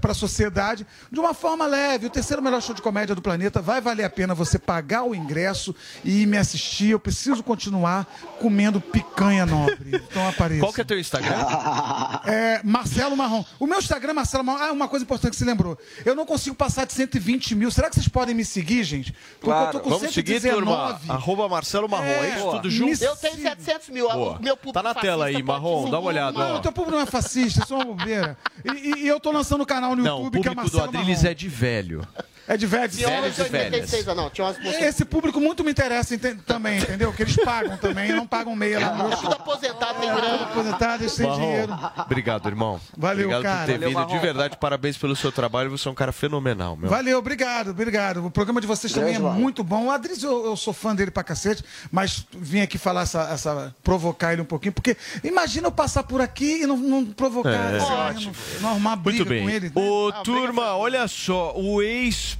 [0.00, 2.06] para a sociedade de uma forma leve.
[2.06, 5.14] O terceiro melhor show de comédia do planeta vai valer a pena você pagar o
[5.14, 5.74] ingresso
[6.04, 6.90] e ir me assistir.
[6.90, 8.06] Eu preciso continuar
[8.38, 9.46] comendo picanha
[9.92, 10.60] Então apareça.
[10.60, 11.34] Qual que é teu Instagram?
[12.26, 13.44] É, Marcelo Marrom.
[13.58, 14.62] O meu Instagram é Marcelo Marrom.
[14.62, 15.78] Ah, uma coisa importante que você lembrou.
[16.04, 17.70] Eu não consigo passar de 120 mil.
[17.70, 19.12] Será que vocês podem me seguir, gente?
[19.12, 19.66] Porque Claro.
[19.68, 20.98] eu tô com Vamos seguir, turma.
[20.98, 21.10] 119.
[21.10, 22.04] Arroba Marcelo Marrom.
[22.04, 22.52] É, isso Boa.
[22.56, 23.02] tudo junto?
[23.02, 24.08] Eu tenho 700 mil.
[24.08, 24.38] Boa.
[24.38, 25.90] O meu público Tá na tela aí, Marrom.
[25.90, 26.38] Dá uma olhada.
[26.38, 26.58] Não, ó.
[26.58, 28.36] o teu público não é fascista, isso é uma bobeira.
[28.64, 30.70] E, e- e eu tô lançando um canal no Não, o YouTube que é público
[30.70, 31.30] do Marcelo Adriles Marrom.
[31.30, 32.08] é de velho.
[32.52, 34.28] É de Velhos de 86 ou não?
[34.28, 37.12] Tinha Esse público muito me interessa ente- também, entendeu?
[37.12, 40.42] Que eles pagam também, não pagam meia lá no meu Tudo aposentado, tem Tudo grana.
[40.42, 41.78] aposentado, eles têm dinheiro.
[41.98, 42.80] Obrigado, irmão.
[42.96, 43.58] Valeu, Obrigado cara.
[43.60, 44.08] por ter Valeu, vindo.
[44.08, 45.70] De verdade, parabéns pelo seu trabalho.
[45.70, 46.90] Você é um cara fenomenal, meu.
[46.90, 48.26] Valeu, obrigado, obrigado.
[48.26, 49.38] O programa de vocês também é Marrom.
[49.38, 49.84] muito bom.
[49.86, 53.72] O Adris, eu, eu sou fã dele pra cacete, mas vim aqui falar essa, essa-
[53.84, 57.76] provocar ele um pouquinho, porque imagina eu passar por aqui e não, não provocar, É.
[57.76, 58.32] esse Ótimo.
[58.32, 59.42] menino, não arrumar briga Muito bem.
[59.44, 59.66] com ele.
[59.66, 59.72] né?
[59.76, 61.52] Ô, turma, olha só.
[61.56, 61.80] O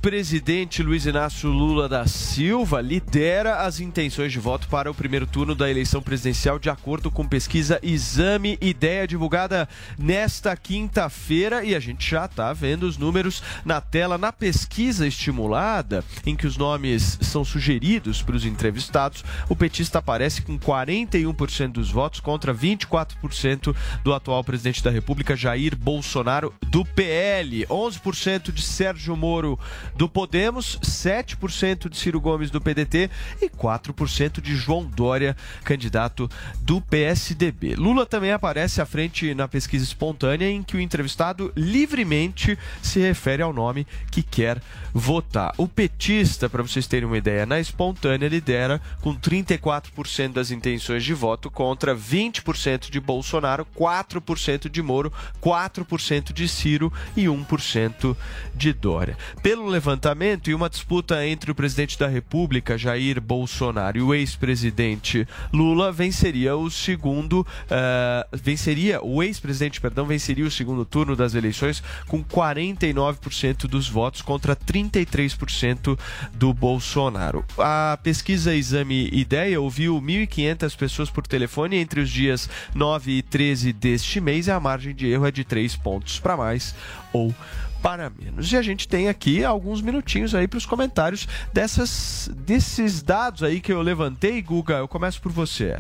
[0.01, 5.55] ex-presidente Luiz Inácio Lula da Silva lidera as intenções de voto para o primeiro turno
[5.55, 9.69] da eleição presidencial, de acordo com pesquisa Exame Ideia, divulgada
[9.99, 11.63] nesta quinta-feira.
[11.65, 14.17] E a gente já está vendo os números na tela.
[14.17, 20.41] Na pesquisa estimulada, em que os nomes são sugeridos para os entrevistados, o petista aparece
[20.41, 27.67] com 41% dos votos contra 24% do atual presidente da República, Jair Bolsonaro, do PL,
[27.67, 29.59] 11% de Sérgio Moro,
[29.97, 36.31] do Podemos, 7% de Ciro Gomes, do PDT e 4% de João Dória, candidato
[36.61, 37.75] do PSDB.
[37.77, 43.43] Lula também aparece à frente na pesquisa espontânea, em que o entrevistado livremente se refere
[43.43, 44.61] ao nome que quer
[44.93, 45.53] votar.
[45.57, 51.15] O petista, para vocês terem uma ideia, na espontânea lidera com 34% das intenções de
[51.15, 55.13] voto contra 20% de Bolsonaro, 4% de Moro,
[55.43, 58.17] 4% de Ciro e 1%
[58.55, 59.17] de Dória.
[59.43, 65.27] Pelo levantamento e uma disputa entre o presidente da República, Jair Bolsonaro, e o ex-presidente
[65.53, 71.83] Lula, venceria o segundo, eh, venceria, o ex-presidente, perdão, venceria o segundo turno das eleições
[72.07, 75.99] com 49% dos votos contra 33%
[76.35, 77.45] do Bolsonaro.
[77.59, 83.73] A pesquisa Exame Ideia ouviu 1.500 pessoas por telefone entre os dias 9 e 13
[83.73, 86.75] deste mês e a margem de erro é de 3 pontos para mais
[87.13, 87.35] ou
[87.83, 88.51] para menos.
[88.53, 93.61] E a gente tem aqui alguns minutinhos aí para os comentários dessas, desses dados aí
[93.61, 94.41] que eu levantei.
[94.43, 95.75] Guga, eu começo por você.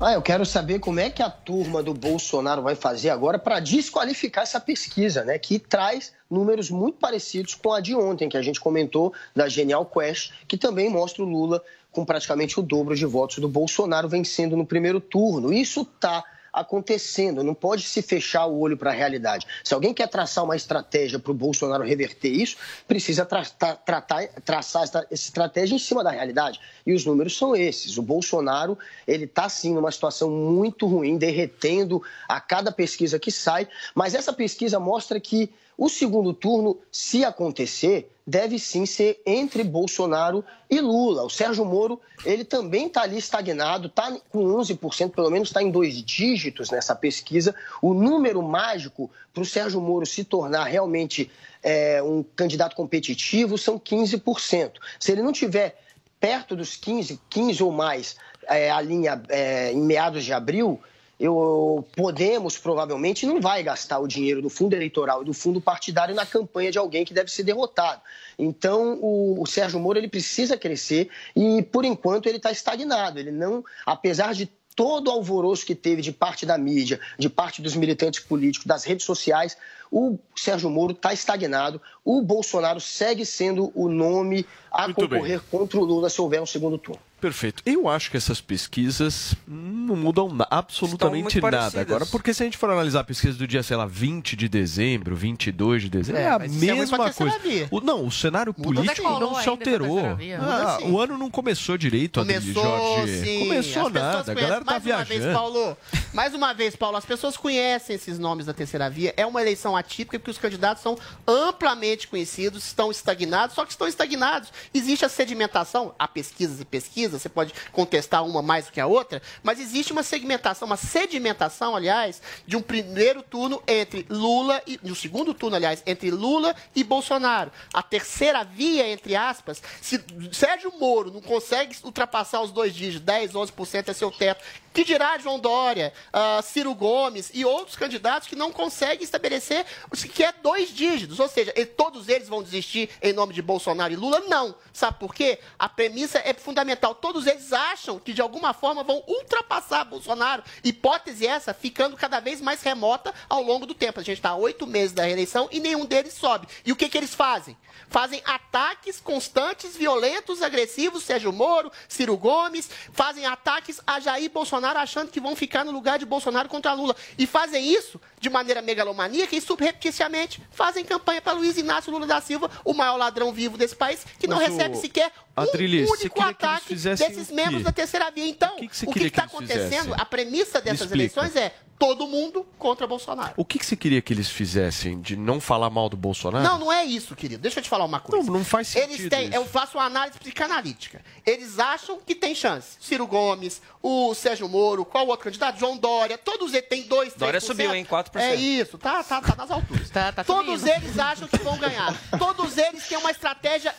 [0.00, 3.60] Ah, eu quero saber como é que a turma do Bolsonaro vai fazer agora para
[3.60, 5.38] desqualificar essa pesquisa, né?
[5.38, 9.86] Que traz números muito parecidos com a de ontem, que a gente comentou, da Genial
[9.86, 14.56] Quest, que também mostra o Lula com praticamente o dobro de votos do Bolsonaro vencendo
[14.56, 15.52] no primeiro turno.
[15.52, 19.46] Isso está acontecendo, não pode se fechar o olho para a realidade.
[19.64, 22.56] Se alguém quer traçar uma estratégia para o Bolsonaro reverter isso,
[22.86, 26.60] precisa tra tra tratar, traçar essa estratégia em cima da realidade.
[26.86, 27.96] E os números são esses.
[27.96, 33.66] O Bolsonaro ele está sim numa situação muito ruim, derretendo a cada pesquisa que sai.
[33.94, 40.44] Mas essa pesquisa mostra que o segundo turno, se acontecer, deve sim ser entre Bolsonaro
[40.70, 41.24] e Lula.
[41.24, 45.70] O Sérgio Moro, ele também está ali estagnado, está com 11%, pelo menos está em
[45.70, 47.54] dois dígitos nessa pesquisa.
[47.80, 51.30] O número mágico para o Sérgio Moro se tornar realmente
[51.62, 54.72] é, um candidato competitivo são 15%.
[54.98, 55.80] Se ele não tiver
[56.18, 58.16] perto dos 15, 15 ou mais
[58.46, 60.80] é, a linha é, em meados de abril,
[61.22, 66.16] eu, Podemos provavelmente não vai gastar o dinheiro do fundo eleitoral e do fundo partidário
[66.16, 68.02] na campanha de alguém que deve ser derrotado.
[68.36, 73.20] Então, o, o Sérgio Moro ele precisa crescer e, por enquanto, ele está estagnado.
[73.20, 77.62] Ele não, apesar de todo o alvoroço que teve de parte da mídia, de parte
[77.62, 79.56] dos militantes políticos, das redes sociais,
[79.92, 81.80] o Sérgio Moro está estagnado.
[82.04, 86.46] O Bolsonaro segue sendo o nome a Muito concorrer contra o Lula se houver um
[86.46, 87.11] segundo turno.
[87.22, 87.62] Perfeito.
[87.64, 91.80] Eu acho que essas pesquisas não mudam absolutamente nada parecidas.
[91.86, 94.48] agora, porque se a gente for analisar a pesquisa do dia, sei lá, 20 de
[94.48, 97.14] dezembro, 22 de dezembro, é, É, a é mesma coisa.
[97.14, 97.68] terceira via.
[97.70, 100.00] O, não, o cenário político não se alterou.
[100.40, 103.20] Ah, o ano não começou direito, Começou, Jorge.
[103.24, 103.38] sim.
[103.38, 105.32] Começou As nada, a galera tá mais uma vez, viajando.
[105.38, 105.76] Paulo,
[106.12, 109.14] mais uma vez, Paulo, as pessoas conhecem esses nomes da terceira via.
[109.16, 113.86] É uma eleição atípica porque os candidatos são amplamente conhecidos, estão estagnados, só que estão
[113.86, 114.52] estagnados.
[114.74, 118.86] Existe a sedimentação, há pesquisas e pesquisas, você pode contestar uma mais do que a
[118.86, 124.78] outra, mas existe uma segmentação, uma sedimentação, aliás, de um primeiro turno entre Lula e.
[124.82, 127.52] de um segundo turno, aliás, entre Lula e Bolsonaro.
[127.72, 130.02] A terceira via, entre aspas, se
[130.32, 135.18] Sérgio Moro não consegue ultrapassar os dois dígitos, 10, 11% é seu teto, que dirá
[135.18, 140.32] João Dória, ah, Ciro Gomes e outros candidatos que não conseguem estabelecer o que é
[140.32, 141.20] dois dígitos.
[141.20, 144.20] Ou seja, todos eles vão desistir em nome de Bolsonaro e Lula?
[144.20, 144.54] Não.
[144.72, 145.38] Sabe por quê?
[145.58, 146.94] A premissa é fundamental.
[146.94, 150.42] Todos eles acham que, de alguma forma, vão ultrapassar Bolsonaro.
[150.64, 154.00] Hipótese essa ficando cada vez mais remota ao longo do tempo.
[154.00, 156.46] A gente está oito meses da reeleição e nenhum deles sobe.
[156.64, 157.56] E o que, que eles fazem?
[157.88, 165.10] Fazem ataques constantes, violentos, agressivos, Sérgio Moro, Ciro Gomes, fazem ataques a Jair Bolsonaro achando
[165.10, 166.94] que vão ficar no lugar de Bolsonaro contra Lula.
[167.18, 172.20] E fazem isso de maneira megalomaníaca e subrepticiamente fazem campanha para Luiz Inácio Lula da
[172.20, 175.88] Silva, o maior ladrão vivo desse país, que não Mas recebe o- sequer um Adriles,
[175.88, 178.26] você único ataque desses membros da terceira via.
[178.26, 179.60] Então, o que está acontecendo?
[179.70, 179.94] fizessem?
[179.98, 181.52] A premissa dessas eleições é
[181.82, 183.32] todo mundo contra Bolsonaro.
[183.36, 185.00] O que, que você queria que eles fizessem?
[185.00, 186.44] De não falar mal do Bolsonaro?
[186.44, 187.42] Não, não é isso, querido.
[187.42, 188.24] Deixa eu te falar uma coisa.
[188.24, 189.34] Não, não faz sentido Eles têm, isso.
[189.34, 191.02] eu faço uma análise psicanalítica.
[191.26, 192.76] Eles acham que tem chance.
[192.80, 195.58] Ciro Gomes, o Sérgio Moro, qual o outro candidato?
[195.58, 196.16] João Dória.
[196.16, 197.18] Todos eles têm 2, 3%.
[197.18, 197.84] Dória subiu, hein?
[197.84, 198.10] 4%.
[198.14, 199.90] É isso, tá, tá, tá nas alturas.
[200.24, 200.76] Todos subindo.
[200.76, 201.92] eles acham que vão ganhar.
[202.16, 203.74] Todos eles têm uma estratégia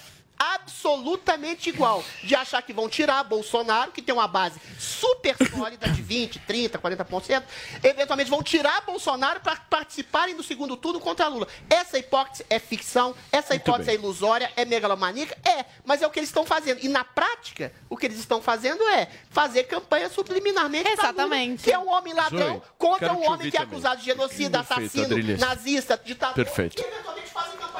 [0.53, 6.01] absolutamente igual de achar que vão tirar Bolsonaro, que tem uma base super sólida de
[6.01, 7.43] 20, 30, 40%,
[7.83, 11.47] eventualmente vão tirar Bolsonaro para participarem do segundo turno contra Lula.
[11.69, 16.19] Essa hipótese é ficção, essa hipótese é ilusória, é megalomaníaca, é, mas é o que
[16.19, 16.79] eles estão fazendo.
[16.83, 21.63] E na prática, o que eles estão fazendo é fazer campanha subliminarmente pra Lula, Exatamente.
[21.63, 23.73] que é um homem ladrão Zoe, contra um homem que é também.
[23.73, 25.39] acusado de genocida, Perfeito, assassino, Adriles.
[25.39, 26.35] nazista, ditador.
[26.45, 26.83] Perfeito.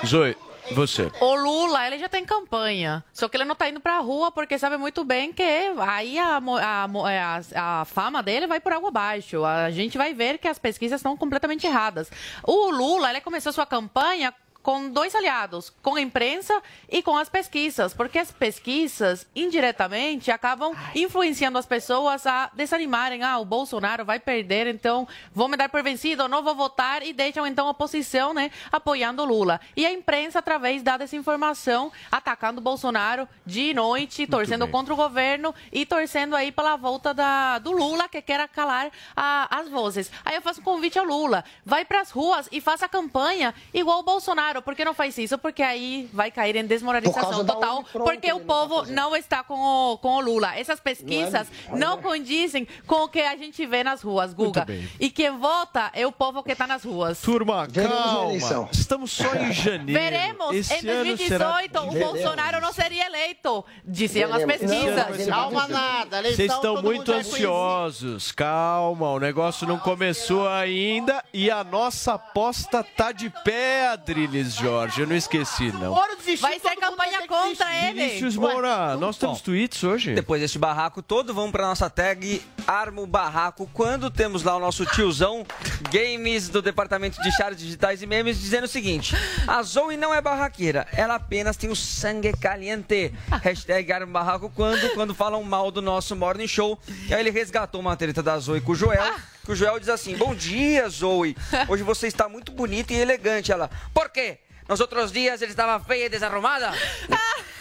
[0.06, 0.36] Zoe,
[0.72, 1.12] você.
[1.20, 3.04] O Lula, ele já tem campanha.
[3.14, 5.44] Só que ele não tá indo pra rua porque sabe muito bem que
[5.80, 9.44] aí a, a, é, a, a fama dele vai por água abaixo.
[9.44, 12.10] A gente vai ver que as pesquisas estão completamente erradas.
[12.44, 14.34] O Lula, ele começou sua campanha
[14.64, 20.74] com dois aliados, com a imprensa e com as pesquisas, porque as pesquisas indiretamente acabam
[20.96, 25.84] influenciando as pessoas a desanimarem, ah, o Bolsonaro vai perder, então vou me dar por
[25.84, 29.60] vencido, não vou votar e deixam então a oposição, né, apoiando o Lula.
[29.76, 35.54] E a imprensa através da desinformação atacando o Bolsonaro de noite, torcendo contra o governo
[35.74, 40.10] e torcendo aí pela volta da, do Lula que quer calar a- as vozes.
[40.24, 44.04] Aí eu faço um convite ao Lula, vai pras ruas e faça campanha igual o
[44.04, 44.53] Bolsonaro.
[44.62, 45.38] Por que não faz isso?
[45.38, 49.98] Porque aí vai cair em desmoralização total, porque que o povo não está com o,
[49.98, 50.56] com o Lula.
[50.58, 54.66] Essas pesquisas Não é- não condizem com o que a gente vê nas ruas, Guga.
[55.00, 57.20] E quem vota é o povo que está nas ruas.
[57.22, 58.70] Turma, calma.
[58.72, 60.00] Estamos só em janeiro.
[60.00, 61.84] Veremos, Esse em ano 2018 será...
[61.84, 62.14] o Veremos.
[62.14, 64.60] Bolsonaro não seria eleito, diziam as Veremos.
[64.72, 65.28] pesquisas.
[65.28, 68.32] Não, Calma nada, Vocês estão muito ansiosos.
[68.32, 75.02] Calma, o negócio não começou ainda e a nossa aposta tá de pé, Adriles Jorge.
[75.02, 75.94] Eu não esqueci, não.
[75.94, 78.08] Moro desistiu, Vai ser campanha contra ele.
[78.08, 80.14] Vinícius Moura, nós temos tweets hoje?
[80.14, 83.70] Depois deste barraco todo, vamos pra nossa tag Arma o Barraco.
[83.74, 85.46] Quando temos lá o nosso tiozão
[85.92, 89.16] Games do Departamento de Chaves Digitais e Memes dizendo o seguinte:
[89.48, 93.14] A Zoe não é barraqueira, ela apenas tem o sangue caliente.
[93.42, 96.80] Hashtag Arma o Barraco quando, quando falam mal do nosso Morning Show.
[97.08, 99.14] E aí ele resgatou uma treta da Zoe com o Joel.
[99.44, 101.36] Que o Joel diz assim: Bom dia, Zoe.
[101.68, 103.52] Hoje você está muito bonita e elegante.
[103.52, 104.40] Ela, por quê?
[104.68, 106.72] Nos outros dias ele estava feia e desarrumada?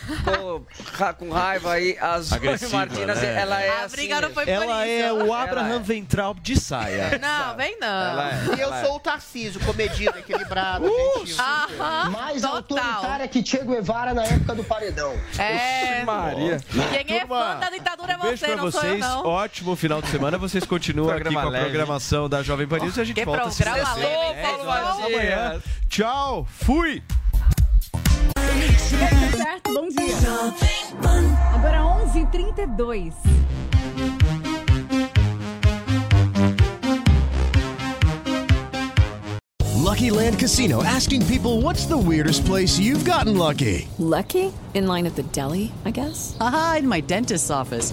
[0.07, 1.97] Ficou ra- com raiva aí.
[2.01, 3.41] A Zoe Agressiva, Martinas, né?
[3.41, 3.97] ela é A assim.
[3.97, 5.05] briga não foi por Ela isso.
[5.07, 5.79] é o Abraham é.
[5.79, 7.19] Ventral de saia.
[7.23, 7.87] Não, vem não.
[7.87, 8.57] Ela é.
[8.57, 11.37] E eu sou o Tarcísio, comedido, equilibrado, gentil.
[11.39, 12.57] Aham, Mais total.
[12.57, 15.15] autoritária que Che Guevara na época do paredão.
[15.39, 16.03] É.
[16.05, 16.61] Maria.
[17.07, 19.01] Quem é Turma, fã da ditadura é um beijo você, pra não sou eu, vocês.
[19.01, 19.24] não.
[19.27, 20.37] Ótimo final de semana.
[20.37, 21.65] Vocês continuam aqui Programa com a leve.
[21.66, 24.69] programação da Jovem Pan News e a gente Que volta programa sexta-feira, leve, 10 Paulo
[24.69, 25.62] horas da Matias.
[25.93, 26.12] Manhã.
[26.43, 26.47] Tchau.
[26.48, 27.02] Fui.
[29.36, 30.16] Certo, bom dia.
[31.55, 33.12] Agora 11h32.
[39.74, 43.86] Lucky Land Casino asking people what's the weirdest place you've gotten lucky?
[43.98, 44.52] Lucky?
[44.73, 46.35] In line at the deli, I guess?
[46.40, 47.93] Aha, in my dentist's office.